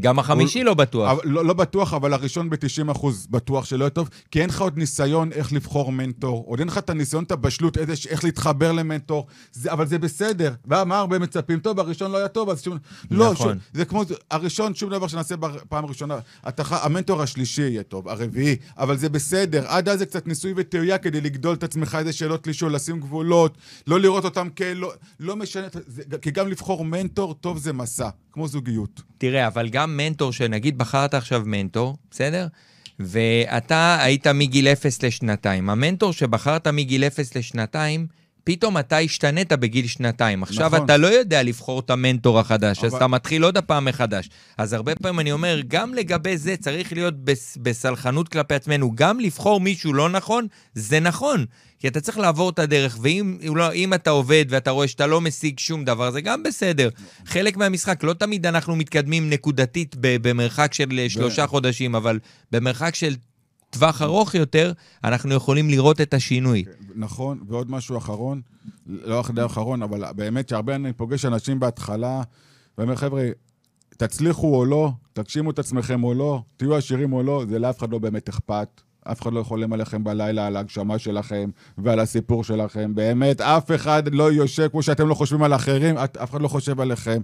גם 0.00 0.18
החמישי 0.18 0.64
לא 0.64 0.74
בטוח. 0.74 1.10
אבל, 1.10 1.20
לא, 1.24 1.44
לא 1.44 1.54
בטוח, 1.54 1.94
אבל 1.94 2.12
הראשון 2.12 2.50
ב-90% 2.50 3.06
בטוח 3.30 3.64
שלא 3.64 3.84
יהיה 3.84 3.90
טוב, 3.90 4.08
כי 4.30 4.40
אין 4.40 4.48
לך 4.48 4.60
עוד 4.60 4.78
ניסיון 4.78 5.32
איך 5.32 5.52
לבחור 5.52 5.92
מנטור, 5.92 6.44
עוד 6.46 6.58
אין 6.58 6.68
לך 6.68 6.78
את 6.78 6.90
הניסיון, 6.90 7.24
את 7.24 7.32
הבשלות, 7.32 7.78
איזה, 7.78 7.92
איך 8.08 8.24
להתחבר 8.24 8.72
למנטור, 8.72 9.26
זה, 9.52 9.72
אבל 9.72 9.86
זה 9.86 9.98
בסדר. 9.98 10.52
ומה 10.64 10.98
הרבה 10.98 11.18
מצפים? 11.18 11.60
טוב, 11.60 11.80
הראשון 11.80 12.10
לא 12.10 12.16
היה 12.16 12.28
טוב, 12.28 12.50
אז 12.50 12.62
שום... 12.62 12.78
לא, 13.10 13.32
נכון. 13.32 13.48
שום, 13.48 13.58
זה 13.72 13.84
כמו, 13.84 14.02
הראשון, 14.30 14.74
שום 14.74 14.90
דבר 14.90 15.06
שנעשה 15.06 15.36
בפעם 15.36 15.84
הראשונה, 15.84 16.18
אתה, 16.48 16.64
ח- 16.64 16.84
המנטור 16.84 17.22
השלישי 17.22 17.62
יהיה 17.62 17.82
טוב, 17.82 18.08
הרביעי, 18.08 18.56
אבל 18.78 18.96
זה 18.96 19.08
בסדר. 19.08 19.64
עד 19.66 19.88
אז 19.88 19.98
זה 19.98 20.06
קצת 20.06 20.26
ניסוי 20.26 20.52
וטעייה 20.56 20.98
כדי 20.98 21.20
לגדול 21.20 21.54
את 21.54 21.62
עצמך, 21.62 21.96
איזה 22.00 22.12
שאלות 22.12 22.46
לשאול, 22.46 22.74
לשים 22.74 23.00
גבולות, 23.00 23.58
לא 23.86 24.00
לראות 24.00 24.24
אותם 24.24 24.48
כלא, 24.56 24.92
לא 25.20 25.36
משנה, 25.36 25.66
זה, 25.86 26.02
כי 26.22 26.30
גם 26.30 26.48
לבחור 26.48 26.84
מנטור, 26.84 27.34
טוב 27.34 27.58
זה 27.58 27.72
מסע, 27.72 28.08
כמו 28.38 28.48
זוגיות. 28.48 29.02
תראה, 29.18 29.46
אבל 29.46 29.68
גם 29.68 29.96
מנטור, 29.96 30.32
שנגיד 30.32 30.78
בחרת 30.78 31.14
עכשיו 31.14 31.42
מנטור, 31.46 31.96
בסדר? 32.10 32.46
ואתה 33.00 33.98
היית 34.00 34.26
מגיל 34.26 34.68
0 34.68 35.02
לשנתיים. 35.02 35.70
המנטור 35.70 36.12
שבחרת 36.12 36.66
מגיל 36.66 37.04
0 37.04 37.36
לשנתיים, 37.36 38.06
פתאום 38.48 38.78
אתה 38.78 38.98
השתנית 38.98 39.52
בגיל 39.52 39.86
שנתיים. 39.86 40.42
עכשיו 40.42 40.66
נכון. 40.66 40.84
אתה 40.84 40.96
לא 40.96 41.06
יודע 41.06 41.42
לבחור 41.42 41.80
את 41.80 41.90
המנטור 41.90 42.38
החדש, 42.40 42.78
אז 42.78 42.84
אבל- 42.90 42.96
אתה 42.96 43.06
מתחיל 43.06 43.42
עוד 43.42 43.56
הפעם 43.56 43.84
מחדש. 43.84 44.28
אז 44.58 44.72
הרבה 44.72 44.94
פעמים 44.94 45.20
אני 45.20 45.32
אומר, 45.32 45.60
גם 45.68 45.94
לגבי 45.94 46.36
זה 46.36 46.56
צריך 46.56 46.92
להיות 46.92 47.24
בס- 47.24 47.56
בסלחנות 47.62 48.28
כלפי 48.28 48.54
עצמנו. 48.54 48.92
גם 48.94 49.20
לבחור 49.20 49.60
מישהו 49.60 49.92
לא 49.92 50.08
נכון, 50.08 50.46
זה 50.74 51.00
נכון. 51.00 51.44
כי 51.78 51.88
אתה 51.88 52.00
צריך 52.00 52.18
לעבור 52.18 52.50
את 52.50 52.58
הדרך, 52.58 52.98
ואם 53.02 53.36
לא, 53.56 53.70
אתה 53.94 54.10
עובד 54.10 54.44
ואתה 54.48 54.70
רואה 54.70 54.88
שאתה 54.88 55.06
לא 55.06 55.20
משיג 55.20 55.58
שום 55.58 55.84
דבר, 55.84 56.10
זה 56.10 56.20
גם 56.20 56.42
בסדר. 56.42 56.88
חלק 57.26 57.56
מהמשחק, 57.56 58.02
לא 58.02 58.12
תמיד 58.12 58.46
אנחנו 58.46 58.76
מתקדמים 58.76 59.30
נקודתית 59.30 59.96
במרחק 60.00 60.74
של 60.74 61.06
שלושה 61.08 61.46
חודשים, 61.46 61.94
אבל 61.94 62.18
במרחק 62.52 62.94
של 62.94 63.14
טווח 63.70 64.02
ארוך 64.02 64.34
יותר, 64.34 64.72
אנחנו 65.04 65.34
יכולים 65.34 65.70
לראות 65.70 66.00
את 66.00 66.14
השינוי. 66.14 66.64
נכון, 66.94 67.40
ועוד 67.48 67.70
משהו 67.70 67.98
אחרון, 67.98 68.40
לא 68.86 69.20
אחרי 69.20 69.46
אחרון, 69.46 69.82
אבל 69.82 70.12
באמת 70.12 70.48
שהרבה 70.48 70.74
אני 70.74 70.92
פוגש 70.92 71.24
אנשים 71.24 71.60
בהתחלה, 71.60 72.22
ואומר, 72.78 72.96
חבר'ה, 72.96 73.28
תצליחו 73.96 74.56
או 74.56 74.64
לא, 74.64 74.90
תגשימו 75.12 75.50
את 75.50 75.58
עצמכם 75.58 76.04
או 76.04 76.14
לא, 76.14 76.42
תהיו 76.56 76.76
עשירים 76.76 77.12
או 77.12 77.22
לא, 77.22 77.44
זה 77.48 77.58
לאף 77.58 77.78
אחד 77.78 77.90
לא 77.92 77.98
באמת 77.98 78.28
אכפת. 78.28 78.80
אף 79.12 79.22
אחד 79.22 79.32
לא 79.32 79.42
חולם 79.42 79.72
עליכם 79.72 80.04
בלילה, 80.04 80.46
על 80.46 80.56
ההגשמה 80.56 80.98
שלכם 80.98 81.50
ועל 81.78 82.00
הסיפור 82.00 82.44
שלכם. 82.44 82.94
באמת, 82.94 83.40
אף 83.40 83.70
אחד 83.74 84.02
לא 84.14 84.32
יושב 84.32 84.68
כמו 84.68 84.82
שאתם 84.82 85.08
לא 85.08 85.14
חושבים 85.14 85.42
על 85.42 85.54
אחרים, 85.54 85.98
אף 85.98 86.30
אחד 86.30 86.40
לא 86.40 86.48
חושב 86.48 86.80
עליכם. 86.80 87.20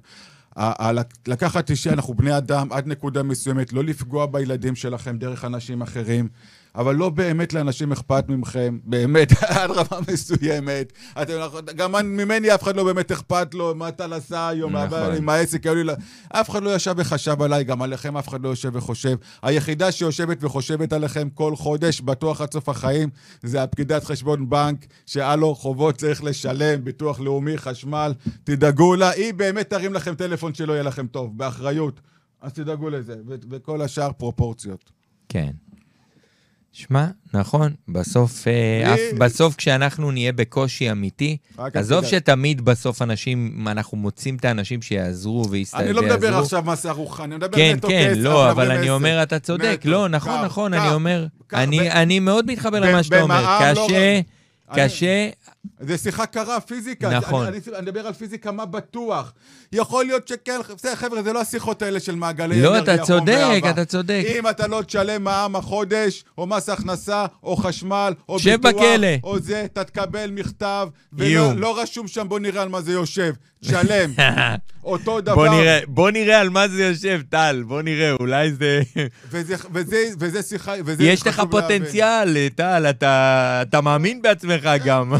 לקחת 1.27 1.71
אישי, 1.71 1.91
אנחנו 1.91 2.15
בני 2.15 2.37
אדם 2.37 2.73
עד 2.73 2.87
נקודה 2.87 3.23
מסוימת, 3.23 3.73
לא 3.73 3.85
לפגוע 3.85 4.27
בילדים 4.27 4.77
שלכם 4.77 5.19
דרך 5.19 5.45
אנשים 5.45 5.83
אחרים. 5.83 6.29
אבל 6.77 6.95
לא 6.95 7.11
באמת 7.11 7.53
לאנשים 7.53 7.93
אכפת 7.93 8.25
מכם, 8.29 8.79
באמת, 8.85 9.33
עד 9.43 9.71
רמה 9.71 10.01
מסוימת. 10.13 10.93
אתם, 11.23 11.33
גם 11.77 11.93
ממני 11.93 12.55
אף 12.55 12.63
אחד 12.63 12.77
לא 12.77 12.85
באמת 12.85 13.13
אכפת 13.13 13.55
לו 13.55 13.75
מה 13.75 13.91
טל 13.91 14.13
עשה 14.13 14.49
היום, 14.49 14.77
נכון. 14.77 15.15
עם 15.17 15.29
העסק, 15.29 15.67
היו 15.67 15.75
לי... 15.75 15.93
אף 16.29 16.51
אחד 16.51 16.63
לא 16.63 16.75
ישב 16.75 16.95
וחשב 16.97 17.43
עליי, 17.43 17.65
גם 17.65 17.83
עליכם 17.83 18.17
אף 18.17 18.29
אחד 18.29 18.43
לא 18.43 18.49
יושב 18.49 18.71
וחושב. 18.73 19.17
היחידה 19.43 19.93
שיושבת 19.93 20.45
וחושבת 20.45 20.93
עליכם 20.93 21.29
כל 21.31 21.57
חודש, 21.57 22.01
בטוח 22.01 22.41
עד 22.41 22.53
סוף 22.53 22.69
החיים, 22.69 23.09
זה 23.43 23.63
הפקידת 23.63 24.05
חשבון 24.05 24.51
בנק, 24.51 24.87
שהיה 25.07 25.37
לו 25.37 25.55
חובות 25.55 25.97
צריך 25.97 26.25
לשלם, 26.25 26.85
ביטוח 26.85 27.21
לאומי, 27.21 27.59
חשמל, 27.59 28.15
תדאגו 28.45 28.95
לה, 28.95 29.11
היא 29.11 29.35
באמת 29.35 29.71
תרים 29.71 29.95
לכם 29.95 30.15
טלפון 30.15 30.55
שלא 30.55 30.73
יהיה 30.73 30.83
לכם 30.83 31.07
טוב, 31.07 31.39
באחריות. 31.39 32.01
אז 32.41 32.53
תדאגו 32.53 32.91
לזה, 32.91 33.17
ו- 33.27 33.35
וכל 33.51 33.83
השאר 33.83 34.13
פרופורציות. 34.13 34.91
כן. 35.29 35.51
שמע, 36.77 37.07
נכון, 37.35 37.73
בסוף, 37.89 38.49
אה, 38.49 38.95
אף, 38.95 38.99
בסוף 39.19 39.55
כשאנחנו 39.57 40.11
נהיה 40.11 40.33
בקושי 40.33 40.91
אמיתי, 40.91 41.37
עזוב. 41.75 42.05
שתמיד 42.05 42.61
בסוף 42.65 43.03
אנשים, 43.03 43.69
אנחנו 43.71 43.97
מוצאים 43.99 44.37
את 44.37 44.45
האנשים 44.45 44.83
שיעזרו 44.83 45.51
ויעזרו. 45.51 45.81
אני 45.81 45.93
לא 45.93 46.03
מדבר 46.03 46.37
עכשיו 46.39 46.63
מס 46.67 46.87
ארוחה, 46.87 47.25
אני 47.25 47.37
מדבר 47.37 47.57
כן, 47.57 47.75
נטו 47.77 47.89
כן, 47.89 48.09
כסף, 48.11 48.19
לא, 48.21 48.31
חבר'ה, 48.31 48.51
אבל 48.51 48.71
אני. 48.71 48.91
אומר, 48.91 49.23
אתה 49.23 49.39
צודק, 49.39 49.79
נטו, 49.81 49.91
לא, 49.91 50.09
נכון, 50.09 50.33
קר, 50.33 50.45
נכון, 50.45 50.73
קר, 50.73 50.83
אני 50.87 50.95
אומר, 50.95 51.27
קר, 51.47 51.63
אני- 51.63 52.19
מאוד 52.19 52.47
מתחבר 52.53 52.81
למה 52.81 53.03
שאתה 53.03 53.21
אומר, 53.23 53.41
במע"מ 53.41 53.75
לא 53.77 53.87
קשה, 53.87 54.21
אני- 54.73 54.89
קשה, 54.89 55.29
זה 55.81 55.99
שיחה 55.99 56.27
קרה, 56.27 56.61
פיזיקה. 56.61 57.11
נכון. 57.11 57.47
אני, 57.47 57.57
אני, 57.67 57.77
אני 57.77 57.83
מדבר 57.83 58.07
על 58.07 58.13
פיזיקה, 58.13 58.53
מה 58.53 58.67
בטוח. 58.67 59.33
יכול 59.73 60.05
להיות 60.05 60.29
שכן, 60.29 60.61
בסדר, 60.77 60.95
חבר'ה, 60.95 61.23
זה 61.23 61.33
לא 61.33 61.41
השיחות 61.41 61.83
האלה 61.83 62.01
של 62.01 62.15
מעגלי 62.15 62.63
לא, 62.63 62.77
אנרגיה, 62.77 62.95
אתה 62.95 63.05
צודק. 63.05 63.63
אתה 63.71 63.85
צודק. 63.85 64.25
אם 64.39 64.49
אתה 64.49 64.67
לא 64.67 64.83
תשלם 64.83 65.25
מע"מ 65.25 65.57
החודש, 65.57 66.25
או 66.39 66.47
מס 66.47 66.69
הכנסה, 66.69 67.27
או 67.43 67.57
חשמל, 67.57 68.15
או 68.29 68.37
ביטוח, 68.39 68.73
בכלא. 68.73 69.09
או 69.25 69.39
זה, 69.39 69.65
אתה 69.65 69.85
תקבל 69.85 70.31
מכתב. 70.31 70.89
ולא 71.13 71.53
לא 71.57 71.81
רשום 71.81 72.09
שם, 72.09 72.29
בוא 72.29 72.41
נראה 72.41 72.63
על 72.63 72.69
מה 72.69 72.81
זה 72.81 72.93
יושב. 72.93 73.33
תשלם. 73.65 74.11
אותו 74.85 75.21
דבר. 75.21 75.35
בוא 75.35 75.49
נראה, 75.49 75.81
בוא 75.87 76.11
נראה 76.11 76.41
על 76.41 76.51
מה 76.51 76.69
זה 76.69 76.85
יושב, 76.85 77.21
טל, 77.29 77.63
בוא 77.67 77.83
נראה, 77.83 78.13
אולי 78.13 78.53
זה... 78.53 78.83
וזה, 79.31 79.55
וזה, 79.73 80.05
וזה 80.19 80.43
שיחה, 80.43 80.73
וזה 80.85 81.05
יש 81.05 81.27
לך. 81.27 81.43
פוטנציאל, 81.51 82.37
טל, 82.55 82.87
אתה, 82.91 83.59
אתה 83.63 83.81
מאמין 83.81 84.23
בעצמך 84.23 84.69
גם. 84.85 85.13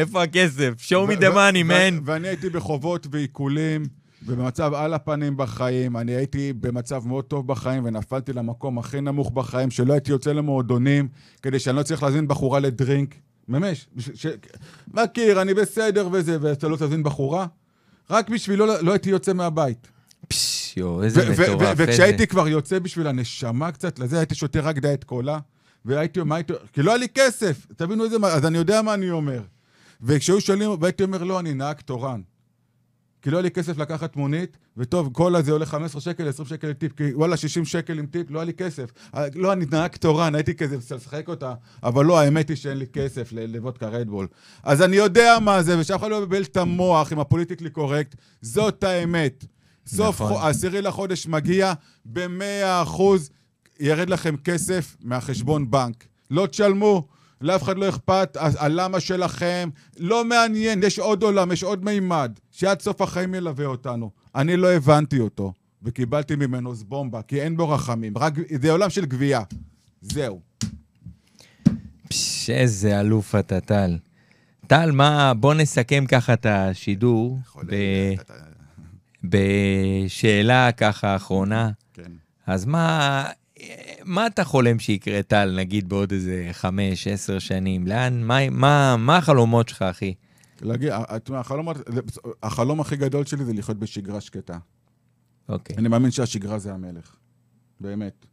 איפה 0.00 0.22
הכסף? 0.22 0.72
show 0.78 1.10
me 1.10 1.20
the 1.20 1.34
money, 1.34 1.70
man. 1.70 2.02
ואני 2.04 2.28
הייתי 2.28 2.48
בחובות 2.50 3.06
ועיקולים, 3.10 3.82
ובמצב 4.26 4.74
על 4.74 4.94
הפנים 4.94 5.36
בחיים. 5.36 5.96
אני 5.96 6.12
הייתי 6.12 6.52
במצב 6.52 7.02
מאוד 7.06 7.24
טוב 7.24 7.46
בחיים, 7.46 7.84
ונפלתי 7.84 8.32
למקום 8.32 8.78
הכי 8.78 9.00
נמוך 9.00 9.30
בחיים, 9.30 9.70
שלא 9.70 9.92
הייתי 9.92 10.10
יוצא 10.10 10.32
למועדונים, 10.32 11.08
כדי 11.42 11.58
שאני 11.58 11.76
לא 11.76 11.82
צריך 11.82 12.02
להזמין 12.02 12.28
בחורה 12.28 12.60
לדרינק. 12.60 13.14
ממש. 13.48 13.86
ש... 14.14 14.26
מכיר, 14.94 15.42
אני 15.42 15.54
בסדר 15.54 16.08
וזה, 16.12 16.38
ואתה 16.40 16.68
לא 16.68 16.76
תזמין 16.76 17.02
בחורה? 17.02 17.46
רק 18.10 18.28
בשבילו 18.28 18.66
לא, 18.66 18.80
לא 18.82 18.92
הייתי 18.92 19.10
יוצא 19.10 19.32
מהבית. 19.32 19.88
פש, 20.28 20.74
יואו, 20.76 21.02
איזה 21.02 21.30
מטורף. 21.30 21.74
וכשהייתי 21.76 22.26
כבר 22.26 22.48
יוצא 22.48 22.78
בשביל 22.78 23.06
הנשמה 23.06 23.72
קצת 23.72 23.98
לזה, 23.98 24.18
הייתי 24.18 24.34
שותה 24.34 24.60
רק 24.60 24.78
דיאט 24.78 25.04
קולה, 25.04 25.38
והייתי, 25.84 26.20
מה 26.22 26.34
הייתי, 26.34 26.52
כי 26.72 26.82
לא 26.82 26.90
היה 26.90 26.98
לי 26.98 27.06
כסף, 27.14 27.66
תבינו 27.76 28.04
איזה, 28.04 28.18
מה- 28.18 28.28
אז 28.28 28.46
אני 28.46 28.58
יודע 28.58 28.82
מה 28.82 28.94
אני 28.94 29.10
אומר. 29.10 29.40
וכשהיו 30.04 30.40
שואלים, 30.40 30.70
והייתי 30.80 31.02
אומר, 31.02 31.24
לא, 31.24 31.40
אני 31.40 31.54
נהג 31.54 31.80
תורן. 31.80 32.20
כי 33.22 33.30
לא 33.30 33.36
היה 33.36 33.42
לי 33.42 33.50
כסף 33.50 33.78
לקחת 33.78 34.16
מונית, 34.16 34.56
וטוב, 34.76 35.08
קולה 35.12 35.42
זה 35.42 35.52
עולה 35.52 35.66
15 35.66 36.00
שקל, 36.00 36.28
20 36.28 36.48
שקל 36.48 36.68
לטיפ, 36.68 36.92
כי 36.92 37.14
וואלה, 37.14 37.36
60 37.36 37.64
שקל 37.64 37.98
עם 37.98 38.06
טיפ, 38.06 38.30
לא 38.30 38.38
היה 38.38 38.44
לי 38.44 38.52
כסף. 38.52 38.92
אה, 39.14 39.24
לא, 39.34 39.52
אני 39.52 39.64
נהג 39.70 39.96
תורן, 39.96 40.34
הייתי 40.34 40.54
כזה 40.54 40.76
לשחק 40.76 41.28
אותה, 41.28 41.54
אבל 41.82 42.04
לא, 42.04 42.18
האמת 42.18 42.48
היא 42.48 42.56
שאין 42.56 42.78
לי 42.78 42.86
כסף 42.86 43.32
לוודקה 43.32 43.88
רדבול. 43.88 44.26
אז 44.62 44.82
אני 44.82 44.96
יודע 44.96 45.36
מה 45.42 45.62
זה, 45.62 45.78
ושאף 45.78 46.00
אחד 46.00 46.10
לא 46.10 46.20
מבלבל 46.20 46.42
את 46.42 46.56
המוח 46.56 47.12
עם 47.12 47.18
הפוליטיקלי 47.18 47.70
קורקט, 47.70 48.14
זאת 48.42 48.84
האמת. 48.84 49.44
סוף 49.86 50.20
נכון. 50.20 50.42
העשירי 50.42 50.82
לחודש 50.82 51.26
מגיע, 51.26 51.72
ב-100 52.04 52.82
אחוז 52.82 53.30
ירד 53.80 54.10
לכם 54.10 54.36
כסף 54.36 54.96
מהחשבון 55.00 55.70
בנק. 55.70 56.06
לא 56.30 56.46
תשלמו, 56.46 57.08
לאף 57.40 57.62
אחד 57.62 57.78
לא 57.78 57.88
אכפת, 57.88 58.36
הלמה 58.40 59.00
שלכם, 59.00 59.68
לא 59.98 60.24
מעניין, 60.24 60.82
יש 60.82 60.98
עוד 60.98 61.22
עולם, 61.22 61.52
יש 61.52 61.62
עוד 61.62 61.84
מימד, 61.84 62.32
שעד 62.50 62.80
סוף 62.80 63.00
החיים 63.00 63.34
ילווה 63.34 63.66
אותנו. 63.66 64.10
אני 64.34 64.56
לא 64.56 64.72
הבנתי 64.72 65.20
אותו, 65.20 65.52
וקיבלתי 65.82 66.36
ממנו 66.36 66.74
זבומבה, 66.74 67.22
כי 67.22 67.42
אין 67.42 67.56
בו 67.56 67.68
רחמים, 67.68 68.18
רק, 68.18 68.34
זה 68.62 68.70
עולם 68.70 68.90
של 68.90 69.04
גבייה. 69.04 69.42
זהו. 70.00 70.40
פש, 72.08 72.50
איזה 72.50 73.00
אלוף 73.00 73.34
אתה, 73.34 73.60
טל. 73.60 73.98
טל, 74.66 74.90
מה, 74.90 75.34
בוא 75.34 75.54
נסכם 75.54 76.04
ככה 76.08 76.32
את 76.32 76.46
השידור 76.46 77.38
ב- 77.66 78.14
בשאלה 79.24 80.72
ככה 80.72 81.16
אחרונה. 81.16 81.70
כן. 81.94 82.12
אז 82.46 82.64
מה, 82.64 83.24
מה 84.04 84.26
אתה 84.26 84.44
חולם 84.44 84.78
שיקרה, 84.78 85.22
טל, 85.22 85.54
נגיד 85.56 85.88
בעוד 85.88 86.12
איזה 86.12 86.48
חמש, 86.52 87.06
עשר 87.06 87.38
שנים? 87.38 87.86
לאן, 87.86 88.22
מה, 88.22 88.50
מה, 88.50 88.96
מה 88.98 89.16
החלומות 89.16 89.68
שלך, 89.68 89.82
אחי? 89.82 90.14
להגיד, 90.62 90.90
החלום, 91.34 91.68
החלום 92.42 92.80
הכי 92.80 92.96
גדול 92.96 93.24
שלי 93.24 93.44
זה 93.44 93.52
לחיות 93.52 93.78
בשגרה 93.78 94.20
שקטה. 94.20 94.58
אוקיי. 95.48 95.76
אני 95.76 95.88
מאמין 95.88 96.10
שהשגרה 96.10 96.58
זה 96.58 96.72
המלך, 96.72 97.16
באמת. 97.80 98.26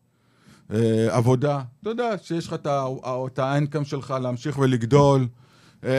אה, 0.73 1.07
עבודה, 1.17 1.61
אתה 1.81 1.89
יודע 1.89 2.17
שיש 2.21 2.47
לך 2.47 2.53
את 2.53 2.65
ה- 2.67 2.85
את 3.27 3.39
האנקם 3.39 3.85
שלך 3.85 4.13
להמשיך 4.21 4.57
ולגדול, 4.59 5.27
אה, 5.83 5.89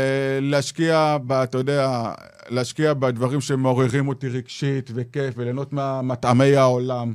להשקיע, 0.43 1.17
ב, 1.27 1.33
אתה 1.33 1.59
יודע, 1.59 2.13
להשקיע 2.49 2.95
בדברים 2.95 3.41
שמעוררים 3.41 4.09
אותי 4.09 4.29
רגשית 4.29 4.91
וכיף, 4.95 5.35
וליהנות 5.37 5.73
מהמטעמי 5.73 6.57
העולם. 6.57 7.15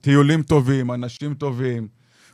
טיולים 0.00 0.42
טובים, 0.42 0.90
אנשים 0.90 1.34
טובים. 1.34 1.88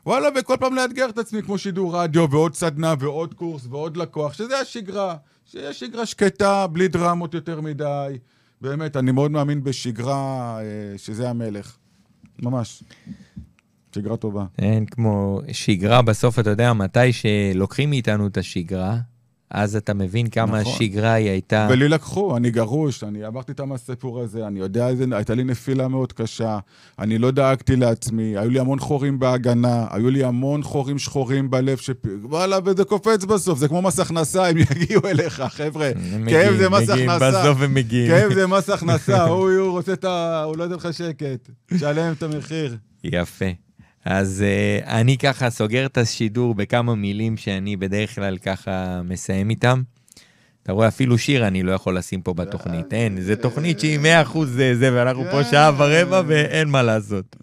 וואלה, 0.07 0.29
וכל 0.37 0.57
פעם 0.61 0.75
לאתגר 0.75 1.09
את 1.09 1.19
עצמי 1.19 1.43
כמו 1.43 1.59
שידור 1.59 1.97
רדיו, 1.97 2.31
ועוד 2.31 2.55
סדנה, 2.55 2.95
ועוד 2.99 3.35
קורס, 3.35 3.67
ועוד 3.71 3.97
לקוח, 3.97 4.33
שזה 4.33 4.59
השגרה. 4.59 5.17
שיש 5.47 5.81
שגרה 5.81 6.07
שקטה, 6.07 6.67
בלי 6.67 6.89
דרמות 6.89 7.35
יותר 7.35 7.61
מדי. 7.61 8.19
באמת, 8.61 8.97
אני 8.97 9.13
מאוד 9.13 9.31
מאמין 9.31 9.65
בשגרה, 9.65 10.59
אה, 10.61 10.99
שזה 10.99 11.31
המלך. 11.31 11.77
ממש. 12.43 12.83
שגרה 13.95 14.17
טובה. 14.17 14.45
אין 14.59 14.87
כמו 14.87 15.41
שגרה 15.53 16.03
בסוף, 16.03 16.39
אתה 16.39 16.51
יודע, 16.51 16.73
מתי 16.73 17.13
שלוקחים 17.13 17.91
מאיתנו 17.91 18.27
את 18.27 18.37
השגרה, 18.37 18.99
אז 19.55 19.77
אתה 19.77 19.95
מבין 19.95 20.29
כמה 20.29 20.61
נכון. 20.61 20.73
השגרה 20.73 21.13
היא 21.13 21.31
הייתה... 21.31 21.67
ולי 21.71 21.89
לקחו, 21.89 22.37
אני 22.37 22.51
גרוש, 22.51 23.05
אני 23.05 23.25
עברתי 23.25 23.53
את 23.53 23.61
הסיפור 23.75 24.21
הזה, 24.21 24.47
אני 24.47 24.61
יודע 24.61 24.87
הייתה 25.13 25.35
לי 25.35 25.45
נפילה 25.45 25.89
מאוד 25.89 26.13
קשה, 26.13 26.59
אני 26.99 27.19
לא 27.19 27.31
דאגתי 27.31 27.77
לעצמי, 27.77 28.39
היו 28.39 28.51
לי 28.51 28.61
המון 28.61 28.79
חורים 28.79 29.19
בהגנה, 29.19 29.87
היו 29.91 30.11
לי 30.11 30.25
המון 30.25 30.63
חורים 30.63 30.99
שחורים 30.99 31.51
בלב, 31.51 31.79
ש... 31.79 31.91
וואלה, 32.23 32.59
וזה 32.65 32.85
קופץ 32.85 33.25
בסוף, 33.25 33.59
זה 33.59 33.69
כמו 33.69 33.83
מס 33.83 34.01
הכנסה, 34.01 34.47
הם 34.47 34.57
יגיעו 34.71 35.03
אליך, 35.05 35.43
חבר'ה. 35.49 35.91
כאב 35.95 36.21
מגיעים, 36.21 36.57
זה 36.57 36.69
מס 36.69 36.91
מגיעים, 36.91 37.11
הכנסה. 37.11 37.41
בסוף 37.43 37.63
הם 37.63 37.75
מגיעים. 37.75 38.09
כאב 38.09 38.35
זה 38.35 38.47
מס 38.47 38.71
הכנסה, 38.75 39.25
הוא, 39.25 39.51
הוא 39.51 39.71
רוצה 39.71 39.93
את 39.93 40.05
ה... 40.05 40.43
הוא 40.43 40.57
לא 40.57 40.63
ייתן 40.63 40.75
לך 40.75 40.89
שקט. 40.93 41.51
שלם 41.79 42.13
את 42.13 42.23
המחיר. 42.23 42.77
יפה. 43.05 43.64
אז 44.05 44.45
uh, 44.45 44.87
אני 44.87 45.19
ככה 45.19 45.51
סוגר 45.51 45.87
את 45.87 45.99
השידור 45.99 46.55
בכמה 46.55 46.95
מילים 46.95 47.37
שאני 47.37 47.77
בדרך 47.77 48.15
כלל 48.15 48.39
ככה 48.39 49.03
מסיים 49.05 49.51
איתם. 49.51 49.83
אתה 50.63 50.73
רואה, 50.73 50.89
אפילו 50.89 51.19
שיר 51.19 51.47
אני 51.47 51.63
לא 51.63 51.73
יכול 51.73 51.99
לשים 51.99 52.23
פה 52.23 52.35
בתוכנית. 52.35 52.93
אין, 52.93 53.21
זו 53.21 53.37
תוכנית 53.37 53.81
שהיא 53.81 53.99
100% 53.99 54.39
זה, 54.45 54.77
זה, 54.77 54.95
ואנחנו 54.95 55.25
פה 55.31 55.45
שעה 55.45 55.73
ורבע 55.79 56.23
ואין 56.27 56.69
מה 56.69 56.83
לעשות. 56.83 57.37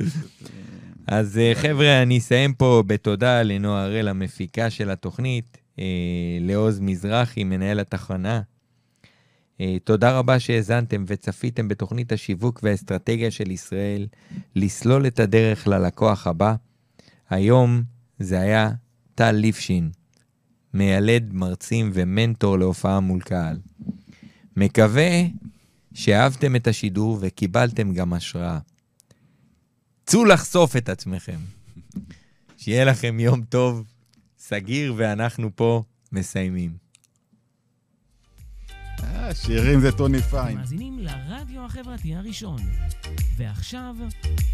אז 1.07 1.39
חבר'ה, 1.53 2.01
אני 2.01 2.18
אסיים 2.18 2.53
פה 2.53 2.84
בתודה 2.88 3.43
לנועה 3.43 3.84
הראל, 3.84 4.07
המפיקה 4.07 4.70
של 4.70 4.89
התוכנית, 4.89 5.57
לעוז 6.41 6.80
מזרחי, 6.80 7.43
מנהל 7.43 7.80
התחנה. 7.80 8.41
Uh, 9.62 9.64
תודה 9.84 10.18
רבה 10.18 10.39
שהאזנתם 10.39 11.03
וצפיתם 11.07 11.68
בתוכנית 11.68 12.12
השיווק 12.12 12.59
והאסטרטגיה 12.64 13.32
של 13.32 13.51
ישראל, 13.51 14.07
לסלול 14.55 15.07
את 15.07 15.20
הדרך 15.20 15.68
ללקוח 15.68 16.28
הבא. 16.28 16.55
היום 17.30 17.84
זה 18.20 18.39
היה 18.39 18.72
טל 19.16 19.32
ליפשין, 19.32 19.91
מיילד 20.74 21.34
מרצים 21.34 21.91
ומנטור 21.93 22.59
להופעה 22.59 22.99
מול 22.99 23.22
קהל. 23.22 23.57
מקווה 24.57 25.22
שאהבתם 25.93 26.55
את 26.55 26.68
השידור 26.68 27.18
וקיבלתם 27.22 27.93
גם 27.93 28.14
השראה. 28.14 28.59
צאו 30.05 30.26
לחשוף 30.26 30.78
את 30.78 30.89
עצמכם. 30.89 31.39
שיהיה 32.57 32.86
לכם 32.86 33.20
יום 33.20 33.43
טוב, 33.43 33.84
סגיר, 34.39 34.93
ואנחנו 34.97 35.49
פה 35.55 35.84
מסיימים. 36.12 36.80
שירים 39.34 39.80
זה 39.80 39.91
טוני 39.91 40.22
פיין. 40.22 40.57
מאזינים 40.57 40.99
לרדיו 40.99 41.65
החברתי 41.65 42.15
הראשון. 42.15 42.59
ועכשיו, 43.38 43.95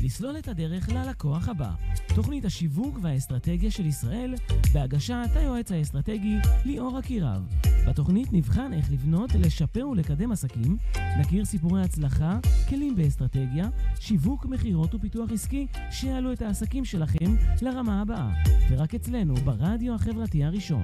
לסלול 0.03 0.37
את 0.37 0.47
הדרך 0.47 0.89
ללקוח 0.89 1.49
הבא. 1.49 1.71
תוכנית 2.15 2.45
השיווק 2.45 2.99
והאסטרטגיה 3.01 3.71
של 3.71 3.85
ישראל, 3.85 4.35
בהגשת 4.73 5.29
היועץ 5.35 5.71
האסטרטגי 5.71 6.35
ליאור 6.65 6.99
אקירב. 6.99 7.47
בתוכנית 7.87 8.33
נבחן 8.33 8.73
איך 8.73 8.91
לבנות, 8.91 9.35
לשפר 9.35 9.87
ולקדם 9.87 10.31
עסקים, 10.31 10.77
נכיר 11.19 11.45
סיפורי 11.45 11.81
הצלחה, 11.81 12.39
כלים 12.69 12.95
באסטרטגיה, 12.95 13.67
שיווק, 13.99 14.45
מכירות 14.45 14.95
ופיתוח 14.95 15.31
עסקי, 15.31 15.67
שיעלו 15.91 16.33
את 16.33 16.41
העסקים 16.41 16.85
שלכם 16.85 17.35
לרמה 17.61 18.01
הבאה. 18.01 18.29
ורק 18.69 18.95
אצלנו, 18.95 19.35
ברדיו 19.35 19.95
החברתי 19.95 20.43
הראשון. 20.43 20.83